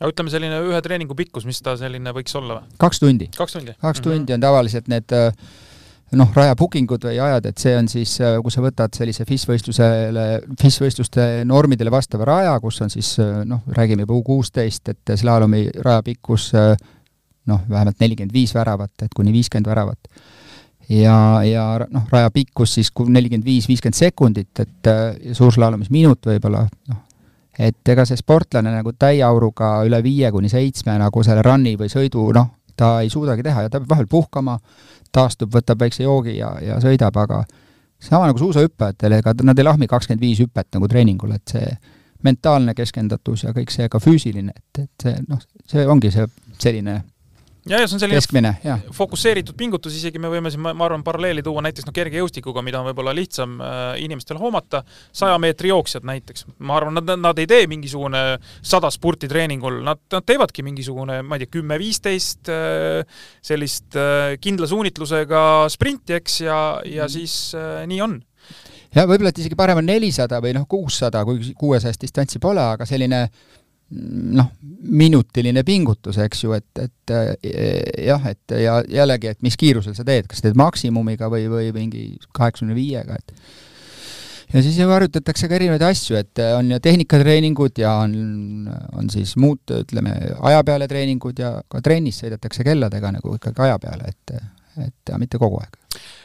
aga 0.00 0.12
ütleme, 0.12 0.32
selline 0.32 0.60
ühe 0.68 0.80
treeningu 0.84 1.16
pikkus, 1.16 1.48
mis 1.48 1.60
ta 1.64 1.76
selline 1.80 2.12
võiks 2.16 2.36
olla 2.36 2.60
või? 2.60 2.76
kaks 2.84 3.02
tundi. 3.02 3.30
kaks 3.36 3.56
tundi? 3.56 3.76
kaks 3.80 4.04
tundi 4.04 4.18
mm 4.18 4.26
-hmm. 4.26 4.34
on 4.36 4.46
tavaliselt 4.46 4.88
need 4.92 5.16
äh, 5.16 5.32
noh, 6.18 6.30
raja 6.34 6.56
booking 6.58 6.90
ud 6.90 7.04
või 7.06 7.18
ajad, 7.22 7.46
et 7.50 7.62
see 7.62 7.74
on 7.78 7.88
siis, 7.90 8.16
äh, 8.24 8.38
kui 8.42 8.52
sa 8.52 8.62
võtad 8.64 8.94
sellise 8.96 9.26
FIS 9.28 9.46
võistlusele, 9.50 10.26
FIS 10.60 10.80
võistluste 10.82 11.26
normidele 11.46 11.92
vastava 11.92 12.26
raja, 12.28 12.56
kus 12.62 12.80
on 12.84 12.90
siis 12.92 13.12
äh, 13.22 13.42
noh, 13.48 13.62
räägime 13.76 14.06
juba 14.06 14.16
U 14.18 14.24
kuusteist, 14.26 14.90
et 14.90 15.14
slaalomi 15.20 15.66
raja 15.84 16.02
pikkus 16.06 16.50
äh, 16.58 16.72
noh, 17.50 17.62
vähemalt 17.68 18.02
nelikümmend 18.02 18.34
viis 18.34 18.54
väravat, 18.54 18.94
et 19.04 19.14
kuni 19.14 19.32
viiskümmend 19.34 19.70
väravat. 19.70 20.10
ja, 20.88 21.16
ja 21.46 21.66
noh, 21.90 22.08
raja 22.10 22.30
pikkus 22.34 22.74
siis 22.80 22.90
nelikümmend 23.06 23.46
viis, 23.46 23.68
viiskümmend 23.70 23.98
sekundit, 23.98 24.64
et 24.64 24.90
suurslaalomis 25.36 25.90
minut 25.94 26.26
võib-olla, 26.26 26.66
noh, 26.90 27.04
et 27.58 27.88
ega 27.92 28.06
see 28.08 28.18
sportlane 28.18 28.72
nagu 28.72 28.92
täieauruga 28.98 29.80
üle 29.86 30.02
viie 30.02 30.30
kuni 30.32 30.48
seitsme 30.50 30.96
nagu 30.98 31.22
selle 31.22 31.44
run'i 31.46 31.76
või 31.78 31.90
sõidu, 31.92 32.30
noh, 32.34 32.56
ta 32.76 33.00
ei 33.04 33.10
suudagi 33.12 33.44
teha 33.44 33.66
ja 33.66 33.70
ta 33.70 33.78
peab 33.78 33.90
vahel 33.92 34.08
puhkama, 34.10 34.56
taastub, 35.12 35.52
võtab 35.54 35.80
väikse 35.80 36.04
joogi 36.04 36.36
ja, 36.38 36.54
ja 36.62 36.80
sõidab, 36.82 37.16
aga 37.16 37.44
sama 38.00 38.26
nagu 38.30 38.38
suusahüppajatel, 38.38 39.18
ega 39.20 39.34
nad 39.42 39.58
ei 39.58 39.66
lahmi 39.66 39.88
kakskümmend 39.90 40.22
viis 40.24 40.40
hüpet 40.40 40.68
nagu 40.74 40.88
treeningul, 40.88 41.34
et 41.36 41.54
see 41.56 41.70
mentaalne 42.24 42.74
keskendatus 42.76 43.44
ja 43.46 43.54
kõik 43.56 43.72
see 43.72 43.88
ka 43.88 44.00
füüsiline, 44.00 44.52
et, 44.56 44.84
et 44.84 45.06
see 45.06 45.16
noh, 45.28 45.40
see 45.68 45.86
ongi 45.88 46.12
see 46.14 46.26
selline 46.60 47.00
ja, 47.70 47.80
ja 47.80 47.88
see 47.88 47.96
on 47.96 48.02
selline 48.02 48.20
keskmine, 48.20 48.52
jah. 48.64 48.82
fokusseeritud 48.94 49.56
pingutus, 49.58 49.94
isegi 49.96 50.20
me 50.22 50.30
võime 50.32 50.52
siin, 50.52 50.62
ma 50.64 50.74
arvan, 50.86 51.04
paralleeli 51.06 51.44
tuua 51.46 51.62
näiteks 51.66 51.88
noh, 51.88 51.94
kergejõustikuga, 51.96 52.64
mida 52.66 52.80
on 52.80 52.88
võib-olla 52.90 53.14
lihtsam 53.16 53.56
äh, 53.64 53.82
inimestel 54.04 54.40
hoomata, 54.40 54.82
saja 55.16 55.38
meetri 55.42 55.72
jooksjad 55.72 56.06
näiteks. 56.08 56.46
ma 56.58 56.78
arvan, 56.80 56.98
nad, 56.98 57.14
nad 57.20 57.42
ei 57.42 57.48
tee 57.50 57.68
mingisugune 57.70 58.24
sada 58.62 58.90
spurti 58.92 59.30
treeningul, 59.30 59.80
nad, 59.86 60.02
nad 60.12 60.26
teevadki 60.26 60.64
mingisugune, 60.66 61.20
ma 61.22 61.38
ei 61.38 61.44
tea, 61.44 61.54
kümme-viisteist 61.58 62.50
äh, 62.52 63.22
sellist 63.42 63.98
äh, 63.98 64.34
kindla 64.42 64.68
suunitlusega 64.70 65.44
sprinti, 65.72 66.18
eks, 66.18 66.42
ja, 66.46 66.58
ja 66.84 67.06
mm. 67.06 67.14
siis 67.14 67.38
äh, 67.58 67.86
nii 67.90 68.02
on 68.04 68.20
ja 68.94 69.06
võib-olla, 69.06 69.30
et 69.30 69.38
isegi 69.38 69.58
parem 69.58 69.80
on 69.80 69.86
nelisada 69.86 70.40
või 70.42 70.54
noh, 70.56 70.66
kuussada, 70.70 71.22
kui 71.26 71.54
kuuesajast 71.58 72.02
distantsi 72.02 72.42
pole, 72.42 72.62
aga 72.74 72.86
selline 72.88 73.26
noh, 73.90 74.52
minutiline 74.90 75.64
pingutus, 75.66 76.18
eks 76.22 76.44
ju, 76.44 76.54
et, 76.56 76.68
et 76.78 77.14
eh, 77.14 78.04
jah, 78.06 78.28
et 78.30 78.54
ja 78.62 78.78
jällegi, 78.86 79.32
et 79.32 79.42
mis 79.46 79.56
kiirusel 79.58 79.96
sa 79.96 80.06
teed, 80.06 80.28
kas 80.30 80.44
teed 80.44 80.58
maksimumiga 80.58 81.30
või, 81.32 81.48
või 81.50 81.72
mingi 81.74 82.04
kaheksakümne 82.36 82.76
viiega, 82.78 83.18
et 83.18 83.34
ja 84.54 84.62
siis 84.62 84.78
ju 84.78 84.86
harjutatakse 84.90 85.50
ka 85.50 85.58
erinevaid 85.58 85.84
asju, 85.90 86.20
et 86.20 86.42
on 86.54 86.70
ju 86.70 86.78
tehnikatreeningud 86.82 87.82
ja 87.82 87.96
on, 88.04 88.70
on 88.98 89.10
siis 89.12 89.34
muud, 89.40 89.62
ütleme, 89.82 90.14
aja 90.50 90.62
peale 90.66 90.88
treeningud 90.90 91.42
ja 91.42 91.56
ka 91.70 91.82
trennis 91.84 92.22
sõidetakse 92.22 92.66
kelladega 92.66 93.12
nagu 93.18 93.36
ikkagi 93.38 93.66
aja 93.66 93.78
peale, 93.82 94.14
et 94.14 94.34
et 94.88 95.12
ja 95.12 95.18
mitte 95.20 95.38
kogu 95.38 95.60
aeg 95.60 95.80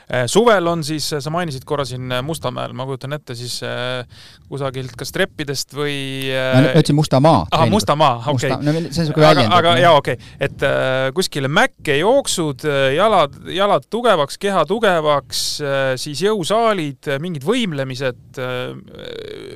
Äh, 0.06 0.28
suvel 0.30 0.68
on 0.70 0.84
siis, 0.86 1.08
sa 1.10 1.32
mainisid 1.34 1.64
korra 1.66 1.82
siin 1.90 2.12
äh, 2.14 2.20
Mustamäel, 2.22 2.76
ma 2.78 2.86
kujutan 2.86 3.16
ette 3.16 3.34
siis 3.34 3.56
äh, 3.66 4.04
kusagilt 4.46 4.94
kas 5.00 5.10
treppidest 5.10 5.74
või 5.74 5.96
ma 6.30 6.62
ütlesin 6.76 6.98
Mustamaa. 7.00 7.40
ahah, 7.50 7.72
Mustamaa, 7.74 8.20
okei 8.30 8.52
okay.. 8.54 8.68
no 8.68 8.76
see 8.76 8.84
on 8.84 8.86
niisugune 8.92 9.26
väljend. 9.26 9.50
aga, 9.50 9.74
aga 9.74 9.82
jaa, 9.82 9.96
okei 9.98 10.20
okay., 10.20 10.36
et 10.46 10.68
äh, 10.70 11.08
kuskile 11.18 11.50
mäkke 11.50 11.98
jooksud, 12.04 12.68
jalad, 12.94 13.42
jalad 13.50 13.90
tugevaks, 13.90 14.38
keha 14.46 14.62
tugevaks 14.70 15.44
äh,, 15.66 15.90
siis 15.98 16.22
jõusaalid, 16.28 17.10
mingid 17.26 17.50
võimlemised 17.50 18.38
äh,, 18.38 18.78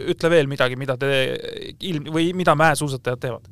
ütle 0.09 0.33
veel 0.33 0.49
midagi, 0.49 0.81
mida 0.81 0.97
te 0.97 1.13
ilm- 1.77 2.09
või 2.09 2.31
mida 2.33 2.57
mäesuusatajad 2.57 3.21
teevad 3.21 3.45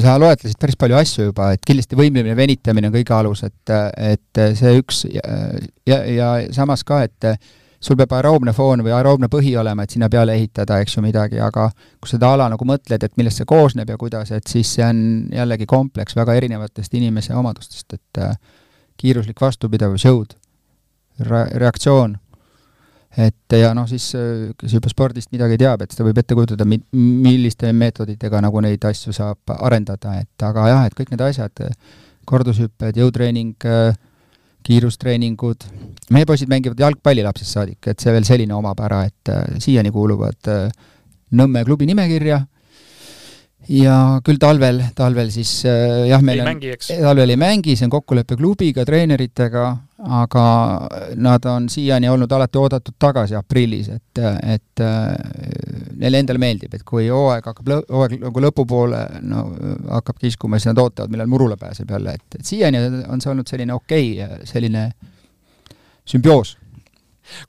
sa 0.00 0.14
loetlesid 0.20 0.58
päris 0.60 0.78
palju 0.80 0.96
asju 0.98 1.28
juba, 1.28 1.50
et 1.54 1.62
kindlasti 1.66 1.98
võimlemine, 1.98 2.36
venitamine 2.36 2.88
on 2.88 2.94
kõige 2.94 3.14
alus, 3.16 3.44
et, 3.46 3.74
et 4.00 4.40
see 4.58 4.72
üks 4.80 5.04
ja, 5.10 5.22
ja, 5.86 6.00
ja 6.08 6.30
samas 6.54 6.84
ka, 6.86 7.02
et 7.04 7.28
sul 7.84 7.98
peab 8.00 8.14
aeroobne 8.16 8.54
foon 8.56 8.80
või 8.84 8.94
aeroobne 8.96 9.28
põhi 9.32 9.52
olema, 9.60 9.84
et 9.84 9.92
sinna 9.92 10.08
peale 10.12 10.36
ehitada, 10.38 10.80
eks 10.80 10.96
ju, 10.96 11.04
midagi, 11.04 11.40
aga 11.42 11.68
kui 12.00 12.10
seda 12.10 12.32
ala 12.34 12.48
nagu 12.52 12.68
mõtled, 12.68 13.04
et 13.04 13.16
millest 13.20 13.42
see 13.42 13.48
koosneb 13.48 13.92
ja 13.92 13.98
kuidas, 14.00 14.32
et 14.32 14.48
siis 14.50 14.72
see 14.78 14.86
on 14.86 15.02
jällegi 15.34 15.68
kompleks 15.68 16.16
väga 16.16 16.38
erinevatest 16.40 16.96
inimese 16.96 17.36
omadustest, 17.36 17.98
et 17.98 18.24
kiiruslik 19.00 19.40
vastupidavus, 19.40 20.06
jõud, 20.08 20.32
reaktsioon 21.28 22.16
et 23.20 23.56
ja 23.58 23.72
noh, 23.76 23.86
siis 23.90 24.08
kes 24.58 24.76
juba 24.76 24.90
spordist 24.90 25.32
midagi 25.34 25.58
teab, 25.60 25.84
et 25.84 25.94
seda 25.94 26.06
võib 26.06 26.18
ette 26.18 26.36
kujutada, 26.36 26.66
mi-, 26.68 26.82
milliste 26.94 27.70
meetoditega 27.72 28.40
nagu 28.44 28.62
neid 28.64 28.84
asju 28.90 29.14
saab 29.14 29.54
arendada, 29.58 30.16
et 30.22 30.46
aga 30.46 30.70
jah, 30.70 30.88
et 30.88 30.96
kõik 30.98 31.12
need 31.14 31.22
asjad, 31.28 31.62
kordushüpped, 32.26 32.98
jõutreening, 32.98 33.68
kiirustreeningud, 34.64 35.68
meie 36.16 36.26
poisid 36.26 36.48
mängivad 36.48 36.80
jalgpalli 36.80 37.22
lapsest 37.26 37.58
saadik, 37.58 37.82
et 37.92 38.00
see 38.00 38.14
veel 38.14 38.24
selline 38.24 38.56
omapära, 38.56 39.04
et 39.10 39.60
siiani 39.60 39.92
kuuluvad 39.94 40.52
Nõmme 41.34 41.64
klubi 41.66 41.86
nimekirja 41.88 42.36
ja 43.72 43.96
küll 44.24 44.38
talvel, 44.40 44.80
talvel 44.96 45.30
siis 45.32 45.50
jah, 45.64 46.22
meil 46.24 46.42
ei 46.42 46.48
on, 46.48 46.62
talvel 46.90 47.32
ei 47.32 47.40
mängi, 47.40 47.76
see 47.78 47.86
on 47.88 47.92
kokkulepe 47.94 48.36
klubiga, 48.36 48.84
treeneritega, 48.84 49.64
aga 50.20 50.46
nad 51.16 51.46
on 51.48 51.68
siiani 51.72 52.10
olnud 52.12 52.32
alati 52.36 52.60
oodatud 52.60 52.98
tagasi 53.00 53.38
aprillis, 53.38 53.88
et, 53.94 54.22
et 54.56 54.84
neile 56.00 56.20
endale 56.20 56.42
meeldib, 56.42 56.74
et 56.76 56.84
kui 56.86 57.08
hooaeg 57.08 57.48
hakkab 57.50 57.72
hooaeg 57.88 58.18
nagu 58.26 58.44
lõpupoole, 58.48 59.04
no 59.24 59.46
hakkab 59.94 60.20
kiskuma, 60.20 60.60
siis 60.60 60.72
nad 60.72 60.82
ootavad, 60.84 61.12
millal 61.14 61.30
murule 61.32 61.56
pääseb 61.60 61.94
jälle, 61.96 62.18
et, 62.18 62.40
et 62.40 62.44
siiani 62.44 62.84
on 63.08 63.24
see 63.24 63.32
olnud 63.32 63.48
selline 63.48 63.76
okei 63.76 64.12
okay,, 64.18 64.44
selline 64.50 64.90
sümbioos 66.04 66.58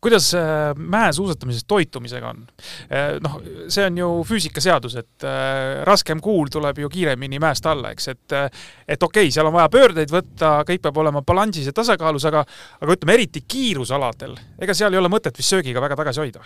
kuidas 0.02 0.34
äh, 0.34 0.76
mäesuusatamises 0.78 1.66
toitumisega 1.68 2.30
on? 2.30 2.44
Äh, 2.90 3.16
noh, 3.24 3.40
see 3.68 3.86
on 3.86 3.98
ju 3.98 4.10
füüsikaseadus, 4.28 4.98
et 5.02 5.26
äh, 5.28 5.84
raskem 5.88 6.22
kuul 6.24 6.50
tuleb 6.52 6.80
ju 6.84 6.90
kiiremini 6.92 7.40
mäest 7.44 7.66
alla, 7.70 7.92
eks, 7.96 8.08
et 8.14 8.36
et 8.36 9.04
okei 9.04 9.26
okay,, 9.26 9.34
seal 9.34 9.50
on 9.50 9.56
vaja 9.56 9.70
pöördeid 9.72 10.12
võtta, 10.12 10.58
kõik 10.68 10.84
peab 10.84 10.98
olema 11.04 11.22
balansis 11.26 11.68
ja 11.70 11.74
tasakaalus, 11.76 12.26
aga 12.30 12.46
aga 12.82 12.96
ütleme, 12.96 13.18
eriti 13.18 13.44
kiirusaladel, 13.48 14.38
ega 14.62 14.78
seal 14.78 14.94
ei 14.94 15.02
ole 15.02 15.12
mõtet 15.12 15.38
vist 15.38 15.54
söögiga 15.54 15.84
väga 15.84 16.00
tagasi 16.00 16.24
hoida? 16.24 16.46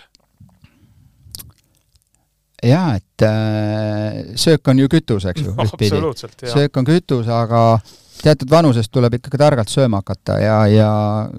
jaa, 2.66 2.94
et 2.98 3.24
äh, 3.24 4.36
söök 4.36 4.68
on 4.68 4.78
ju 4.78 4.88
kütus, 4.92 5.24
eks 5.30 5.42
ju, 5.46 5.56
ühtpidi. 5.56 6.46
söök 6.52 6.76
on 6.76 6.84
kütus, 6.84 7.28
aga 7.32 7.80
teatud 8.20 8.50
vanusest 8.50 8.92
tuleb 8.92 9.16
ikkagi 9.16 9.40
targalt 9.40 9.72
sööma 9.72 10.02
hakata 10.02 10.36
ja, 10.42 10.56
ja 10.68 10.90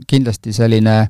kindlasti 0.10 0.54
selline 0.56 0.96
äh, 1.04 1.10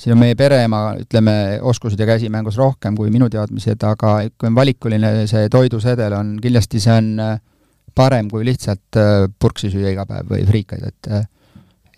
siin 0.00 0.14
on 0.14 0.20
meie 0.22 0.36
pereema, 0.38 0.80
ütleme, 1.02 1.34
oskused 1.66 2.00
ja 2.00 2.06
käsimängus 2.08 2.56
rohkem 2.60 2.96
kui 2.96 3.10
minu 3.12 3.28
teadmised, 3.32 3.82
aga 3.84 4.14
kui 4.38 4.48
on 4.48 4.56
valikuline 4.56 5.12
see 5.30 5.50
toidusedel, 5.52 6.16
on 6.16 6.32
kindlasti 6.42 6.80
see 6.80 6.94
on 6.94 7.10
äh, 7.20 7.34
parem 7.96 8.30
kui 8.32 8.46
lihtsalt 8.48 9.00
äh, 9.00 9.26
purksi 9.38 9.70
süüa 9.72 9.92
iga 9.92 10.06
päev 10.08 10.30
või 10.32 10.46
friikaid, 10.48 10.86
et 10.88 11.10
äh, 11.12 11.26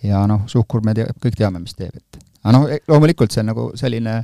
ja 0.09 0.24
noh, 0.26 0.44
suhkur 0.50 0.82
me 0.84 0.96
tea, 0.98 1.07
kõik 1.22 1.38
teame, 1.38 1.62
mis 1.62 1.78
teeb, 1.78 1.94
et. 1.94 2.22
Aga 2.42 2.55
noh, 2.57 2.66
e-, 2.74 2.82
loomulikult 2.90 3.34
see 3.34 3.44
on 3.44 3.53
nagu 3.53 3.68
selline 3.78 4.16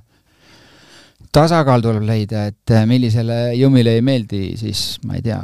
tasakaal 1.35 1.85
tuleb 1.85 2.07
leida, 2.09 2.49
et 2.51 2.75
millisele 2.89 3.55
jõmmile 3.59 3.95
ei 3.99 4.03
meeldi, 4.03 4.43
siis 4.59 4.97
ma 5.07 5.19
ei 5.19 5.23
tea, 5.23 5.39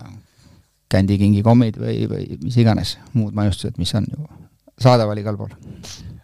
kändikingi 0.91 1.43
kommid 1.43 1.79
või, 1.79 2.03
või 2.11 2.27
mis 2.43 2.59
iganes 2.59 2.97
muud 3.15 3.35
maiustused, 3.35 3.79
mis 3.79 3.95
on 3.99 4.11
ju 4.11 4.27
saadaval 4.83 5.23
igal 5.23 5.39
pool 5.39 5.55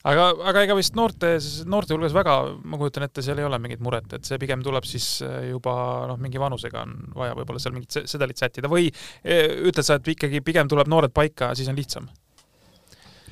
aga, 0.08 0.28
aga 0.50 0.64
ega 0.66 0.76
vist 0.78 0.96
noorte, 0.98 1.34
noorte 1.68 1.96
hulgas 1.96 2.14
väga, 2.16 2.36
ma 2.64 2.78
kujutan 2.80 3.06
ette, 3.06 3.24
seal 3.24 3.40
ei 3.40 3.46
ole 3.46 3.58
mingit 3.62 3.82
muret, 3.84 4.08
et 4.16 4.28
see 4.28 4.38
pigem 4.40 4.62
tuleb 4.64 4.86
siis 4.88 5.08
äh, 5.26 5.50
juba 5.50 5.74
noh, 6.10 6.20
mingi 6.20 6.40
vanusega 6.40 6.84
on 6.86 6.94
vaja 7.16 7.36
võib-olla 7.38 7.62
seal 7.62 7.76
mingit 7.76 8.00
sedelit 8.10 8.40
sättida 8.40 8.70
või 8.70 8.88
e, 8.88 9.40
ütled 9.68 9.86
sa, 9.86 9.98
et 10.00 10.12
ikkagi 10.14 10.42
pigem 10.46 10.70
tuleb 10.70 10.88
noored 10.90 11.14
paika, 11.16 11.52
siis 11.58 11.68
on 11.72 11.78
lihtsam? 11.78 12.08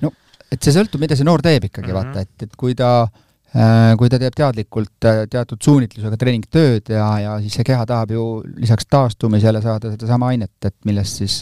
no 0.05 0.13
et 0.53 0.61
see 0.61 0.75
sõltub, 0.77 1.01
mida 1.03 1.17
see 1.19 1.29
noor 1.29 1.45
teeb 1.45 1.71
ikkagi 1.71 1.89
mm, 1.89 1.97
-hmm. 1.97 2.13
vaata, 2.13 2.27
et, 2.27 2.49
et 2.49 2.59
kui 2.61 2.77
ta 2.79 2.91
äh, 3.05 3.95
kui 4.01 4.13
ta 4.13 4.21
teeb 4.21 4.37
teadlikult 4.37 5.09
äh, 5.09 5.23
teatud 5.31 5.63
suunitlusega 5.65 6.21
treeningtööd 6.21 6.93
ja, 6.93 7.07
ja 7.25 7.39
siis 7.45 7.57
see 7.61 7.69
keha 7.69 7.87
tahab 7.89 8.13
ju 8.13 8.27
lisaks 8.59 8.91
taastumisele 8.93 9.65
saada 9.65 9.95
sedasama 9.95 10.35
ainet, 10.35 10.57
et 10.69 10.77
millest 10.85 11.25
siis 11.25 11.41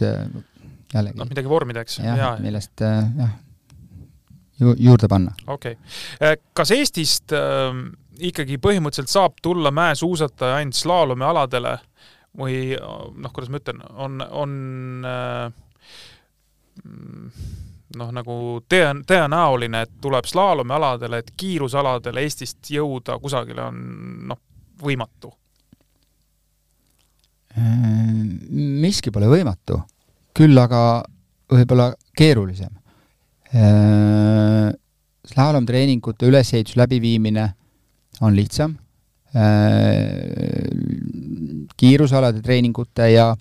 jällegi 0.95 1.19
noh, 1.19 1.27
midagi 1.27 1.51
vormida, 1.51 1.83
eks. 1.83 1.99
jah, 2.05 2.39
millest 2.39 2.87
jah, 2.87 3.35
ju 4.61 4.75
juurde 4.79 5.09
panna. 5.09 5.35
okei 5.47 5.73
okay.. 5.73 6.29
Äh, 6.29 6.37
kas 6.57 6.71
Eestist 6.75 7.33
äh, 7.33 7.75
ikkagi 8.19 8.59
põhimõtteliselt 8.63 9.13
saab 9.13 9.37
tulla 9.43 9.71
mäesuusataja 9.75 10.61
ainult 10.61 10.79
slaalomialadele 10.79 11.77
või 12.37 12.77
noh, 12.77 13.33
kuidas 13.33 13.51
ma 13.53 13.61
ütlen, 13.61 13.81
on, 13.97 14.21
on 14.21 14.51
äh, 15.09 15.53
noh, 17.97 18.13
nagu 18.13 18.37
tõe, 18.69 18.85
tõenäoline, 19.09 19.83
et 19.87 19.95
tuleb 20.05 20.29
slaalomialadele, 20.29 21.23
et 21.23 21.33
kiirusaladele 21.37 22.25
Eestist 22.27 22.71
jõuda 22.73 23.19
kusagile 23.23 23.65
on 23.71 23.83
noh, 24.33 24.41
võimatu? 24.83 25.33
Äh, 27.57 27.73
miski 28.85 29.13
pole 29.13 29.31
võimatu, 29.33 29.81
küll 30.37 30.61
aga 30.61 30.81
võib-olla 31.53 31.93
keerulisem 32.17 32.75
slaalomtreeningute 35.27 36.27
ülesehitus 36.29 36.77
läbiviimine 36.77 37.47
on 38.21 38.37
lihtsam, 38.37 38.77
äh, 39.37 39.43
kiirusalade 41.77 42.43
treeningute 42.43 43.11
ja 43.13 43.37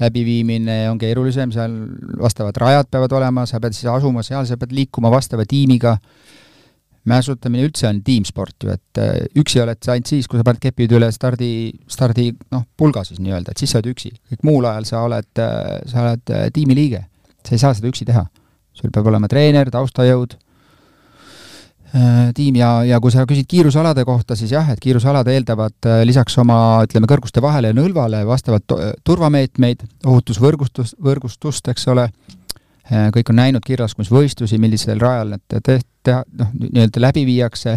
läbiviimine 0.00 0.90
on 0.90 0.98
keerulisem, 0.98 1.52
seal 1.52 1.74
vastavad 2.20 2.56
rajad 2.60 2.90
peavad 2.90 3.12
olema, 3.18 3.46
sa 3.46 3.60
pead 3.60 3.76
siis 3.76 3.90
asuma 3.92 4.24
seal, 4.26 4.46
sa 4.48 4.56
pead 4.60 4.72
liikuma 4.76 5.10
vastava 5.12 5.44
tiimiga, 5.48 5.96
mäesuusatamine 7.08 7.66
üldse 7.66 7.88
on 7.88 7.98
tiimsport 8.06 8.64
ju, 8.64 8.74
et 8.74 9.00
äh, 9.02 9.24
üksi 9.42 9.62
oled 9.62 9.80
sa 9.82 9.96
ainult 9.96 10.10
siis, 10.10 10.28
kui 10.30 10.38
sa 10.38 10.46
paned 10.46 10.62
kepid 10.62 10.94
üle 10.98 11.08
stardi, 11.14 11.50
stardi 11.90 12.28
noh, 12.54 12.64
pulga 12.78 13.02
siis 13.06 13.18
nii-öelda, 13.22 13.52
et 13.52 13.62
siis 13.62 13.74
sa 13.74 13.80
oled 13.80 13.90
üksi. 13.90 14.12
kõik 14.30 14.46
muul 14.46 14.68
ajal 14.70 14.86
sa 14.88 15.02
oled, 15.08 15.32
äh, 15.42 15.80
sa 15.90 16.04
oled 16.06 16.34
äh, 16.34 16.46
tiimiliige. 16.54 17.04
sa 17.42 17.56
ei 17.56 17.58
saa 17.58 17.74
seda 17.74 17.90
üksi 17.90 18.06
teha. 18.06 18.22
Sul 18.72 18.92
peab 18.92 19.10
olema 19.10 19.28
treener, 19.30 19.70
taustajõud, 19.72 20.36
tiim 22.34 22.56
ja, 22.56 22.70
ja 22.88 23.00
kui 23.04 23.12
sa 23.12 23.26
küsid 23.28 23.46
kiirusalade 23.50 24.04
kohta, 24.08 24.36
siis 24.38 24.52
jah, 24.54 24.70
et 24.72 24.80
kiirusalad 24.80 25.28
eeldavad 25.28 25.88
lisaks 26.08 26.38
oma, 26.40 26.56
ütleme, 26.86 27.08
kõrguste 27.10 27.42
vahele 27.44 27.72
ja 27.72 27.76
nõlvale 27.76 28.22
vastavalt 28.26 28.72
turvameetmeid, 29.04 29.84
ohutusvõrgustus, 30.08 30.94
võrgustust, 31.04 31.68
eks 31.68 31.84
ole, 31.92 32.06
kõik 32.88 33.34
on 33.34 33.38
näinud 33.42 33.66
kiirlaskmisvõistlusi, 33.66 34.60
millisel 34.62 35.00
rajal 35.02 35.34
need 35.34 35.60
te-, 35.60 35.82
teha, 36.02 36.24
noh, 36.40 36.56
nii-öelda 36.62 37.04
läbi 37.04 37.26
viiakse 37.28 37.76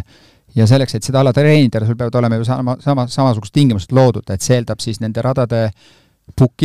ja 0.55 0.67
selleks, 0.67 0.95
et 0.95 1.03
seda 1.03 1.19
ala 1.19 1.33
treenida, 1.35 1.83
sul 1.83 1.99
peavad 1.99 2.15
olema 2.21 2.39
ju 2.39 2.47
sama, 2.47 2.77
sama, 2.79 3.07
samasugused 3.11 3.53
tingimused 3.55 3.91
loodud, 3.95 4.31
et 4.31 4.41
see 4.41 4.55
eeldab 4.61 4.79
siis 4.83 5.03
nende 5.03 5.23
radade 5.25 5.67
book 5.67 6.04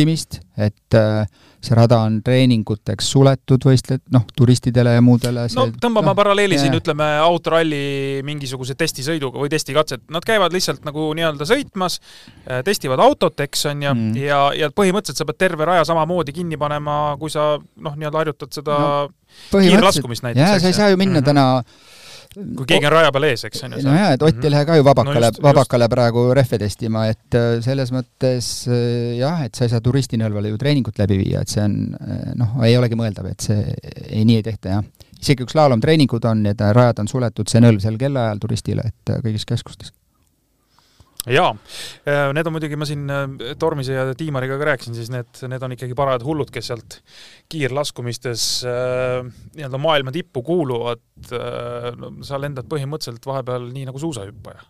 imist, 0.01 0.41
et 0.57 0.95
äh, 0.97 1.27
see 1.61 1.75
rada 1.77 1.99
on 2.03 2.17
treeninguteks 2.25 3.07
suletud 3.13 3.63
võistlejad, 3.65 4.01
noh, 4.13 4.23
turistidele 4.35 4.95
ja 4.95 5.03
muudele 5.05 5.45
no 5.55 5.67
tõmbame 5.81 6.09
no, 6.09 6.15
paralleeli 6.17 6.57
siin, 6.59 6.73
ütleme, 6.75 7.05
autoralli 7.21 8.21
mingisuguse 8.27 8.75
testisõiduga 8.79 9.39
või 9.41 9.51
testikatset, 9.53 10.03
nad 10.11 10.25
käivad 10.27 10.53
lihtsalt 10.55 10.83
nagu 10.87 11.11
nii-öelda 11.17 11.47
sõitmas, 11.47 11.99
äh, 12.47 12.63
testivad 12.67 13.03
autot, 13.05 13.39
eks 13.45 13.69
on 13.71 13.85
ju 13.85 13.93
mm., 13.93 14.19
ja, 14.25 14.41
ja 14.57 14.71
põhimõtteliselt 14.73 15.21
sa 15.21 15.29
pead 15.29 15.41
terve 15.45 15.69
raja 15.69 15.85
samamoodi 15.87 16.35
kinni 16.35 16.59
panema, 16.61 17.15
kui 17.21 17.31
sa 17.33 17.53
noh, 17.61 17.95
nii-öelda 17.95 18.23
harjutad 18.25 18.61
seda 18.61 18.81
no, 19.07 19.09
kiirlaskumist 19.53 20.25
näiteks. 20.25 20.43
jaa, 20.43 20.59
sa 20.59 20.73
ei 20.73 20.79
saa 20.81 20.91
ju 20.91 20.99
minna 20.99 21.21
mm 21.21 21.23
-hmm. 21.23 21.29
täna 21.29 21.99
kui 22.31 22.67
keegi 22.67 22.87
on 22.87 22.93
raja 22.93 23.11
peal 23.13 23.27
ees, 23.27 23.43
eks 23.47 23.63
on 23.65 23.75
ju. 23.75 23.83
no 23.85 23.93
jaa, 23.95 24.15
et 24.15 24.23
Ott 24.23 24.45
ei 24.45 24.51
lähe 24.53 24.67
ka 24.67 24.77
ju 24.79 24.85
vabakale 24.87 25.31
no, 25.31 25.43
vabakale 25.43 25.87
praegu 25.91 26.25
rehve 26.37 26.59
testima, 26.61 27.05
et 27.11 27.37
äh, 27.37 27.53
selles 27.65 27.91
mõttes 27.95 28.49
äh, 28.71 29.17
jah, 29.19 29.43
et 29.45 29.57
sa 29.57 29.67
ei 29.67 29.73
saa 29.73 29.83
turistinõlvale 29.83 30.53
ju 30.53 30.59
treeningut 30.61 31.01
läbi 31.01 31.19
viia, 31.25 31.43
et 31.43 31.51
see 31.51 31.63
on 31.65 31.77
äh, 31.99 32.33
noh, 32.39 32.59
ei 32.67 32.77
olegi 32.79 32.99
mõeldav, 32.99 33.31
et 33.33 33.47
see 33.49 33.63
ei, 34.07 34.23
nii 34.27 34.39
ei 34.39 34.45
tehta, 34.47 34.77
jah. 34.77 35.09
isegi 35.19 35.43
kui 35.43 35.55
slaalomtreeningud 35.55 36.29
on, 36.31 36.45
need 36.47 36.63
rajad 36.79 37.03
on 37.03 37.11
suletud, 37.11 37.51
see 37.51 37.63
nõlv 37.63 37.83
seal 37.83 37.99
kellaajal 38.01 38.45
turistile, 38.45 38.91
et 38.93 39.15
kõigis 39.25 39.47
keskustes 39.49 39.91
jaa, 41.29 41.51
äh, 42.07 42.31
need 42.33 42.49
on 42.49 42.55
muidugi, 42.55 42.77
ma 42.79 42.87
siin 42.89 43.05
äh, 43.11 43.53
Tormise 43.61 43.93
ja 43.93 44.07
Tiimariga 44.17 44.57
ka 44.57 44.71
rääkisin, 44.71 44.97
siis 44.97 45.11
need, 45.13 45.29
need 45.51 45.63
on 45.63 45.77
ikkagi 45.77 45.95
parajad 45.97 46.25
hullud, 46.25 46.49
kes 46.53 46.71
sealt 46.71 46.99
kiirlaskumistes 47.51 48.49
äh, 48.65 49.21
nii-öelda 49.55 49.81
maailma 49.81 50.13
tippu 50.15 50.41
kuuluvad 50.45 51.01
no 51.21 52.15
sa 52.25 52.39
lendad 52.41 52.65
põhimõtteliselt 52.69 53.25
vahepeal 53.27 53.67
nii 53.69 53.85
nagu 53.85 53.99
suusahüppaja. 54.01 54.63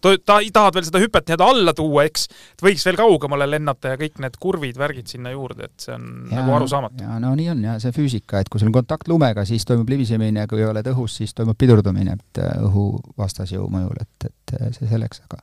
ta, 0.00 0.14
tahad 0.24 0.78
veel 0.78 0.86
seda 0.86 1.02
hüpet 1.02 1.28
nii-öelda 1.28 1.48
alla 1.52 1.74
tuua, 1.76 2.06
eks, 2.08 2.24
et 2.54 2.64
võiks 2.64 2.86
veel 2.88 2.96
kaugemale 2.96 3.48
lennata 3.50 3.92
ja 3.92 3.98
kõik 4.00 4.16
need 4.24 4.38
kurvid, 4.40 4.78
värgid 4.80 5.12
sinna 5.12 5.34
juurde, 5.34 5.68
et 5.68 5.84
see 5.84 5.92
on 5.92 6.06
ja, 6.30 6.38
nagu 6.38 6.56
arusaamatu. 6.56 7.04
ja 7.04 7.18
no 7.20 7.34
nii 7.36 7.50
on 7.52 7.60
ja 7.68 7.76
see 7.82 7.92
füüsika, 7.92 8.40
et 8.40 8.48
kui 8.48 8.62
sul 8.62 8.72
on 8.72 8.78
kontakt 8.78 9.12
lumega, 9.12 9.44
siis 9.44 9.68
toimub 9.68 9.92
libisemine 9.92 10.46
ja 10.46 10.48
kui 10.48 10.64
oled 10.64 10.88
õhus, 10.94 11.18
siis 11.20 11.36
toimub 11.36 11.58
pidurdumine, 11.60 12.16
et 12.16 12.42
õhu 12.64 12.88
vastasjõu 13.20 13.68
mõjul, 13.76 14.00
et, 14.00 14.30
et 14.30 14.56
see 14.78 14.88
selleks, 14.88 15.20
aga 15.28 15.42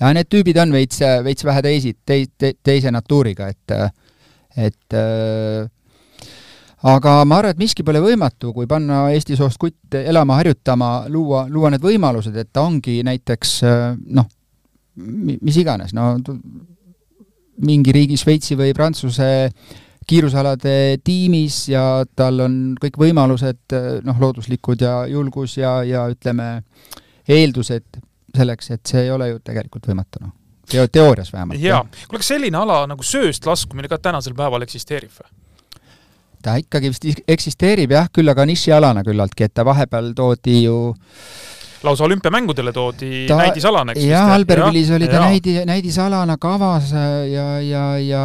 ja 0.00 0.12
need 0.16 0.30
tüübid 0.32 0.58
on 0.62 0.72
veits, 0.74 1.02
veits 1.24 1.44
vähe 1.44 1.62
teisi, 1.64 1.92
tei-, 2.06 2.28
te, 2.38 2.54
teise 2.62 2.92
natuuriga, 2.94 3.50
et 3.50 3.76
et 4.58 4.96
äh, 4.96 5.68
aga 6.90 7.20
ma 7.28 7.38
arvan, 7.38 7.54
et 7.54 7.60
miski 7.60 7.84
pole 7.86 8.00
võimatu, 8.02 8.54
kui 8.56 8.66
panna 8.70 9.04
Eesti 9.14 9.36
soost 9.38 9.60
kutt 9.60 9.94
elama, 10.00 10.40
harjutama, 10.40 10.90
luua, 11.12 11.44
luua 11.48 11.70
need 11.70 11.84
võimalused, 11.84 12.34
et 12.36 12.50
ta 12.52 12.64
ongi 12.66 13.00
näiteks 13.06 13.54
noh, 14.16 14.26
mis 14.96 15.60
iganes, 15.60 15.94
no 15.96 16.16
mingi 17.60 17.92
riigi 17.92 18.16
Šveitsi 18.16 18.56
või 18.58 18.72
Prantsuse 18.76 19.30
kiirusalade 20.08 20.98
tiimis 21.04 21.66
ja 21.70 22.02
tal 22.16 22.40
on 22.46 22.54
kõik 22.80 22.96
võimalused 22.98 23.76
noh, 24.06 24.20
looduslikud 24.22 24.82
ja 24.82 24.94
julgus 25.10 25.58
ja, 25.60 25.80
ja 25.86 26.06
ütleme, 26.10 26.62
eeldused 27.30 28.00
selleks, 28.36 28.70
et 28.70 28.86
see 28.86 29.04
ei 29.06 29.10
ole 29.10 29.28
ju 29.32 29.42
tegelikult 29.44 29.90
võimatu, 29.90 30.22
noh. 30.24 30.32
Teo-, 30.70 30.86
teoorias 30.92 31.32
vähemalt. 31.32 31.60
jaa. 31.60 31.82
kuule, 32.06 32.22
kas 32.22 32.32
selline 32.34 32.58
ala 32.58 32.84
nagu 32.86 33.02
sööst 33.02 33.46
laskumine 33.46 33.88
ka 33.90 33.98
tänasel 33.98 34.36
päeval 34.38 34.62
eksisteerib 34.62 35.10
või? 35.10 35.30
ta 36.42 36.54
ikkagi 36.62 36.92
vist 36.92 37.24
eksisteerib 37.28 37.90
jah, 37.92 38.06
küll 38.12 38.30
aga 38.30 38.46
nišialana 38.48 39.02
küllaltki, 39.04 39.48
et 39.48 39.54
ta 39.54 39.64
vahepeal 39.66 40.12
toodi 40.16 40.62
ju 40.62 40.76
äh, 40.92 41.59
lausa 41.84 42.04
olümpiamängudele 42.04 42.72
toodi 42.72 43.24
ta, 43.28 43.36
näidisalana, 43.40 43.94
eks 43.94 44.04
jah, 44.04 44.32
Albervillis 44.34 44.90
oli 44.96 45.08
ta 45.08 45.18
ja. 45.18 45.20
näidi, 45.30 45.54
näidisalana 45.68 46.36
kavas 46.40 46.92
ja, 46.92 47.46
ja, 47.64 47.84
ja 47.98 48.24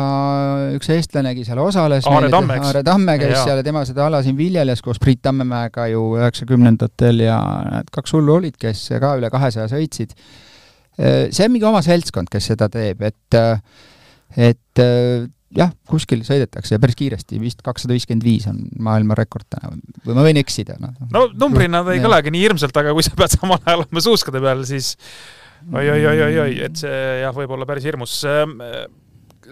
üks 0.76 0.90
eestlanegi 0.96 1.46
seal 1.48 1.62
osales. 1.64 2.08
Aare 2.10 2.30
Tamme, 2.34 2.58
eks? 2.60 2.68
Aare 2.72 2.84
Tamme 2.88 3.18
käis 3.22 3.36
ja. 3.38 3.44
seal 3.44 3.62
ja 3.62 3.68
tema 3.68 3.86
seda 3.88 4.08
ala 4.10 4.22
siin 4.26 4.38
viljeles 4.38 4.84
koos 4.86 5.00
Priit 5.02 5.22
Tammemäega 5.26 5.88
ju 5.92 6.04
üheksakümnendatel 6.20 7.24
ja 7.26 7.40
need 7.70 7.94
kaks 7.96 8.16
hullu 8.18 8.40
olid, 8.40 8.60
kes 8.60 8.88
ka 9.02 9.16
üle 9.20 9.32
kahesaja 9.34 9.70
sõitsid. 9.72 10.16
see 10.96 11.48
on 11.48 11.56
mingi 11.56 11.68
oma 11.68 11.82
seltskond, 11.86 12.32
kes 12.32 12.52
seda 12.54 12.70
teeb, 12.72 13.02
et 13.08 13.40
et 14.36 14.86
jah, 15.56 15.72
kuskil 15.90 16.24
sõidetakse 16.28 16.76
ja 16.76 16.82
päris 16.82 16.98
kiiresti, 17.00 17.40
vist 17.42 17.64
kakssada 17.66 17.96
viiskümmend 17.96 18.26
viis 18.26 18.48
on 18.52 18.60
maailmarekord 18.86 19.48
täna 19.52 19.72
või 20.06 20.18
ma 20.18 20.26
võin 20.28 20.40
eksida, 20.42 20.78
noh. 20.82 20.96
no 21.14 21.26
numbrina 21.34 21.84
ta 21.86 21.96
ei 21.96 22.04
kõlagi 22.04 22.34
nii 22.34 22.44
hirmsalt, 22.48 22.76
aga 22.82 22.94
kui 22.96 23.06
sa 23.06 23.16
pead 23.18 23.38
samal 23.38 23.62
ajal 23.62 23.86
olema 23.86 24.04
suuskade 24.04 24.42
peal, 24.44 24.66
siis 24.68 24.94
oi-oi-oi-oi-oi, 25.72 26.60
et 26.68 26.84
see 26.84 27.00
jah, 27.24 27.34
võib 27.36 27.56
olla 27.56 27.68
päris 27.70 27.88
hirmus. 27.88 28.18
Ehm, 28.30 28.60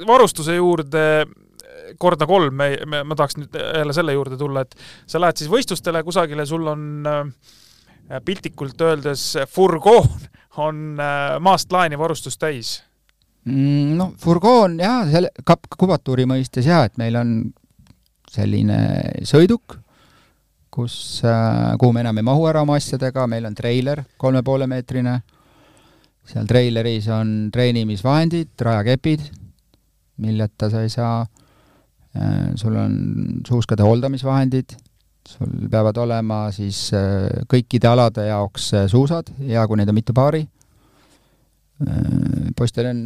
varustuse 0.08 0.58
juurde 0.58 1.08
korda 2.02 2.28
kolm, 2.30 2.56
me, 2.58 2.70
me, 2.90 3.04
ma 3.06 3.18
tahaks 3.18 3.38
nüüd 3.38 3.58
jälle 3.58 3.96
selle 3.96 4.16
juurde 4.16 4.38
tulla, 4.40 4.64
et 4.66 4.78
sa 5.10 5.22
lähed 5.22 5.40
siis 5.40 5.52
võistlustele 5.52 6.04
kusagile, 6.06 6.46
sul 6.50 6.66
on 6.72 7.10
äh, 7.10 8.22
piltlikult 8.26 8.82
öeldes 8.82 9.34
furgoon 9.52 10.30
on 10.64 11.00
maast 11.42 11.72
laeni 11.74 11.98
varustust 11.98 12.38
täis 12.42 12.76
Mm, 13.44 13.98
noh, 14.00 14.14
furgoon 14.24 14.78
jaa, 14.80 15.02
selle 15.12 15.34
kap-, 15.44 15.68
kubatuuri 15.76 16.24
mõistes 16.30 16.68
jaa, 16.70 16.86
et 16.88 16.96
meil 17.02 17.18
on 17.20 17.34
selline 18.32 18.78
sõiduk, 19.28 19.76
kus, 20.74 20.96
äh, 21.28 21.74
kuhu 21.80 21.92
me 21.94 22.06
enam 22.06 22.22
ei 22.22 22.26
mahu 22.26 22.48
ära 22.48 22.64
oma 22.64 22.78
asjadega, 22.80 23.28
meil 23.28 23.46
on 23.50 23.58
treiler 23.58 24.06
kolme 24.18 24.46
poole 24.48 24.68
meetrine, 24.72 25.18
seal 26.24 26.48
treileris 26.48 27.10
on 27.12 27.52
treenimisvahendid, 27.54 28.56
rajakepid, 28.64 29.28
milleta 30.24 30.72
sa 30.72 30.88
ei 30.88 30.96
saa, 30.96 31.20
äh, 32.16 32.56
sul 32.56 32.80
on 32.80 32.98
suuskade 33.44 33.84
hooldamisvahendid, 33.84 34.78
sul 35.28 35.68
peavad 35.68 36.00
olema 36.00 36.46
siis 36.56 36.86
äh, 36.96 37.44
kõikide 37.52 37.92
alade 37.92 38.30
jaoks 38.32 38.72
suusad, 38.88 39.36
hea 39.44 39.68
kui 39.68 39.84
neid 39.84 39.92
on 39.92 40.00
mitu 40.00 40.16
paari 40.16 40.46
poistel 42.58 42.88
on, 42.90 43.02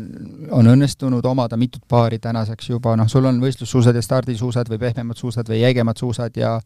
on 0.51 0.67
õnnestunud 0.73 1.25
omada 1.25 1.57
mitut 1.57 1.83
paari 1.87 2.19
tänaseks 2.19 2.69
juba, 2.69 2.95
noh, 2.99 3.07
sul 3.09 3.25
on 3.25 3.39
võistlussuusad 3.41 3.95
ja 3.95 4.03
stardisuusad 4.03 4.69
või 4.71 4.79
pehmemad 4.81 5.17
suusad 5.17 5.49
või 5.49 5.61
jäigemad 5.61 5.97
suusad 5.99 6.37
ja 6.37 6.57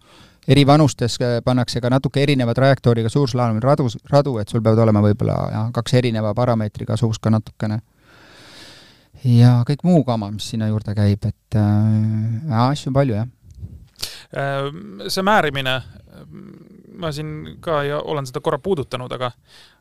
eri 0.47 0.66
vanustes 0.68 1.18
äh, 1.22 1.39
pannakse 1.45 1.82
ka 1.82 1.89
natuke 1.89 2.24
erineva 2.24 2.53
trajektooriga 2.57 3.09
suurslaalomil 3.09 3.64
radu, 3.66 3.88
radu, 4.09 4.38
et 4.41 4.49
sul 4.49 4.64
peavad 4.64 4.84
olema 4.86 5.03
võib-olla 5.05 5.38
jah, 5.51 5.70
kaks 5.74 5.97
erineva 6.01 6.34
parameetriga 6.38 6.97
suuska 6.97 7.30
natukene. 7.34 7.82
ja 9.24 9.62
kõik 9.68 9.86
muu 9.86 10.03
kama, 10.03 10.32
mis 10.32 10.49
sinna 10.49 10.68
juurde 10.72 10.95
käib, 10.97 11.30
et 11.30 11.59
äh, 11.59 12.66
asju 12.70 12.89
on 12.89 12.97
palju, 12.97 13.20
jah. 13.22 13.30
Äh, 14.34 14.72
see 15.07 15.24
määrimine, 15.24 15.82
ma 17.01 17.12
siin 17.14 17.57
ka 17.62 17.84
ja 17.86 18.01
olen 18.01 18.26
seda 18.30 18.41
korra 18.41 18.59
puudutanud, 18.59 19.12
aga 19.14 19.32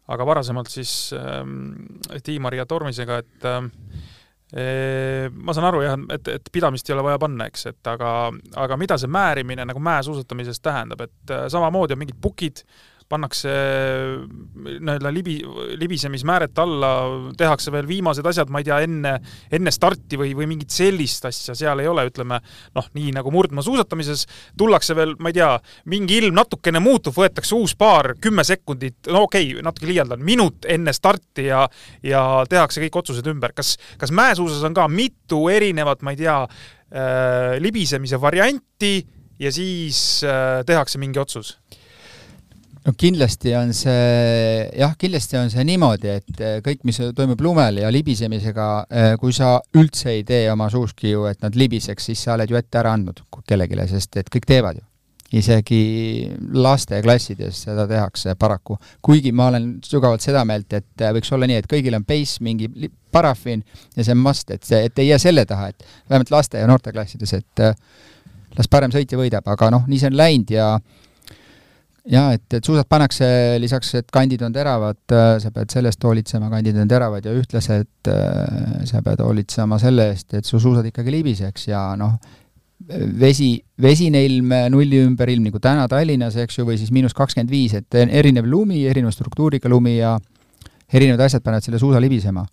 aga 0.09 0.27
varasemalt 0.27 0.71
siis 0.73 1.13
ähm, 1.17 1.75
Tiimari 2.25 2.61
ja 2.61 2.67
Tormisega, 2.67 3.21
et 3.23 3.47
ähm, 3.49 3.69
e, 4.53 4.65
ma 5.31 5.55
saan 5.55 5.69
aru 5.71 5.83
jah, 5.85 5.99
et, 6.17 6.31
et 6.35 6.53
pidamist 6.53 6.89
ei 6.89 6.97
ole 6.97 7.05
vaja 7.07 7.21
panna, 7.23 7.47
eks, 7.51 7.67
et 7.71 7.91
aga, 7.93 8.15
aga 8.65 8.79
mida 8.81 8.99
see 8.99 9.11
määrimine 9.11 9.67
nagu 9.69 9.83
mäesuusatamises 9.83 10.63
tähendab, 10.65 11.07
et 11.07 11.35
äh, 11.35 11.47
samamoodi 11.53 11.97
on 11.97 12.03
mingid 12.03 12.19
pukid, 12.23 12.65
pannakse 13.11 13.51
nii-öelda 14.55 15.11
libi, 15.13 15.37
libisemismääret 15.81 16.59
alla, 16.63 16.91
tehakse 17.39 17.73
veel 17.75 17.89
viimased 17.89 18.27
asjad, 18.27 18.51
ma 18.53 18.63
ei 18.63 18.69
tea, 18.69 18.79
enne, 18.87 19.15
enne 19.53 19.73
starti 19.75 20.19
või, 20.21 20.33
või 20.39 20.49
mingit 20.53 20.71
sellist 20.75 21.27
asja 21.29 21.57
seal 21.59 21.83
ei 21.83 21.91
ole, 21.91 22.07
ütleme 22.11 22.41
noh, 22.77 22.91
nii 22.97 23.15
nagu 23.17 23.33
murdmaasuusatamises 23.35 24.27
tullakse 24.59 24.97
veel, 24.99 25.17
ma 25.19 25.33
ei 25.33 25.39
tea, 25.41 25.51
mingi 25.91 26.21
ilm 26.23 26.39
natukene 26.39 26.83
muutub, 26.83 27.17
võetakse 27.19 27.57
uus 27.59 27.75
paar, 27.79 28.15
kümme 28.23 28.47
sekundit, 28.47 29.11
no 29.11 29.27
okei 29.27 29.53
okay,, 29.53 29.65
natuke 29.67 29.91
liialdan, 29.91 30.23
minut 30.25 30.69
enne 30.71 30.95
starti 30.97 31.49
ja 31.51 31.67
ja 32.07 32.21
tehakse 32.49 32.83
kõik 32.85 33.01
otsused 33.03 33.27
ümber. 33.31 33.55
kas, 33.57 33.77
kas 33.99 34.13
mäesuusas 34.15 34.63
on 34.67 34.77
ka 34.77 34.87
mitu 34.89 35.49
erinevat, 35.53 36.03
ma 36.03 36.15
ei 36.15 36.21
tea 36.23 36.37
äh,, 36.45 37.59
libisemise 37.63 38.21
varianti 38.21 39.01
ja 39.41 39.53
siis 39.53 40.23
äh, 40.25 40.63
tehakse 40.67 40.99
mingi 40.99 41.19
otsus? 41.19 41.60
No 42.87 42.95
kindlasti 42.97 43.55
on 43.57 43.73
see, 43.77 44.69
jah, 44.79 44.95
kindlasti 44.99 45.39
on 45.41 45.51
see 45.53 45.65
niimoodi, 45.69 46.13
et 46.21 46.43
eh, 46.43 46.59
kõik, 46.65 46.85
mis 46.89 47.01
toimub 47.17 47.41
lumel 47.45 47.83
ja 47.83 47.91
libisemisega, 47.93 48.69
eh, 48.89 49.09
kui 49.21 49.35
sa 49.37 49.57
üldse 49.77 50.15
ei 50.15 50.23
tee 50.29 50.47
oma 50.53 50.71
suuskiu, 50.73 51.27
et 51.31 51.43
nad 51.45 51.57
libiseks, 51.57 52.11
siis 52.11 52.23
sa 52.25 52.37
oled 52.37 52.51
ju 52.51 52.61
ette 52.61 52.81
ära 52.81 52.95
andnud 52.97 53.25
kellelegi, 53.49 53.79
sest 53.91 54.23
et 54.23 54.31
kõik 54.33 54.49
teevad 54.49 54.81
ju. 54.81 54.87
isegi 55.31 56.27
lasteklassides 56.59 57.61
seda 57.63 57.85
tehakse 57.87 58.33
paraku. 58.35 58.77
kuigi 59.03 59.31
ma 59.31 59.47
olen 59.47 59.77
sügavalt 59.87 60.25
seda 60.25 60.45
meelt, 60.45 60.73
et 60.73 61.05
eh, 61.05 61.13
võiks 61.15 61.31
olla 61.33 61.47
nii, 61.47 61.61
et 61.61 61.69
kõigil 61.71 61.95
on 61.95 62.05
base, 62.05 62.41
mingi 62.43 62.71
parafiin 63.13 63.63
ja 63.97 64.05
see 64.05 64.17
on 64.17 64.25
must, 64.25 64.51
et 64.51 64.65
see, 64.65 64.87
et 64.89 64.99
ei 64.99 65.13
jää 65.13 65.19
selle 65.19 65.45
taha, 65.47 65.69
et 65.69 65.85
vähemalt 66.09 66.33
laste- 66.33 66.59
ja 66.59 66.67
noorteklassides, 66.67 67.35
et 67.35 67.63
las 68.57 68.69
parem 68.69 68.91
sõitja 68.91 69.19
võidab, 69.21 69.47
aga 69.47 69.71
noh, 69.71 69.87
nii 69.87 70.01
see 70.01 70.11
on 70.11 70.19
läinud 70.19 70.51
ja 70.51 70.73
jaa, 72.09 72.33
et, 72.37 72.47
et 72.57 72.65
suusad 72.65 72.89
pannakse 72.89 73.27
lisaks, 73.61 73.93
et 74.01 74.13
kandid 74.13 74.43
on 74.47 74.55
teravad, 74.55 75.01
äh, 75.13 75.35
sa 75.43 75.53
pead 75.55 75.73
selle 75.73 75.91
eest 75.93 76.05
hoolitsema, 76.05 76.51
kandid 76.53 76.79
on 76.81 76.89
teravad 76.89 77.27
ja 77.27 77.35
ühtlaselt 77.37 78.11
äh, 78.11 78.85
sa 78.89 79.03
pead 79.05 79.21
hoolitsema 79.25 79.79
selle 79.83 80.11
eest, 80.15 80.33
et 80.39 80.49
su 80.49 80.61
suusad 80.63 80.87
ikkagi 80.89 81.13
libiseks 81.15 81.69
ja 81.69 81.83
noh, 82.01 82.17
vesi, 83.21 83.53
vesine 83.83 84.23
ilm 84.25 84.55
nulli 84.73 85.03
ümber 85.05 85.31
ilm, 85.33 85.51
nagu 85.51 85.61
täna 85.63 85.85
Tallinnas, 85.91 86.39
eks 86.41 86.59
ju, 86.61 86.67
või 86.69 86.79
siis 86.81 86.93
miinus 86.95 87.15
kakskümmend 87.17 87.53
viis, 87.53 87.77
et 87.77 88.01
erinev 88.07 88.49
lumi, 88.49 88.87
erineva 88.89 89.13
struktuuriga 89.15 89.69
lumi 89.69 89.99
ja 89.99 90.17
erinevad 90.91 91.27
asjad 91.27 91.45
panevad 91.45 91.67
selle 91.67 91.79
suusa 91.83 92.01
libisema. 92.01 92.47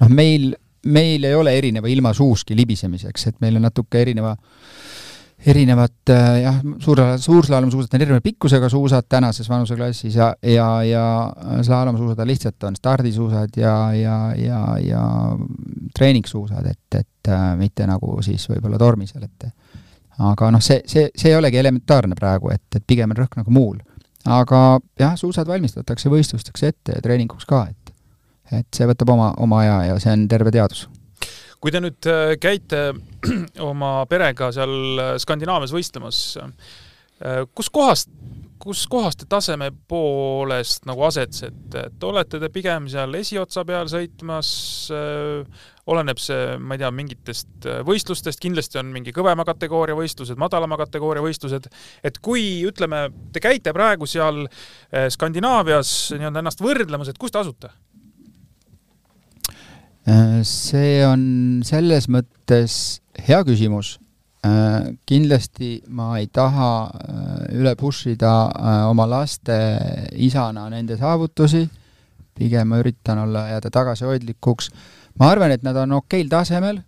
noh, 0.00 0.10
meil, 0.10 0.50
meil 0.90 1.24
ei 1.24 1.34
ole 1.38 1.54
erineva 1.56 1.88
ilma 1.88 2.12
suuski 2.12 2.56
libisemiseks, 2.58 3.28
et 3.30 3.40
meil 3.40 3.56
on 3.56 3.68
natuke 3.68 4.02
erineva 4.02 4.34
äh, 4.34 5.03
erinevad 5.46 6.10
äh, 6.10 6.40
jah, 6.42 6.60
suur, 6.80 7.00
suurslaalomsuusad 7.20 7.94
on 7.94 8.02
erineva 8.02 8.20
pikkusega 8.24 8.68
suusad 8.68 9.06
tänases 9.08 9.48
vanuseklassis 9.48 10.16
ja, 10.16 10.30
ja, 10.42 10.68
ja 10.82 11.04
slaalomsuusad 11.62 12.18
on 12.18 12.26
lihtsalt, 12.26 12.62
on 12.64 12.76
stardisuusad 12.76 13.56
ja, 13.56 13.92
ja, 13.94 14.18
ja, 14.36 14.60
ja 14.80 15.02
treeningsuusad, 15.98 16.66
et, 16.70 17.00
et 17.00 17.28
äh, 17.28 17.46
mitte 17.60 17.86
nagu 17.86 18.16
siis 18.22 18.48
võib-olla 18.48 18.80
tormisel, 18.80 19.28
et 19.28 19.48
aga 20.24 20.50
noh, 20.54 20.62
see, 20.62 20.80
see, 20.86 21.08
see 21.16 21.32
ei 21.32 21.38
olegi 21.38 21.58
elementaarne 21.60 22.16
praegu, 22.18 22.52
et, 22.54 22.66
et 22.76 22.84
pigem 22.86 23.12
on 23.12 23.22
rõhk 23.24 23.40
nagu 23.40 23.54
muul. 23.54 23.78
aga 24.24 24.80
jah, 25.00 25.16
suusad 25.20 25.48
valmistatakse 25.48 26.08
võistlusteks 26.08 26.62
ette 26.62 26.96
ja 26.96 27.04
treeninguks 27.04 27.44
ka, 27.44 27.66
et 27.70 27.84
et 28.52 28.76
see 28.76 28.86
võtab 28.86 29.08
oma, 29.10 29.32
oma 29.40 29.62
aja 29.64 29.78
ja 29.88 29.94
see 30.00 30.12
on 30.12 30.28
terve 30.28 30.52
teadus 30.52 30.84
kui 31.64 31.72
te 31.72 31.80
nüüd 31.80 32.06
äh, 32.12 32.34
käite 32.36 32.90
oma 33.70 33.96
perega 34.10 34.50
seal 34.52 35.00
äh, 35.00 35.14
Skandinaavias 35.22 35.72
võistlemas, 35.72 36.18
äh, 36.36 37.38
kus 37.56 37.70
kohast, 37.72 38.10
kus 38.60 38.82
kohast 38.92 39.22
te 39.22 39.28
taseme 39.32 39.70
poolest 39.88 40.84
nagu 40.84 41.06
asetsete, 41.08 41.86
et 41.88 42.04
olete 42.04 42.40
te 42.42 42.50
pigem 42.52 42.84
seal 42.92 43.16
esiotsa 43.16 43.64
peal 43.68 43.88
sõitmas, 43.88 44.50
oleneb 45.88 46.20
see, 46.20 46.54
ma 46.60 46.76
ei 46.76 46.82
tea, 46.82 46.90
mingitest 46.96 47.68
võistlustest, 47.88 48.40
kindlasti 48.40 48.80
on 48.80 48.92
mingi 48.92 49.12
kõvema 49.16 49.44
kategooria 49.48 49.96
võistlused, 49.98 50.40
madalama 50.40 50.78
kategooria 50.80 51.24
võistlused, 51.24 51.68
et 52.04 52.20
kui 52.24 52.62
ütleme, 52.68 53.06
te 53.32 53.44
käite 53.44 53.72
praegu 53.76 54.08
seal 54.08 54.46
Skandinaavias 55.16 56.14
nii-öelda 56.16 56.44
ennast 56.44 56.64
võrdlemas, 56.64 57.12
et 57.12 57.20
kus 57.20 57.32
te 57.34 57.44
asute? 57.44 57.72
Äh, 60.04 60.42
see 60.44 61.00
on 61.08 61.62
selles 61.64 62.10
mõttes 62.12 63.00
hea 63.24 63.38
küsimus. 63.46 63.94
Äh, 64.44 64.92
kindlasti 65.08 65.78
ma 65.88 66.10
ei 66.20 66.28
taha 66.28 66.72
äh, 66.92 67.54
üle 67.56 67.72
push 67.80 68.10
ida 68.12 68.34
oma 68.90 69.06
laste 69.08 69.56
isana 70.20 70.66
nende 70.68 70.98
saavutusi, 71.00 71.64
pigem 72.36 72.68
ma 72.68 72.82
üritan 72.82 73.22
olla, 73.24 73.46
jääda 73.54 73.72
tagasihoidlikuks. 73.72 74.70
ma 75.18 75.30
arvan, 75.30 75.54
et 75.54 75.62
nad 75.62 75.76
on 75.76 76.00
okeil 76.00 76.28
tasemel, 76.28 76.82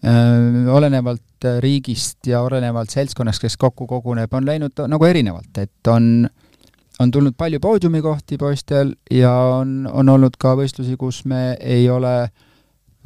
olenevalt 0.00 1.44
riigist 1.60 2.24
ja 2.30 2.40
olenevalt 2.40 2.88
seltskonnast, 2.88 3.42
kes 3.42 3.58
kokku 3.60 3.84
koguneb, 3.90 4.32
on 4.32 4.46
läinud 4.46 4.80
nagu 4.88 5.04
erinevalt, 5.04 5.58
et 5.58 5.90
on 5.92 6.06
äh, 6.24 6.49
on 7.00 7.10
tulnud 7.10 7.34
palju 7.36 7.60
poodiumikohti 7.60 8.38
poistel 8.38 8.94
ja 9.10 9.32
on, 9.32 9.88
on 9.92 10.08
olnud 10.08 10.36
ka 10.38 10.52
võistlusi, 10.58 10.96
kus 11.00 11.24
me 11.24 11.56
ei 11.60 11.88
ole 11.90 12.30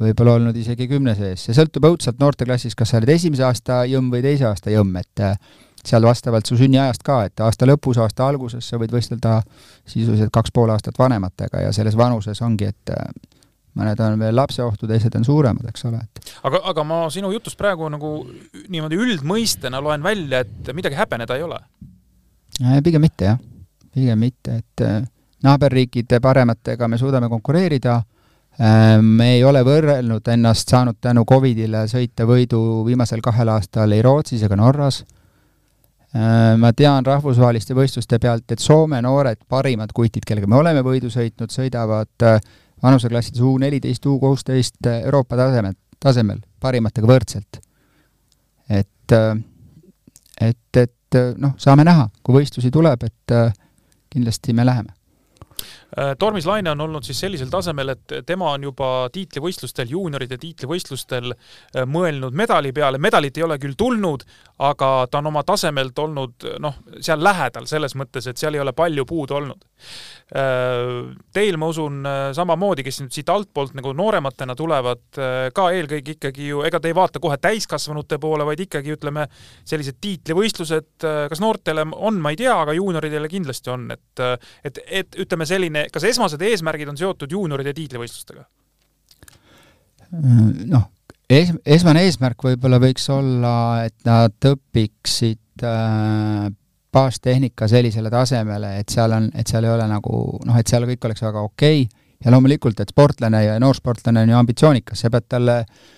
võib-olla 0.01 0.35
olnud 0.35 0.57
isegi 0.59 0.87
kümne 0.91 1.13
sees, 1.15 1.45
see 1.45 1.55
sõltub 1.55 1.87
õudselt 1.87 2.19
noorteklassis, 2.19 2.75
kas 2.75 2.91
sa 2.91 2.99
oled 2.99 3.13
esimese 3.13 3.45
aasta 3.47 3.83
jõmm 3.87 4.11
või 4.11 4.25
teise 4.25 4.49
aasta 4.49 4.73
jõmm, 4.73 4.97
et 4.99 5.23
äh, 5.23 5.37
seal 5.85 6.03
vastavalt 6.03 6.49
su 6.49 6.57
sünniajast 6.59 7.05
ka, 7.05 7.21
et 7.29 7.45
aasta 7.45 7.69
lõpus, 7.69 8.01
aasta 8.03 8.27
alguses 8.27 8.67
sa 8.67 8.81
võid 8.81 8.91
võistelda 8.91 9.37
sisuliselt 9.87 10.33
kaks 10.35 10.51
pool 10.51 10.75
aastat 10.75 10.99
vanematega 10.99 11.63
ja 11.63 11.71
selles 11.75 11.95
vanuses 11.95 12.43
ongi, 12.43 12.67
et 12.75 12.91
äh, 12.91 13.07
mõned 13.79 14.03
on 14.03 14.19
veel 14.19 14.35
lapseohtu, 14.35 14.91
teised 14.91 15.15
on 15.15 15.23
suuremad, 15.27 15.71
eks 15.71 15.87
ole, 15.87 16.03
et. 16.03 16.35
Aga, 16.43 16.65
aga 16.73 16.87
ma 16.87 17.01
sinu 17.13 17.31
jutust 17.31 17.55
praegu 17.59 17.87
nagu 17.91 18.13
niimoodi 18.67 18.99
üldmõistena 18.99 19.79
loen 19.79 20.03
välja, 20.03 20.43
et 20.43 20.75
midagi 20.75 20.99
häbeneda 20.99 21.39
ei 21.39 21.47
ole? 21.47 21.63
Äh, 22.59 22.81
pigem 22.83 23.07
mitte, 23.07 23.31
jah 23.31 23.43
pigem 23.95 24.19
mitte, 24.19 24.59
et 24.59 24.83
äh, 24.83 24.99
naaberriikide 25.45 26.19
parematega 26.23 26.87
me 26.91 26.99
suudame 26.99 27.29
konkureerida, 27.31 27.95
äh, 28.59 28.95
me 29.01 29.35
ei 29.37 29.43
ole 29.47 29.63
võrrelnud 29.65 30.27
ennast 30.33 30.71
saanud 30.71 30.99
tänu 31.01 31.25
Covidile 31.27 31.85
sõita 31.91 32.27
võidu 32.27 32.59
viimasel 32.87 33.23
kahel 33.23 33.53
aastal 33.55 33.95
ei 33.95 34.03
Rootsis 34.05 34.43
ega 34.47 34.57
Norras, 34.59 35.01
äh, 36.11 36.53
ma 36.59 36.73
tean 36.75 37.07
rahvusvaheliste 37.07 37.77
võistluste 37.77 38.19
pealt, 38.19 38.51
et 38.51 38.63
Soome 38.63 39.01
noored 39.05 39.45
parimad 39.47 39.95
kutid, 39.95 40.27
kellega 40.27 40.51
me 40.51 40.59
oleme 40.59 40.83
võidu 40.85 41.11
sõitnud, 41.13 41.53
sõidavad 41.55 42.29
vanuseklassides 42.83 43.41
U 43.41 43.55
neliteist, 43.61 44.05
U 44.11 44.19
kuusteist 44.19 44.91
Euroopa 44.91 45.39
tasemel, 45.39 45.77
tasemel 46.03 46.43
parimatega 46.59 47.07
võrdselt. 47.07 47.61
et, 48.69 49.13
et, 50.41 50.77
et 50.81 51.17
noh, 51.37 51.53
saame 51.61 51.85
näha, 51.85 52.09
kui 52.25 52.41
võistlusi 52.41 52.71
tuleb, 52.73 53.05
et 53.05 53.33
kindlasti 54.15 54.53
me 54.53 54.65
läheme. 54.65 54.89
Äh, 54.91 55.84
Tormis 56.19 56.45
Laine 56.45 56.71
on 56.71 56.81
olnud 56.81 57.05
siis 57.07 57.19
sellisel 57.23 57.49
tasemel, 57.51 57.93
et 57.93 58.13
tema 58.27 58.49
on 58.51 58.65
juba 58.67 58.89
tiitlivõistlustel, 59.15 59.87
juunioride 59.93 60.37
tiitlivõistlustel 60.41 61.31
äh, 61.31 61.85
mõelnud 61.87 62.35
medali 62.35 62.73
peale, 62.75 62.99
medalit 62.99 63.37
ei 63.37 63.45
ole 63.45 63.57
küll 63.61 63.77
tulnud, 63.79 64.25
aga 64.65 64.89
ta 65.11 65.21
on 65.21 65.29
oma 65.31 65.43
tasemelt 65.47 65.99
olnud 65.99 66.47
noh, 66.63 66.79
seal 66.99 67.23
lähedal, 67.23 67.67
selles 67.69 67.95
mõttes, 67.95 68.27
et 68.27 68.41
seal 68.41 68.57
ei 68.57 68.63
ole 68.63 68.73
palju 68.75 69.05
puudu 69.07 69.37
olnud. 69.39 69.63
Äh, 70.35 71.15
teil, 71.35 71.59
ma 71.61 71.69
usun, 71.71 72.03
samamoodi, 72.35 72.83
kes 72.83 73.01
nüüd 73.03 73.15
siit 73.15 73.31
altpoolt 73.31 73.75
nagu 73.77 73.93
noorematena 73.95 74.55
tulevad, 74.57 75.05
ka 75.55 75.69
eelkõige 75.75 76.15
ikkagi 76.15 76.49
ju, 76.49 76.61
ega 76.67 76.79
te 76.81 76.91
ei 76.91 76.97
vaata 76.97 77.21
kohe 77.23 77.37
täiskasvanute 77.41 78.19
poole, 78.21 78.45
vaid 78.47 78.65
ikkagi 78.65 78.95
ütleme, 78.95 79.27
sellised 79.67 79.99
tiitlivõistlused, 80.03 81.07
kas 81.31 81.41
noortele 81.43 81.85
on, 81.95 82.19
ma 82.23 82.33
ei 82.33 82.39
tea, 82.39 82.55
aga 82.55 82.75
juunioridele 82.75 83.29
kindlasti 83.31 83.71
on, 83.71 83.87
et 83.95 84.23
et, 84.63 84.79
et 84.87 85.17
ütleme, 85.21 85.45
selline 85.47 85.84
kas 85.93 86.05
esmased 86.11 86.41
eesmärgid 86.41 86.91
on 86.91 86.99
seotud 86.99 87.31
juunioride 87.31 87.73
tiitlivõistlustega? 87.77 88.45
noh, 90.71 90.85
es-, 91.29 91.55
esmane 91.65 92.05
eesmärk 92.07 92.45
võib-olla 92.45 92.79
võiks 92.79 93.09
olla, 93.11 93.55
et 93.87 93.97
nad 94.07 94.49
õpiksid 94.51 95.65
äh, 95.65 96.47
baastehnika 96.95 97.67
sellisele 97.67 98.11
tasemele, 98.13 98.77
et 98.79 98.93
seal 98.93 99.11
on, 99.17 99.27
et 99.35 99.49
seal 99.51 99.67
ei 99.67 99.73
ole 99.73 99.89
nagu 99.91 100.21
noh, 100.45 100.59
et 100.59 100.71
seal 100.71 100.87
kõik 100.87 101.09
oleks 101.09 101.25
väga 101.25 101.43
okei 101.43 101.83
okay. 101.83 102.05
ja 102.23 102.31
loomulikult, 102.31 102.79
et 102.79 102.93
sportlane 102.93 103.43
ja 103.43 103.59
noorsportlane 103.59 104.23
on 104.23 104.33
ju 104.33 104.39
ambitsioonikas, 104.39 105.03
sa 105.03 105.11
pead 105.11 105.27
talle 105.35 105.59
äh, 105.65 105.94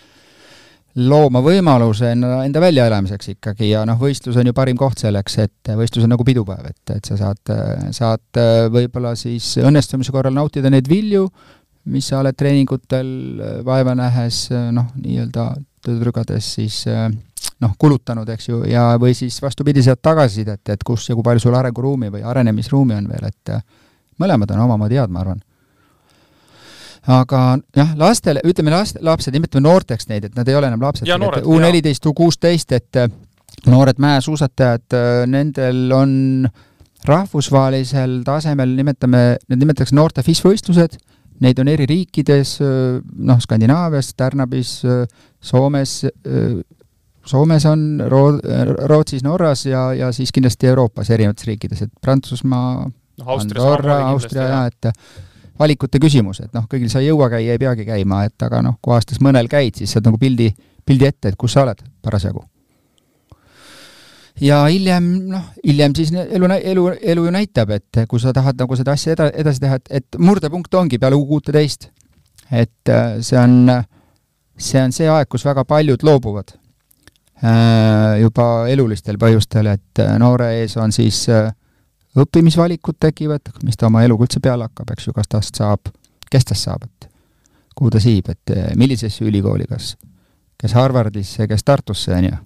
looma 0.98 1.44
võimaluse 1.46 2.10
enda, 2.16 2.62
väljaelamiseks 2.62 3.36
ikkagi 3.36 3.70
ja 3.70 3.84
noh, 3.86 4.00
võistlus 4.02 4.40
on 4.40 4.50
ju 4.50 4.56
parim 4.58 4.78
koht 4.80 5.04
selleks, 5.04 5.38
et 5.44 5.72
võistlus 5.78 6.08
on 6.08 6.14
nagu 6.16 6.26
pidupäev, 6.26 6.72
et, 6.72 6.96
et 6.96 7.06
sa 7.06 7.20
saad, 7.20 7.54
saad 7.94 8.42
võib-olla 8.74 9.14
siis 9.20 9.52
õnnestumise 9.62 10.14
korral 10.16 10.34
nautida 10.34 10.72
neid 10.74 10.90
vilju, 10.90 11.28
mis 11.94 12.10
sa 12.10 12.22
oled 12.24 12.36
treeningutel 12.36 13.10
vaeva 13.66 13.94
nähes 13.96 14.48
noh, 14.74 14.90
nii-öelda 14.98 15.52
trügades 15.86 16.54
siis 16.58 16.82
noh, 16.88 17.76
kulutanud, 17.80 18.30
eks 18.34 18.50
ju, 18.50 18.64
ja 18.68 18.90
või 19.02 19.14
siis 19.18 19.38
vastupidi, 19.42 19.86
saad 19.86 20.02
tagasisidet, 20.02 20.66
et 20.74 20.84
kus 20.86 21.06
ja 21.10 21.16
kui 21.18 21.26
palju 21.26 21.46
sul 21.46 21.58
arenguruumi 21.58 22.10
või 22.14 22.26
arenemisruumi 22.26 22.98
on 22.98 23.12
veel, 23.14 23.30
et 23.30 23.54
mõlemad 24.22 24.52
on 24.56 24.66
omamoodi 24.66 24.98
head, 24.98 25.14
ma 25.14 25.22
arvan 25.24 25.46
aga 27.08 27.42
jah, 27.76 27.94
lastele, 28.00 28.42
ütleme 28.48 28.74
last, 28.74 29.00
lapsed, 29.04 29.36
nimetame 29.36 29.64
noorteks 29.64 30.10
neid, 30.12 30.28
et 30.28 30.38
nad 30.38 30.48
ei 30.48 30.58
ole 30.60 30.68
enam 30.70 30.84
lapsed, 30.84 31.08
U 31.48 31.60
neliteist, 31.64 32.06
U 32.10 32.14
kuusteist, 32.18 32.74
et 32.76 33.00
äh, 33.00 33.10
noored 33.72 34.02
mäesuusatajad, 34.04 34.88
äh, 34.98 35.22
nendel 35.32 35.86
on 35.96 36.12
rahvusvahelisel 37.08 38.20
tasemel, 38.28 38.74
nimetame, 38.76 39.22
need 39.48 39.64
nimetatakse 39.64 39.96
noorte 39.96 40.26
FIS-võistlused, 40.26 40.98
neid 41.46 41.60
on 41.62 41.72
eri 41.72 41.88
riikides, 41.88 42.58
äh, 42.66 42.98
noh, 43.30 43.40
Skandinaavias, 43.44 44.12
Tärnabis, 44.20 44.82
Soomes, 45.48 46.02
Soomes 47.28 47.68
on, 47.68 47.88
Roo-, 48.12 48.42
Rootsis, 48.92 49.24
Norras 49.24 49.64
ja, 49.68 49.90
ja 49.96 50.12
siis 50.16 50.34
kindlasti 50.36 50.68
Euroopas 50.74 51.12
erinevates 51.16 51.48
riikides, 51.48 51.88
et 51.88 51.96
Prantsusmaa 52.04 52.84
no,, 52.84 52.92
Andorra, 53.38 54.02
Austria 54.12 54.52
ja 54.52 54.62
et 54.68 54.92
valikute 55.60 56.02
küsimus, 56.04 56.42
et 56.44 56.54
noh, 56.54 56.68
kõigil 56.70 56.92
sa 56.92 57.02
ei 57.02 57.10
jõua 57.10 57.30
käia, 57.34 57.56
ei 57.56 57.62
peagi 57.62 57.88
käima, 57.88 58.26
et 58.28 58.44
aga 58.46 58.62
noh, 58.66 58.78
kui 58.82 58.94
aastas 58.96 59.22
mõnel 59.24 59.50
käid, 59.52 59.80
siis 59.80 59.96
saad 59.96 60.06
nagu 60.10 60.20
pildi, 60.22 60.52
pildi 60.86 61.10
ette, 61.10 61.34
et 61.34 61.40
kus 61.40 61.58
sa 61.58 61.66
oled 61.66 61.82
parasjagu 62.06 62.46
ja 64.42 64.62
hiljem, 64.70 65.08
noh, 65.32 65.50
hiljem 65.66 65.96
siis 65.98 66.12
elu, 66.14 66.50
elu, 66.58 66.86
elu 67.14 67.26
ju 67.26 67.34
näitab, 67.34 67.72
et 67.78 68.02
kui 68.10 68.22
sa 68.22 68.34
tahad 68.36 68.60
nagu 68.60 68.78
seda 68.78 68.94
asja 68.98 69.16
eda-, 69.16 69.32
edasi 69.34 69.64
teha, 69.64 69.80
et, 69.82 69.92
et 70.02 70.20
murdepunkt 70.22 70.74
ongi 70.78 71.00
peale 71.02 71.18
kuuteteist. 71.18 71.90
et 72.52 72.90
äh, 72.90 73.18
see 73.22 73.40
on, 73.40 73.68
see 74.58 74.82
on 74.82 74.94
see 74.96 75.10
aeg, 75.12 75.28
kus 75.28 75.44
väga 75.46 75.66
paljud 75.68 76.04
loobuvad 76.04 76.54
äh, 77.44 78.22
juba 78.22 78.68
elulistel 78.72 79.18
põhjustel, 79.20 79.74
et 79.74 80.04
äh, 80.04 80.16
noore 80.22 80.54
ees 80.62 80.78
on 80.78 80.92
siis 80.96 81.26
õppimisvalikud 82.24 82.98
tekivad, 83.00 83.54
mis 83.64 83.78
ta 83.78 83.88
oma 83.88 84.04
eluga 84.06 84.28
üldse 84.28 84.42
peale 84.44 84.68
hakkab, 84.68 84.92
eks 84.96 85.08
ju, 85.08 85.14
kas 85.16 85.30
tast 85.32 85.62
saab, 85.62 85.92
kes 86.32 86.50
tast 86.52 86.68
saab, 86.68 86.88
et 86.88 87.10
kuhu 87.78 87.94
ta 87.94 88.02
siib, 88.02 88.30
et 88.34 88.54
millisesse 88.76 89.26
ülikooli, 89.26 89.68
kas, 89.70 89.96
kes 90.58 90.74
Harvardisse, 90.78 91.48
kes 91.48 91.66
Tartusse, 91.68 92.14
on 92.18 92.30
ju 92.30 92.38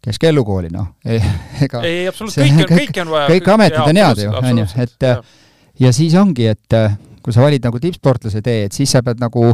kes 0.00 0.18
kellukooli, 0.20 0.70
noh, 0.72 0.94
ega 1.64 1.82
ei, 1.84 2.06
absoluutselt, 2.08 2.46
kõike 2.46 2.64
on, 2.64 2.78
kõike 2.78 3.02
on 3.02 3.10
vaja. 3.12 3.30
kõik 3.34 3.48
ametid 3.54 3.80
on 3.82 4.00
head 4.00 4.22
ju, 4.24 4.30
on 4.38 4.60
ju, 4.62 4.68
et 4.84 5.04
ja. 5.04 5.16
ja 5.84 5.90
siis 5.92 6.14
ongi, 6.16 6.46
et 6.48 6.76
kui 7.20 7.36
sa 7.36 7.44
valid 7.44 7.66
nagu 7.66 7.80
tippsportlase 7.82 8.40
tee, 8.44 8.64
et 8.68 8.76
siis 8.76 8.92
sa 8.96 9.02
pead 9.04 9.20
nagu 9.20 9.44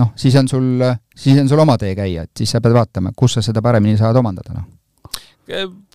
noh, 0.00 0.12
siis 0.16 0.36
on 0.40 0.48
sul, 0.48 0.84
siis 1.16 1.42
on 1.42 1.50
sul 1.50 1.60
oma 1.60 1.76
tee 1.80 1.92
käia, 1.98 2.24
et 2.24 2.40
siis 2.40 2.56
sa 2.56 2.62
pead 2.64 2.76
vaatama, 2.76 3.12
kus 3.16 3.36
sa 3.36 3.44
seda 3.44 3.62
paremini 3.64 4.00
saad 4.00 4.16
omandada, 4.16 4.56
noh. 4.56 4.68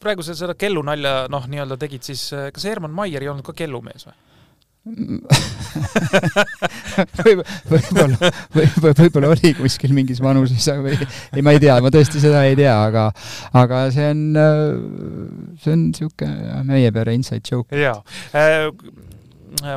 Praegu 0.06 0.26
sa 0.26 0.38
seda 0.38 0.56
kellunalja 0.60 1.26
noh, 1.34 1.50
nii-öelda 1.50 1.80
tegid, 1.82 2.06
siis 2.06 2.30
kas 2.54 2.70
Herman 2.70 2.94
Maier 2.96 3.26
ei 3.26 3.34
olnud 3.34 3.46
ka 3.46 3.58
kellumees 3.58 4.08
või? 4.08 4.18
võib, 7.26 7.40
võib-olla, 7.72 8.30
võib-olla, 8.54 8.92
võib-olla 9.00 9.32
oli 9.34 9.50
kuskil 9.58 9.96
mingis 9.98 10.22
vanuses 10.22 10.68
või 10.78 10.94
ei, 10.94 11.42
ma 11.42 11.56
ei 11.56 11.62
tea, 11.64 11.80
ma 11.82 11.90
tõesti 11.94 12.22
seda 12.22 12.44
ei 12.46 12.54
tea, 12.60 12.76
aga 12.92 13.08
aga 13.58 13.80
see 13.96 14.06
on, 14.14 14.22
see 15.64 15.74
on 15.74 15.88
niisugune 15.88 16.62
meie 16.70 16.94
pere 16.94 17.18
inside 17.18 17.42
joke. 17.50 17.74
jaa 17.74 17.98
äh, 18.38 18.70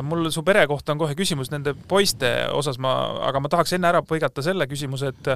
mul 0.05 0.29
su 0.29 0.45
pere 0.45 0.67
kohta 0.69 0.93
on 0.93 1.01
kohe 1.01 1.17
küsimus 1.17 1.49
nende 1.49 1.73
poiste 1.89 2.29
osas, 2.53 2.77
ma, 2.77 2.93
aga 3.31 3.41
ma 3.41 3.49
tahaks 3.49 3.73
enne 3.79 3.89
ära 3.89 4.05
põigata 4.05 4.45
selle 4.45 4.69
küsimuse, 4.69 5.09
et 5.09 5.33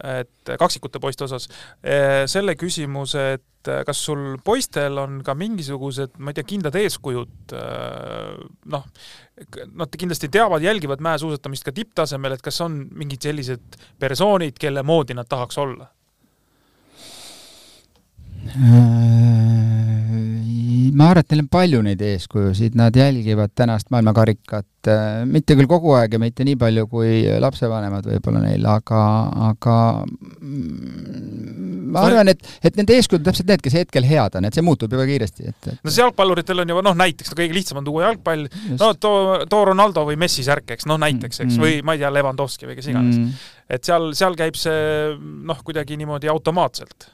et 0.00 0.52
kaksikute 0.58 1.00
poiste 1.02 1.26
osas, 1.26 1.48
selle 2.30 2.54
küsimuse, 2.58 3.24
et 3.36 3.70
kas 3.86 4.00
sul 4.08 4.36
poistel 4.44 4.98
on 4.98 5.20
ka 5.24 5.36
mingisugused, 5.38 6.16
ma 6.18 6.32
ei 6.32 6.38
tea, 6.38 6.48
kindlad 6.54 6.76
eeskujud, 6.80 7.54
noh, 8.74 8.86
nad 9.78 9.98
kindlasti 9.98 10.30
teavad, 10.32 10.64
jälgivad 10.64 11.02
mäesuusatamist 11.04 11.68
ka 11.68 11.74
tipptasemel, 11.76 12.36
et 12.36 12.44
kas 12.44 12.60
on 12.66 12.80
mingid 12.90 13.22
sellised 13.22 13.78
persoonid, 14.02 14.58
kelle 14.58 14.82
moodi 14.86 15.14
nad 15.18 15.30
tahaks 15.30 15.60
olla? 15.62 15.90
Ma 20.92 21.08
arvan, 21.10 21.24
et 21.24 21.32
neil 21.32 21.42
on 21.44 21.48
palju 21.52 21.80
neid 21.86 22.02
eeskujusid, 22.04 22.76
nad 22.78 22.96
jälgivad 22.96 23.52
tänast 23.56 23.90
maailmakarikat, 23.94 24.68
äh, 24.90 25.22
mitte 25.28 25.56
küll 25.58 25.68
kogu 25.70 25.94
aeg 25.96 26.16
ja 26.16 26.20
mitte 26.20 26.44
nii 26.46 26.56
palju 26.60 26.86
kui 26.90 27.22
lapsevanemad 27.42 28.06
võib-olla 28.08 28.42
neil, 28.44 28.66
aga, 28.68 29.02
aga 29.50 29.76
mm, 30.06 31.62
ma 31.94 32.04
arvan, 32.08 32.32
et, 32.32 32.44
et 32.64 32.76
need 32.80 32.92
eeskujud 32.96 33.22
on 33.22 33.28
täpselt 33.30 33.50
need, 33.52 33.64
kes 33.64 33.78
hetkel 33.80 34.06
head 34.08 34.38
on, 34.38 34.48
et 34.48 34.58
see 34.58 34.66
muutub 34.66 34.92
juba 34.92 35.06
kiiresti, 35.08 35.48
et, 35.52 35.70
et 35.74 35.80
no 35.80 35.94
see 35.94 36.04
jalgpalluritel 36.04 36.64
on 36.64 36.74
juba 36.74 36.84
noh, 36.88 36.98
näiteks 36.98 37.32
no 37.32 37.40
kõige 37.40 37.56
lihtsam 37.56 37.82
on 37.82 37.88
tuua 37.88 38.06
jalgpall, 38.08 38.46
no 38.76 38.92
too, 39.00 39.40
too 39.50 39.64
Ronaldo 39.72 40.06
või 40.08 40.18
Messi 40.20 40.44
särk, 40.46 40.74
eks, 40.76 40.88
noh 40.90 41.00
näiteks, 41.02 41.44
eks 41.46 41.56
mm, 41.56 41.64
või 41.64 41.80
ma 41.86 41.96
ei 41.96 42.04
tea, 42.04 42.12
Levandovski 42.12 42.68
või 42.68 42.78
kes 42.78 42.92
iganes. 42.92 43.18
Mm. 43.18 43.50
et 43.78 43.88
seal, 43.88 44.12
seal 44.18 44.38
käib 44.38 44.58
see 44.60 45.16
noh, 45.18 45.64
kuidagi 45.64 45.96
niimoodi 46.00 46.30
automaatselt 46.32 47.10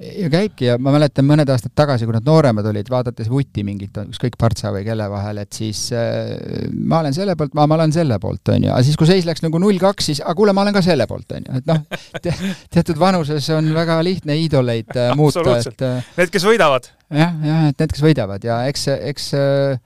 ja 0.00 0.28
käibki 0.30 0.66
ja 0.68 0.76
ma 0.82 0.92
mäletan 0.94 1.26
mõned 1.26 1.48
aastad 1.50 1.74
tagasi, 1.76 2.06
kui 2.06 2.16
nad 2.16 2.26
nooremad 2.26 2.66
olid, 2.70 2.88
vaadates 2.90 3.28
vuti 3.30 3.64
mingit, 3.66 3.96
ükskõik 4.10 4.36
partsa 4.40 4.72
või 4.74 4.84
kelle 4.86 5.06
vahel, 5.10 5.38
et 5.44 5.54
siis 5.54 5.86
äh, 5.94 6.34
ma 6.74 7.02
olen 7.02 7.14
selle 7.16 7.36
poolt, 7.38 7.54
ma, 7.56 7.68
ma 7.70 7.78
olen 7.78 7.94
selle 7.94 8.18
poolt, 8.22 8.42
on 8.54 8.68
ju, 8.68 8.72
aga 8.74 8.82
siis, 8.86 8.98
kui 9.00 9.10
seis 9.10 9.28
läks 9.28 9.44
nagu 9.44 9.60
null-kaks, 9.62 10.10
siis 10.10 10.22
aga 10.24 10.34
kuule, 10.38 10.54
ma 10.56 10.66
olen 10.66 10.76
ka 10.76 10.82
selle 10.84 11.06
poolt, 11.10 11.36
on 11.38 11.46
ju, 11.46 11.62
et 11.62 11.70
noh 11.70 11.82
te,, 12.24 12.34
teatud 12.74 13.00
vanuses 13.00 13.48
on 13.54 13.70
väga 13.76 14.00
lihtne 14.06 14.38
iidoleid 14.42 14.94
äh, 14.98 15.14
muuta, 15.18 15.58
et 15.60 15.86
äh, 15.86 16.12
Need, 16.18 16.34
kes 16.34 16.46
võidavad. 16.48 16.90
jah, 17.14 17.34
jah, 17.46 17.66
et 17.70 17.78
need, 17.78 17.94
kes 17.94 18.04
võidavad 18.04 18.46
ja 18.46 18.64
eks, 18.70 18.88
eks 19.12 19.30
äh, 19.38 19.78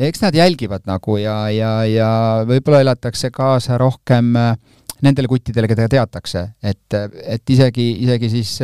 eks 0.00 0.22
nad 0.22 0.34
jälgivad 0.34 0.86
nagu 0.88 1.18
ja, 1.20 1.42
ja, 1.52 1.72
ja 1.88 2.10
võib-olla 2.48 2.84
elatakse 2.84 3.32
kaasa 3.34 3.78
rohkem 3.80 4.36
äh, 4.38 4.54
nendele 5.02 5.28
kuttidele, 5.30 5.68
keda 5.70 5.88
teatakse, 5.90 6.46
et, 6.62 6.96
et 7.24 7.52
isegi, 7.54 7.86
isegi 8.04 8.30
siis 8.32 8.56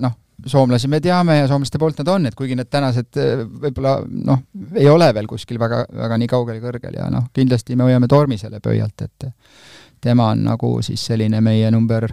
noh, 0.00 0.16
soomlasi 0.46 0.88
me 0.90 1.00
teame 1.04 1.38
ja 1.38 1.46
soomlaste 1.48 1.78
poolt 1.80 2.00
nad 2.02 2.10
on, 2.14 2.26
et 2.28 2.36
kuigi 2.36 2.56
need 2.58 2.70
tänased 2.72 3.20
võib-olla 3.62 3.96
noh, 4.04 4.42
ei 4.76 4.88
ole 4.90 5.08
veel 5.16 5.28
kuskil 5.30 5.60
väga, 5.60 5.84
väga 5.94 6.18
nii 6.20 6.30
kaugel 6.30 6.60
kõrgel 6.62 6.98
ja 6.98 7.08
noh, 7.12 7.28
kindlasti 7.36 7.76
me 7.78 7.88
hoiame 7.88 8.10
Tormi 8.10 8.38
selle 8.40 8.60
pöialt, 8.64 9.06
et 9.06 9.30
tema 10.04 10.32
on 10.34 10.44
nagu 10.50 10.76
siis 10.84 11.04
selline 11.06 11.40
meie 11.44 11.70
number 11.72 12.08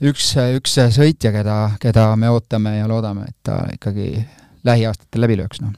üks, 0.00 0.32
üks 0.56 0.78
sõitja, 0.96 1.32
keda, 1.34 1.58
keda 1.80 2.10
me 2.20 2.30
ootame 2.32 2.76
ja 2.78 2.88
loodame, 2.90 3.28
et 3.30 3.38
ta 3.46 3.62
ikkagi 3.74 4.12
lähiaastatel 4.66 5.24
läbi 5.24 5.38
lööks, 5.40 5.62
noh. 5.64 5.76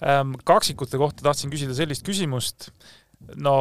Ehm, 0.00 0.34
kaksikute 0.48 1.00
kohta 1.00 1.24
tahtsin 1.24 1.52
küsida 1.52 1.76
sellist 1.76 2.04
küsimust, 2.06 2.70
no 3.36 3.54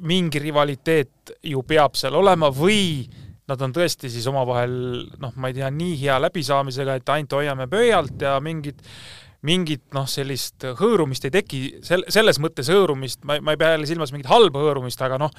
mingi 0.00 0.42
rivaliteet 0.42 1.32
ju 1.50 1.62
peab 1.66 1.96
seal 1.98 2.16
olema 2.18 2.50
või 2.54 3.06
nad 3.48 3.62
on 3.64 3.72
tõesti 3.72 4.10
siis 4.12 4.26
omavahel 4.28 4.74
noh, 5.20 5.32
ma 5.40 5.48
ei 5.48 5.56
tea, 5.56 5.70
nii 5.72 5.96
hea 6.02 6.18
läbisaamisega, 6.20 6.98
et 7.00 7.14
ainult 7.14 7.38
hoiame 7.38 7.68
pöialt 7.70 8.20
ja 8.20 8.36
mingit 8.44 8.84
mingit 9.46 9.84
noh, 9.94 10.06
sellist 10.10 10.64
hõõrumist 10.80 11.28
ei 11.28 11.32
teki, 11.34 11.60
sel-, 11.86 12.06
selles 12.10 12.40
mõttes 12.42 12.70
hõõrumist, 12.72 13.22
ma, 13.28 13.36
ma 13.44 13.54
ei 13.54 13.60
pea 13.60 13.76
jälle 13.76 13.86
silmas 13.86 14.10
mingit 14.10 14.30
halba 14.30 14.64
hõõrumist, 14.64 15.02
aga 15.04 15.20
noh, 15.22 15.30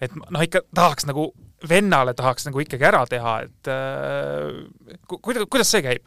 et 0.00 0.14
noh, 0.14 0.42
ikka 0.44 0.62
tahaks 0.74 1.08
nagu, 1.08 1.32
vennale 1.68 2.14
tahaks 2.18 2.46
nagu 2.46 2.62
ikkagi 2.62 2.86
ära 2.86 3.02
teha, 3.10 3.34
et 3.48 3.72
äh, 3.74 5.00
ku-, 5.10 5.18
kuidas 5.18 5.74
see 5.74 5.82
käib? 5.84 6.06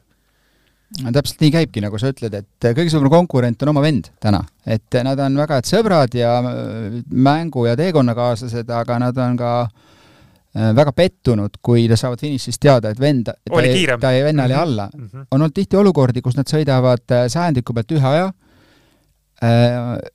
Täpselt 0.91 1.43
nii 1.43 1.51
käibki, 1.53 1.81
nagu 1.83 1.99
sa 1.99 2.11
ütled, 2.11 2.33
et 2.35 2.67
kõige 2.75 2.91
suurem 2.91 3.11
konkurent 3.11 3.63
on 3.63 3.71
oma 3.71 3.83
vend 3.83 4.09
täna. 4.21 4.41
et 4.65 4.99
nad 5.03 5.19
on 5.19 5.37
väga 5.39 5.59
head 5.59 5.69
sõbrad 5.69 6.15
ja 6.17 6.37
äh, 6.39 6.99
mängu- 7.11 7.67
ja 7.67 7.75
teekonnakaaslased, 7.79 8.69
aga 8.69 8.99
nad 8.99 9.17
on 9.17 9.37
ka 9.37 9.51
äh, 9.63 10.71
väga 10.75 10.91
pettunud, 10.91 11.57
kui 11.61 11.87
nad 11.87 11.99
saavad 11.99 12.19
finišis 12.19 12.59
teada, 12.59 12.91
et 12.91 12.99
vend, 12.99 13.31
ta 13.31 13.63
jäi, 13.63 13.85
ta 13.99 14.11
jäi 14.11 14.23
vennale 14.27 14.53
mhm. 14.53 14.61
alla 14.61 14.89
mm. 14.93 15.07
-hmm. 15.07 15.27
on 15.31 15.41
olnud 15.41 15.53
tihti 15.53 15.77
olukordi, 15.77 16.21
kus 16.21 16.37
nad 16.37 16.49
sõidavad 16.49 17.05
äh, 17.11 17.27
sajandiku 17.27 17.73
pealt 17.73 17.91
ühe 17.91 18.07
aja, 18.07 18.31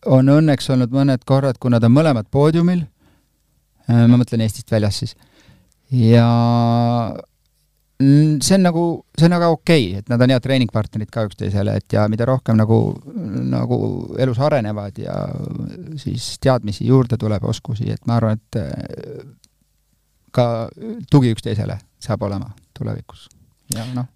on 0.07 0.29
õnneks 0.31 0.69
olnud 0.71 0.93
mõned 0.95 1.25
korrad, 1.27 1.57
kui 1.59 1.71
nad 1.71 1.83
on 1.83 1.91
mõlemad 1.91 2.29
poodiumil, 2.31 2.85
ma 3.89 4.19
mõtlen 4.21 4.45
Eestist 4.45 4.71
väljas 4.71 5.01
siis, 5.01 5.17
ja 5.91 6.29
Mm, 7.11 7.36
see 7.99 8.55
on 8.55 8.63
nagu, 8.67 8.83
see 9.17 9.27
on 9.27 9.35
väga 9.37 9.49
okei 9.49 9.85
okay,, 9.89 10.01
et 10.01 10.11
nad 10.13 10.21
on 10.21 10.33
head 10.35 10.45
treeningpartnerid 10.45 11.11
ka 11.13 11.25
üksteisele, 11.29 11.77
et 11.81 11.97
ja 11.97 12.05
mida 12.13 12.27
rohkem 12.29 12.59
nagu, 12.59 12.79
nagu 13.49 13.79
elus 14.21 14.41
arenevad 14.45 14.99
ja 15.01 15.15
siis 16.01 16.35
teadmisi 16.43 16.87
juurde 16.87 17.17
tuleb, 17.21 17.45
oskusi, 17.49 17.89
et 17.93 18.05
ma 18.07 18.19
arvan, 18.21 18.37
et 18.37 18.61
äh, 18.61 19.23
ka 20.37 20.69
tugi 21.11 21.33
üksteisele 21.33 21.79
saab 22.03 22.27
olema 22.29 22.51
tulevikus. 22.77 23.29
ja 23.73 23.87
noh, 23.95 24.11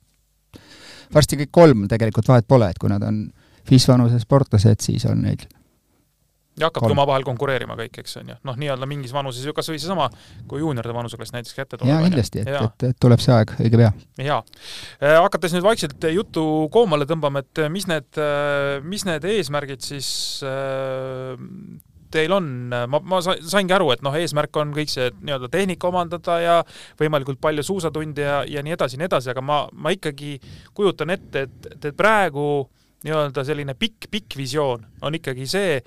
varsti 1.15 1.41
kõik 1.41 1.53
kolm 1.53 1.89
tegelikult 1.89 2.29
vahet 2.29 2.49
pole, 2.49 2.69
et 2.71 2.79
kui 2.79 2.93
nad 2.93 3.03
on 3.07 3.25
FIS 3.69 3.89
vanuse 3.89 4.21
sportlased, 4.21 4.85
siis 4.85 5.07
on 5.09 5.25
neil 5.25 5.41
ja 6.61 6.69
hakkabki 6.69 6.93
omavahel 6.95 7.27
konkureerima 7.27 7.77
kõik, 7.79 8.01
eks 8.03 8.19
on 8.21 8.33
ju, 8.33 8.39
noh, 8.47 8.59
nii-öelda 8.61 8.89
mingis 8.91 9.15
vanuses 9.17 9.47
ju 9.47 9.55
kas 9.57 9.71
või 9.73 9.81
seesama, 9.81 10.09
kui 10.51 10.63
juunioride 10.63 10.95
vanuseklass 10.97 11.35
näiteks 11.37 11.57
kätte 11.57 11.79
tuleb. 11.79 11.93
jaa, 11.93 12.07
kindlasti, 12.07 12.45
et, 12.45 12.53
et, 12.55 12.89
et 12.93 13.03
tuleb 13.03 13.23
see 13.23 13.35
aeg 13.37 13.55
õige 13.59 13.81
pea. 13.81 13.93
jaa. 14.27 14.41
Äh, 15.01 15.19
hakates 15.21 15.57
nüüd 15.57 15.67
vaikselt 15.67 16.09
juttu 16.15 16.45
koomale 16.73 17.09
tõmbama, 17.11 17.45
et 17.45 17.65
mis 17.73 17.89
need, 17.91 18.11
äh, 18.21 18.81
mis 18.87 19.07
need 19.09 19.27
eesmärgid 19.35 19.85
siis 19.85 20.11
äh, 20.47 21.39
teil 22.11 22.33
on, 22.35 22.49
ma, 22.71 23.01
ma 23.07 23.21
saingi 23.23 23.75
aru, 23.75 23.91
et 23.95 24.03
noh, 24.05 24.15
eesmärk 24.19 24.57
on 24.61 24.75
kõik 24.75 24.91
see 24.93 25.11
nii-öelda 25.21 25.51
tehnika 25.53 25.89
omandada 25.91 26.39
ja 26.43 26.57
võimalikult 27.01 27.41
palju 27.43 27.65
suusatunde 27.67 28.27
ja, 28.27 28.41
ja 28.51 28.65
nii 28.67 28.75
edasi 28.77 28.99
ja 28.99 29.05
nii 29.05 29.11
edasi, 29.11 29.31
aga 29.33 29.45
ma, 29.45 29.63
ma 29.73 29.95
ikkagi 29.95 30.37
kujutan 30.77 31.15
ette, 31.15 31.47
et, 31.47 31.73
et 31.79 31.97
praegu 31.97 32.45
nii-öelda 33.07 33.45
selline 33.47 33.77
pikk, 33.79 34.11
pikk 34.13 34.37
visioon 34.41 34.85
on 35.07 35.17
ikkagi 35.17 35.47
see, 35.49 35.79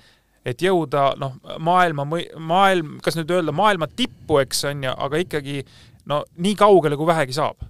et 0.44 0.60
jõuda 0.62 1.12
noh, 1.20 1.38
maailma, 1.64 2.06
maailm, 2.38 2.98
kas 3.04 3.16
nüüd 3.18 3.30
öelda 3.32 3.54
maailma 3.56 3.88
tippu, 3.88 4.40
eks 4.42 4.64
on 4.70 4.84
ju, 4.84 4.92
aga 5.06 5.22
ikkagi 5.22 5.62
no 6.10 6.22
nii 6.44 6.54
kaugele, 6.58 6.98
kui 7.00 7.08
vähegi 7.08 7.36
saab? 7.36 7.64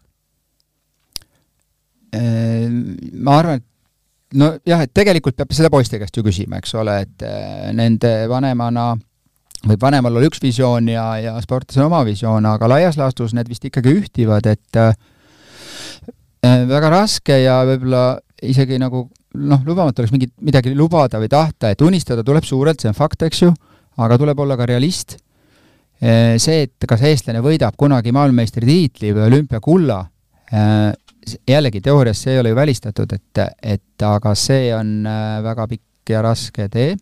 Ma 2.15 3.39
arvan, 3.41 3.59
et 3.59 4.39
nojah, 4.39 4.85
et 4.85 4.93
tegelikult 4.95 5.39
peab 5.39 5.55
seda 5.55 5.71
poiste 5.71 5.99
käest 5.99 6.15
ju 6.15 6.23
küsima, 6.27 6.61
eks 6.61 6.75
ole, 6.79 7.01
et 7.07 7.25
nende 7.75 8.13
vanemana 8.31 8.93
võib 9.65 9.81
vanemal 9.81 10.13
olla 10.13 10.29
üks 10.29 10.43
visioon 10.43 10.89
ja, 10.93 11.07
ja 11.23 11.35
sportlasel 11.43 11.87
oma 11.87 12.03
visioon, 12.07 12.47
aga 12.49 12.69
laias 12.71 12.99
laastus 13.01 13.35
need 13.37 13.49
vist 13.51 13.65
ikkagi 13.65 13.95
ühtivad, 13.97 14.47
et 14.51 14.81
äh, 14.81 14.95
väga 16.45 16.93
raske 16.93 17.39
ja 17.41 17.63
võib-olla 17.69 18.05
isegi 18.45 18.79
nagu 18.83 19.07
noh, 19.35 19.63
lubamatu 19.67 20.03
oleks 20.03 20.15
mingit, 20.15 20.33
midagi 20.45 20.75
lubada 20.77 21.19
või 21.23 21.31
tahta, 21.33 21.73
et 21.73 21.83
unistada 21.83 22.25
tuleb 22.27 22.47
suurelt, 22.47 22.81
see 22.81 22.91
on 22.91 22.97
fakt, 22.97 23.27
eks 23.27 23.43
ju, 23.45 23.51
aga 24.05 24.19
tuleb 24.21 24.41
olla 24.45 24.57
ka 24.59 24.67
realist. 24.71 25.19
See, 26.05 26.57
et 26.67 26.85
kas 26.89 27.05
eestlane 27.07 27.41
võidab 27.41 27.77
kunagi 27.81 28.13
maailmameistritiitli 28.13 29.13
või 29.15 29.29
olümpiakulla, 29.29 29.99
jällegi 31.49 31.81
teoorias 31.81 32.21
see 32.25 32.35
ei 32.35 32.41
ole 32.43 32.53
ju 32.53 32.59
välistatud, 32.59 33.15
et, 33.15 33.43
et 33.63 34.05
aga 34.05 34.35
see 34.37 34.69
on 34.77 35.07
väga 35.47 35.69
pikk 35.71 36.13
ja 36.13 36.23
raske 36.27 36.69
tee. 36.69 36.97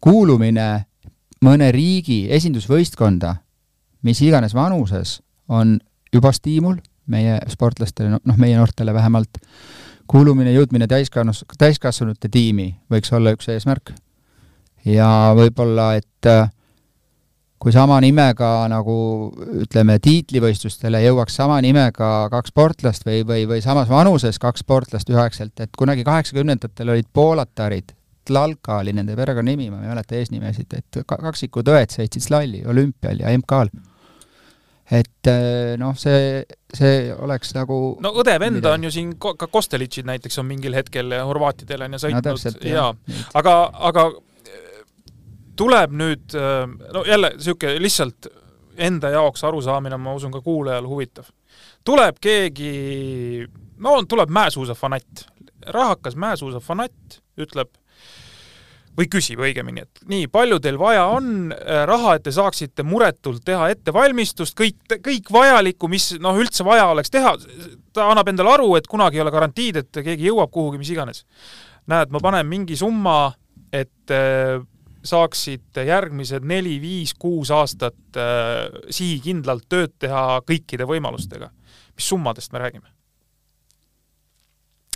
kuulumine 0.00 0.68
mõne 1.44 1.70
riigi 1.74 2.22
esindusvõistkonda, 2.32 3.34
mis 4.06 4.22
iganes 4.24 4.54
vanuses, 4.56 5.18
on 5.48 5.78
juba 6.14 6.32
stiimul 6.32 6.78
meie 7.10 7.38
sportlastele, 7.50 8.14
noh, 8.22 8.38
meie 8.40 8.56
noortele 8.56 8.94
vähemalt, 8.94 9.40
kuulumine, 10.10 10.52
jõudmine 10.54 10.88
täiskasvanus, 10.90 11.44
täiskasvanute 11.58 12.30
tiimi 12.32 12.72
võiks 12.90 13.12
olla 13.14 13.34
üks 13.36 13.50
eesmärk. 13.52 13.92
ja 14.84 15.08
võib-olla, 15.36 15.92
et 16.00 16.26
äh, 16.26 16.48
kui 17.60 17.72
sama 17.72 17.98
nimega 18.00 18.48
nagu 18.72 18.96
ütleme, 19.62 19.98
tiitlivõistlustele 20.02 21.02
jõuaks 21.04 21.36
sama 21.42 21.60
nimega 21.60 22.28
kaks 22.32 22.54
sportlast 22.54 23.06
või, 23.06 23.22
või, 23.28 23.46
või 23.50 23.60
samas 23.62 23.90
vanuses 23.90 24.40
kaks 24.40 24.64
sportlast 24.64 25.10
üheaegselt, 25.12 25.54
et 25.60 25.76
kunagi 25.78 26.06
kaheksakümnendatel 26.06 26.96
olid 26.96 27.10
poolatarid, 27.12 27.96
Tlalka 28.30 28.76
oli 28.82 28.92
nende 28.94 29.14
perekonnanimi, 29.16 29.70
ma 29.72 29.80
ei 29.80 29.90
mäleta 29.90 30.14
eesnimesid, 30.14 30.74
et 30.76 30.98
kaksikud 31.08 31.70
õed 31.72 31.94
sõitsid 31.94 32.22
slalli 32.22 32.60
olümpial 32.68 33.22
ja 33.24 33.32
MK-l 33.32 33.72
et 34.90 35.30
äh, 35.30 35.76
noh, 35.78 35.94
see, 35.98 36.42
see 36.74 37.12
oleks 37.14 37.54
nagu 37.54 37.76
no 38.02 38.10
õde-vend 38.22 38.66
on 38.66 38.88
ju 38.88 38.90
siin, 38.94 39.14
ka 39.20 39.46
Kostelitšid 39.46 40.08
näiteks 40.08 40.40
on 40.42 40.48
mingil 40.48 40.74
hetkel 40.74 41.14
Horvaatidele 41.22 41.86
on 41.86 41.94
ju 41.94 42.02
sõitnud 42.02 42.26
no, 42.26 42.66
ja 42.66 42.88
aga, 43.38 43.54
aga 43.90 44.06
äh, 44.10 44.82
tuleb 45.58 45.94
nüüd, 45.94 46.26
äh, 46.34 46.64
no 46.94 47.04
jälle 47.06 47.34
niisugune 47.36 47.78
lihtsalt 47.82 48.30
enda 48.80 49.12
jaoks 49.14 49.44
arusaamine, 49.44 49.98
ma 50.00 50.14
usun 50.16 50.32
ka 50.32 50.40
kuulajal 50.40 50.88
huvitav. 50.88 51.28
tuleb 51.84 52.18
keegi, 52.20 53.46
no 53.78 53.98
tuleb 54.08 54.30
mäesuusafanatt, 54.30 55.26
rahakas 55.66 56.16
mäesuusafanatt, 56.16 57.20
ütleb, 57.40 57.70
või 59.00 59.08
küsib 59.10 59.40
õigemini, 59.40 59.84
et 59.86 60.02
nii, 60.10 60.28
palju 60.32 60.60
teil 60.62 60.78
vaja 60.80 61.06
on 61.14 61.54
äh, 61.54 61.82
raha, 61.88 62.16
et 62.16 62.26
te 62.26 62.34
saaksite 62.34 62.84
muretult 62.86 63.42
teha 63.46 63.70
ettevalmistust, 63.72 64.56
kõik, 64.58 64.98
kõik 65.00 65.30
vajalikku, 65.32 65.88
mis 65.90 66.12
noh, 66.20 66.36
üldse 66.40 66.66
vaja 66.66 66.90
oleks 66.92 67.12
teha, 67.12 67.34
ta 67.96 68.10
annab 68.12 68.28
endale 68.32 68.54
aru, 68.54 68.74
et 68.78 68.88
kunagi 68.90 69.20
ei 69.20 69.24
ole 69.24 69.34
garantiid, 69.34 69.80
et 69.82 70.02
keegi 70.04 70.28
jõuab 70.28 70.52
kuhugi, 70.54 70.80
mis 70.82 70.92
iganes. 70.92 71.24
näed, 71.90 72.12
ma 72.12 72.20
panen 72.22 72.46
mingi 72.46 72.76
summa, 72.78 73.32
et 73.72 74.12
äh, 74.14 74.60
saaksite 75.06 75.84
järgmised 75.88 76.44
neli, 76.44 76.76
viis, 76.80 77.14
kuus 77.18 77.50
aastat 77.54 78.20
äh, 78.20 78.68
sihikindlalt 78.92 79.68
tööd 79.68 79.96
teha 79.98 80.40
kõikide 80.46 80.86
võimalustega. 80.88 81.50
mis 81.96 82.08
summadest 82.08 82.52
me 82.52 82.58
räägime? 82.58 82.88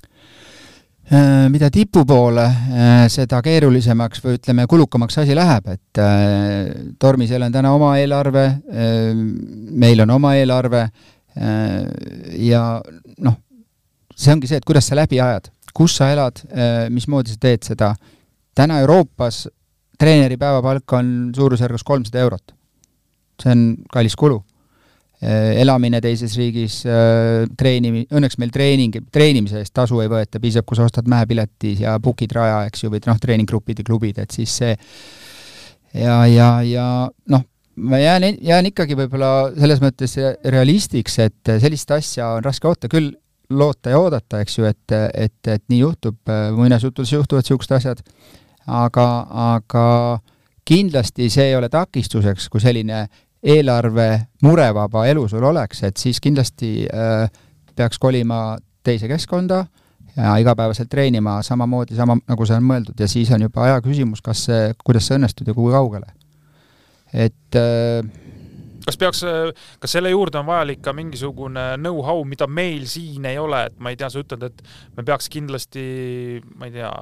Äh, 0.05 0.94
mida 1.53 1.69
tipu 1.71 2.05
poole, 2.09 2.45
äh, 2.45 3.07
seda 3.13 3.43
keerulisemaks 3.45 4.23
või 4.25 4.39
ütleme, 4.39 4.65
kulukamaks 4.71 5.19
asi 5.21 5.37
läheb, 5.37 5.67
et 5.75 6.01
äh, 6.01 6.71
Tormisel 6.99 7.45
on 7.45 7.53
täna 7.53 7.75
oma 7.77 7.95
eelarve, 8.01 8.47
meil 9.85 10.01
on 10.01 10.15
oma 10.17 10.35
eelarve 10.39 10.87
ja 12.39 12.63
noh, 13.27 13.37
see 14.15 14.33
ongi 14.33 14.49
see, 14.49 14.63
et 14.63 14.65
kuidas 14.65 14.89
sa 14.89 14.97
läbi 14.97 15.19
ajad, 15.21 15.51
kus 15.75 15.99
sa 15.99 16.09
elad, 16.15 16.41
mismoodi 16.95 17.35
sa 17.35 17.41
teed 17.43 17.67
seda. 17.67 17.91
täna 18.55 18.79
Euroopas 18.81 19.49
treeneri 19.99 20.39
päevapalk 20.39 20.93
on 20.95 21.09
suurusjärgus 21.35 21.83
kolmsada 21.83 22.23
eurot. 22.23 22.55
see 23.43 23.51
on 23.51 23.77
kallis 23.91 24.15
kulu 24.17 24.39
Äh, 24.39 24.54
elamine 25.25 26.01
teises 26.05 26.37
riigis, 26.39 26.81
äh, 26.89 27.45
treenimi-, 27.59 28.05
õnneks 28.13 28.39
meil 28.43 28.53
treening, 28.55 28.99
treenimise 29.15 29.63
eest 29.63 29.75
tasu 29.77 30.01
ei 30.03 30.11
võeta, 30.13 30.41
piisab, 30.43 30.67
kui 30.69 30.79
sa 30.79 30.87
ostad 30.89 31.09
mäepileti 31.11 31.77
ja 31.81 31.97
book'id 32.03 32.35
raja, 32.37 32.65
eks 32.69 32.85
ju, 32.85 32.93
või 32.93 33.03
noh, 33.07 33.19
treeninggrupid 33.21 33.83
ja 33.83 33.89
klubid, 33.89 34.21
et 34.23 34.35
siis 34.35 34.55
see 34.63 34.77
ja, 35.95 36.25
ja, 36.31 36.49
ja 36.67 36.87
noh, 37.33 37.45
ma 37.77 38.01
jään, 38.03 38.29
jään 38.43 38.71
ikkagi 38.71 38.99
võib-olla 38.99 39.33
selles 39.57 39.83
mõttes 39.83 40.17
realistiks, 40.45 41.19
et 41.25 41.55
sellist 41.63 41.91
asja 41.95 42.35
on 42.37 42.45
raske 42.45 42.69
oota, 42.69 42.91
küll 42.93 43.13
loota 43.55 43.93
ja 43.93 44.01
oodata, 44.01 44.41
eks 44.43 44.59
ju, 44.59 44.69
et, 44.69 44.97
et, 45.15 45.41
et 45.47 45.65
nii 45.69 45.83
juhtub, 45.83 46.17
muinasjuttudes 46.57 47.13
juhtuvad 47.13 47.45
niisugused 47.45 47.77
asjad, 47.77 48.01
aga, 48.67 49.09
aga 49.55 49.85
kindlasti 50.65 51.29
see 51.33 51.51
ei 51.51 51.57
ole 51.59 51.69
takistuseks, 51.69 52.49
kui 52.49 52.63
selline 52.63 53.05
eelarve 53.45 54.09
murevaba 54.43 55.07
elu 55.11 55.27
sul 55.29 55.45
oleks, 55.45 55.83
et 55.85 56.01
siis 56.01 56.21
kindlasti 56.25 56.87
äh, 56.89 57.29
peaks 57.77 58.01
kolima 58.01 58.57
teise 58.85 59.09
keskkonda 59.11 59.65
ja 60.17 60.37
igapäevaselt 60.41 60.89
treenima 60.89 61.41
samamoodi, 61.43 61.97
sama 61.99 62.17
nagu 62.29 62.47
see 62.47 62.57
on 62.57 62.69
mõeldud 62.69 63.01
ja 63.01 63.09
siis 63.11 63.33
on 63.35 63.45
juba 63.45 63.67
aja 63.67 63.81
küsimus, 63.85 64.23
kas 64.25 64.47
see, 64.49 64.69
kuidas 64.85 65.09
see 65.09 65.19
õnnestub 65.19 65.51
ja 65.51 65.57
kui 65.57 65.73
kaugele. 65.75 66.07
et 67.13 67.59
äh, 67.59 68.01
kas 68.85 68.99
peaks, 69.01 69.23
kas 69.81 69.95
selle 69.97 70.13
juurde 70.13 70.41
on 70.41 70.49
vajalik 70.49 70.83
ka 70.85 70.93
mingisugune 70.97 71.65
know-how, 71.81 72.25
mida 72.29 72.49
meil 72.51 72.85
siin 72.91 73.25
ei 73.31 73.39
ole, 73.41 73.65
et 73.71 73.79
ma 73.81 73.93
ei 73.93 73.99
tea, 74.01 74.11
sa 74.13 74.21
ütled, 74.21 74.45
et 74.51 74.63
me 74.97 75.07
peaks 75.07 75.31
kindlasti, 75.33 75.87
ma 76.59 76.69
ei 76.69 76.77
tea, 76.77 76.93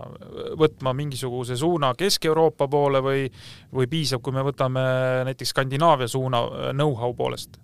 võtma 0.61 0.95
mingisuguse 0.97 1.59
suuna 1.59 1.93
Kesk-Euroopa 1.99 2.69
poole 2.71 3.03
või, 3.05 3.27
või 3.75 3.91
piisab, 3.91 4.23
kui 4.23 4.37
me 4.37 4.47
võtame 4.47 4.87
näiteks 5.29 5.55
Skandinaavia 5.57 6.11
suuna 6.11 6.47
know-how 6.73 7.17
poolest? 7.19 7.59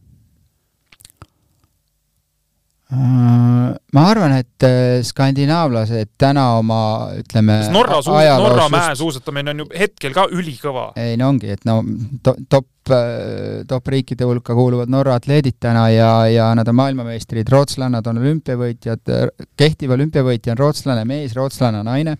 Äh, 2.88 3.74
ma 3.92 4.02
arvan, 4.08 4.32
et 4.40 4.64
äh, 4.64 5.02
skandinaavlased 5.04 6.14
täna 6.16 6.46
oma 6.56 6.78
ütleme 7.18 7.58
Norra 7.68 7.98
suus-, 8.00 8.40
Norra 8.40 8.64
mäesuusatamine 8.72 9.52
on 9.52 9.60
ju 9.60 9.66
hetkel 9.76 10.14
ka 10.16 10.24
ülikõva. 10.32 10.86
ei 10.96 11.18
no 11.20 11.28
ongi, 11.34 11.50
et 11.52 11.68
no 11.68 11.82
to, 12.24 12.32
top, 12.48 12.70
äh, 12.88 13.60
top 13.68 13.92
riikide 13.92 14.24
hulka 14.24 14.56
kuuluvad 14.56 14.88
Norra 14.88 15.18
atleedid 15.20 15.58
täna 15.60 15.84
ja, 15.92 16.08
ja 16.32 16.48
nad 16.56 16.72
on 16.72 16.80
maailmameistrid, 16.80 17.52
rootslannad 17.52 18.08
on 18.08 18.22
olümpiavõitjad, 18.24 19.12
kehtiv 19.60 19.92
olümpiavõitja 19.98 20.56
on 20.56 20.62
rootslane 20.64 21.04
mees, 21.12 21.36
rootslane 21.36 21.84
naine 21.84 22.16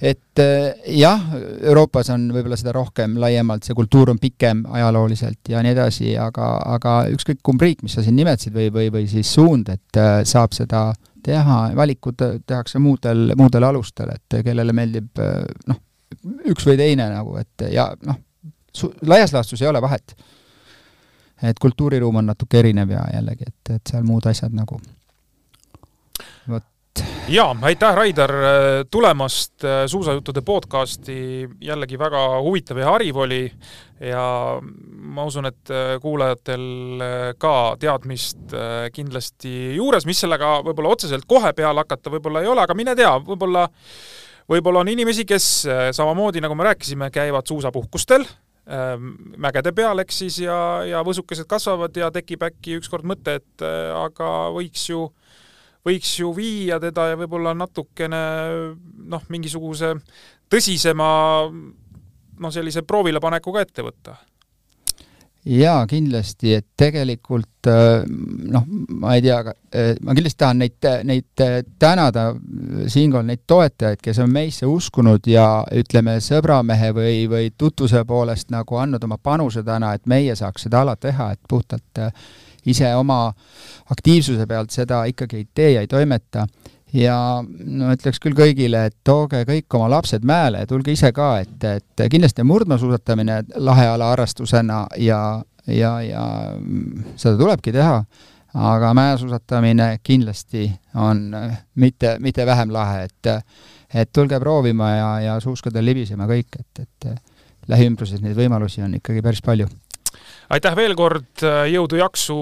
et 0.00 0.38
äh, 0.38 0.72
jah, 0.96 1.20
Euroopas 1.60 2.08
on 2.14 2.30
võib-olla 2.32 2.56
seda 2.56 2.72
rohkem 2.72 3.18
laiemalt, 3.20 3.66
see 3.66 3.76
kultuur 3.76 4.12
on 4.14 4.20
pikem 4.20 4.62
ajalooliselt 4.72 5.52
ja 5.52 5.60
nii 5.64 5.74
edasi, 5.74 6.14
aga, 6.20 6.54
aga 6.76 6.94
ükskõik 7.12 7.42
kumb 7.44 7.60
riik, 7.62 7.84
mis 7.84 7.98
sa 7.98 8.04
siin 8.04 8.16
nimetasid 8.16 8.56
või, 8.56 8.70
või, 8.72 8.88
või 8.94 9.06
siis 9.10 9.32
suund, 9.36 9.68
et 9.72 10.00
äh, 10.00 10.22
saab 10.28 10.56
seda 10.56 10.88
teha, 11.24 11.60
valikud 11.76 12.16
tehakse 12.48 12.80
muudel, 12.80 13.34
muudel 13.36 13.68
alustel, 13.68 14.14
et 14.16 14.40
kellele 14.44 14.72
meeldib 14.76 15.20
äh, 15.20 15.44
noh, 15.68 15.82
üks 16.48 16.66
või 16.66 16.80
teine 16.80 17.10
nagu, 17.12 17.36
et 17.40 17.68
ja 17.70 17.90
noh, 18.06 18.20
laias 19.04 19.36
laastus 19.36 19.60
ei 19.62 19.68
ole 19.68 19.82
vahet. 19.82 20.16
et 21.42 21.58
kultuuriruum 21.58 22.16
on 22.20 22.26
natuke 22.28 22.58
erinev 22.58 22.90
ja 22.92 23.04
jällegi, 23.14 23.44
et, 23.48 23.74
et 23.76 23.92
seal 23.92 24.02
muud 24.04 24.26
asjad 24.28 24.52
nagu. 24.52 24.80
Vot 26.48 26.64
ja 27.28 27.56
aitäh, 27.62 27.94
Raidar, 27.94 28.30
tulemast 28.90 29.64
äh, 29.64 29.86
suusajuttude 29.86 30.40
podcasti. 30.42 31.48
jällegi 31.60 31.98
väga 31.98 32.40
huvitav 32.40 32.78
ja 32.78 32.86
hariv 32.86 33.16
oli 33.16 33.52
ja 34.00 34.60
ma 34.92 35.24
usun, 35.24 35.46
et 35.46 35.70
äh, 35.70 36.00
kuulajatel 36.00 36.64
äh, 37.00 37.34
ka 37.38 37.76
teadmist 37.80 38.54
kindlasti 38.92 39.76
juures, 39.76 40.06
mis 40.06 40.20
sellega 40.20 40.60
võib-olla 40.64 40.94
otseselt 40.96 41.28
kohe 41.28 41.52
peale 41.52 41.84
hakata 41.84 42.10
võib-olla 42.10 42.42
ei 42.42 42.48
ole, 42.48 42.62
aga 42.62 42.74
mine 42.74 42.96
tea, 42.96 43.12
võib-olla 43.18 43.68
võib-olla 44.50 44.80
on 44.80 44.88
inimesi, 44.88 45.24
kes 45.24 45.50
samamoodi, 45.94 46.40
nagu 46.42 46.54
me 46.58 46.64
rääkisime, 46.70 47.10
käivad 47.14 47.46
suusapuhkustel 47.46 48.24
ähm, 48.24 49.12
mägede 49.38 49.72
peal, 49.72 50.02
eks 50.02 50.24
siis, 50.24 50.40
ja, 50.42 50.82
ja 50.88 51.04
võsukesed 51.06 51.46
kasvavad 51.46 51.96
ja 51.96 52.10
tekib 52.10 52.42
äkki 52.48 52.80
ükskord 52.80 53.06
mõte, 53.06 53.38
et 53.38 53.66
aga 53.94 54.50
võiks 54.56 54.88
ju 54.90 55.06
võiks 55.86 56.16
ju 56.20 56.32
viia 56.36 56.80
teda 56.80 57.10
ja 57.12 57.20
võib-olla 57.20 57.54
natukene 57.56 58.24
noh, 59.10 59.22
mingisuguse 59.32 59.94
tõsisema 60.50 61.12
noh, 62.40 62.52
sellise 62.52 62.82
proovilepanekuga 62.86 63.64
ette 63.64 63.84
võtta. 63.84 64.16
jaa, 65.40 65.86
kindlasti, 65.88 66.52
et 66.58 66.66
tegelikult 66.76 67.68
äh, 67.70 68.02
noh, 68.52 68.66
ma 69.00 69.14
ei 69.16 69.24
tea, 69.24 69.38
äh, 69.72 69.94
ma 70.04 70.12
kindlasti 70.16 70.40
tahan 70.42 70.60
neid, 70.60 70.88
neid 71.08 71.44
tänada 71.80 72.26
siinkohal 72.92 73.24
neid 73.30 73.46
toetajaid, 73.48 74.02
kes 74.04 74.20
on 74.20 74.32
meisse 74.36 74.68
uskunud 74.68 75.24
ja 75.32 75.64
ütleme, 75.80 76.18
sõbramehe 76.20 76.92
või, 76.96 77.24
või 77.32 77.50
tutvuse 77.56 78.04
poolest 78.04 78.52
nagu 78.52 78.76
andnud 78.82 79.08
oma 79.08 79.16
panuse 79.16 79.64
täna, 79.64 79.94
et 79.96 80.04
meie 80.04 80.36
saaks 80.36 80.68
seda 80.68 80.84
ala 80.84 80.96
teha, 81.00 81.32
et 81.32 81.40
puhtalt 81.48 82.04
äh, 82.04 82.12
ise 82.66 82.94
oma 82.94 83.32
aktiivsuse 83.90 84.46
pealt 84.46 84.70
seda 84.74 85.04
ikkagi 85.08 85.36
ei 85.36 85.48
tee 85.54 85.72
ja 85.72 85.84
ei 85.84 85.88
toimeta 85.90 86.46
ja 86.92 87.16
no 87.44 87.92
ütleks 87.94 88.18
küll 88.22 88.36
kõigile, 88.36 88.86
et 88.90 88.96
tooge 89.06 89.44
kõik 89.48 89.78
oma 89.78 89.90
lapsed 89.92 90.26
mäele 90.26 90.64
ja 90.64 90.70
tulge 90.70 90.92
ise 90.92 91.12
ka, 91.16 91.36
et, 91.44 91.64
et 91.64 92.04
kindlasti 92.10 92.44
murdmaasuusatamine 92.46 93.42
lahe 93.62 93.86
ala 93.92 94.10
harrastusena 94.12 94.84
ja, 94.98 95.20
ja, 95.66 95.92
ja 96.02 96.24
seda 97.16 97.36
tulebki 97.38 97.72
teha, 97.74 98.00
aga 98.54 98.94
mäesuusatamine 98.98 99.92
kindlasti 100.02 100.66
on 100.98 101.28
mitte, 101.74 102.16
mitte 102.20 102.46
vähem 102.46 102.72
lahe, 102.74 103.04
et 103.06 103.34
et 103.90 104.12
tulge 104.14 104.38
proovima 104.38 104.90
ja, 104.90 105.10
ja 105.20 105.32
suuskadel 105.42 105.84
libisema 105.84 106.28
kõik, 106.30 106.60
et, 106.60 106.84
et 106.84 107.70
lähiümbruses 107.70 108.22
neid 108.22 108.36
võimalusi 108.38 108.84
on 108.86 108.94
ikkagi 109.00 109.22
päris 109.22 109.42
palju. 109.42 109.66
Aitäh 110.50 110.76
veel 110.76 110.94
kord, 110.98 111.44
jõudu-jaksu 111.70 112.38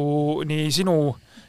nii 0.49 0.69
sinu 0.73 0.99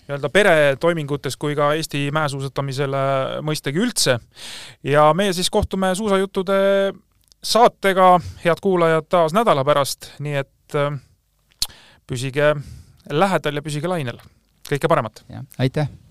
nii-öelda 0.09 0.29
peretoimingutes 0.33 1.37
kui 1.37 1.53
ka 1.55 1.73
Eesti 1.77 2.07
mäesuusatamisele 2.15 3.03
mõistagi 3.45 3.77
üldse. 3.77 4.17
ja 4.83 5.13
meie 5.13 5.33
siis 5.33 5.49
kohtume 5.49 5.93
suusajuttude 5.95 6.93
saatega, 7.43 8.19
head 8.43 8.59
kuulajad, 8.61 9.05
taas 9.09 9.33
nädala 9.33 9.63
pärast, 9.65 10.11
nii 10.19 10.35
et 10.41 10.75
äh, 10.75 10.99
püsige 12.07 12.55
lähedal 13.09 13.55
ja 13.55 13.61
püsige 13.61 13.87
lainel. 13.87 14.17
kõike 14.69 14.89
paremat! 14.89 15.23
aitäh! 15.59 16.08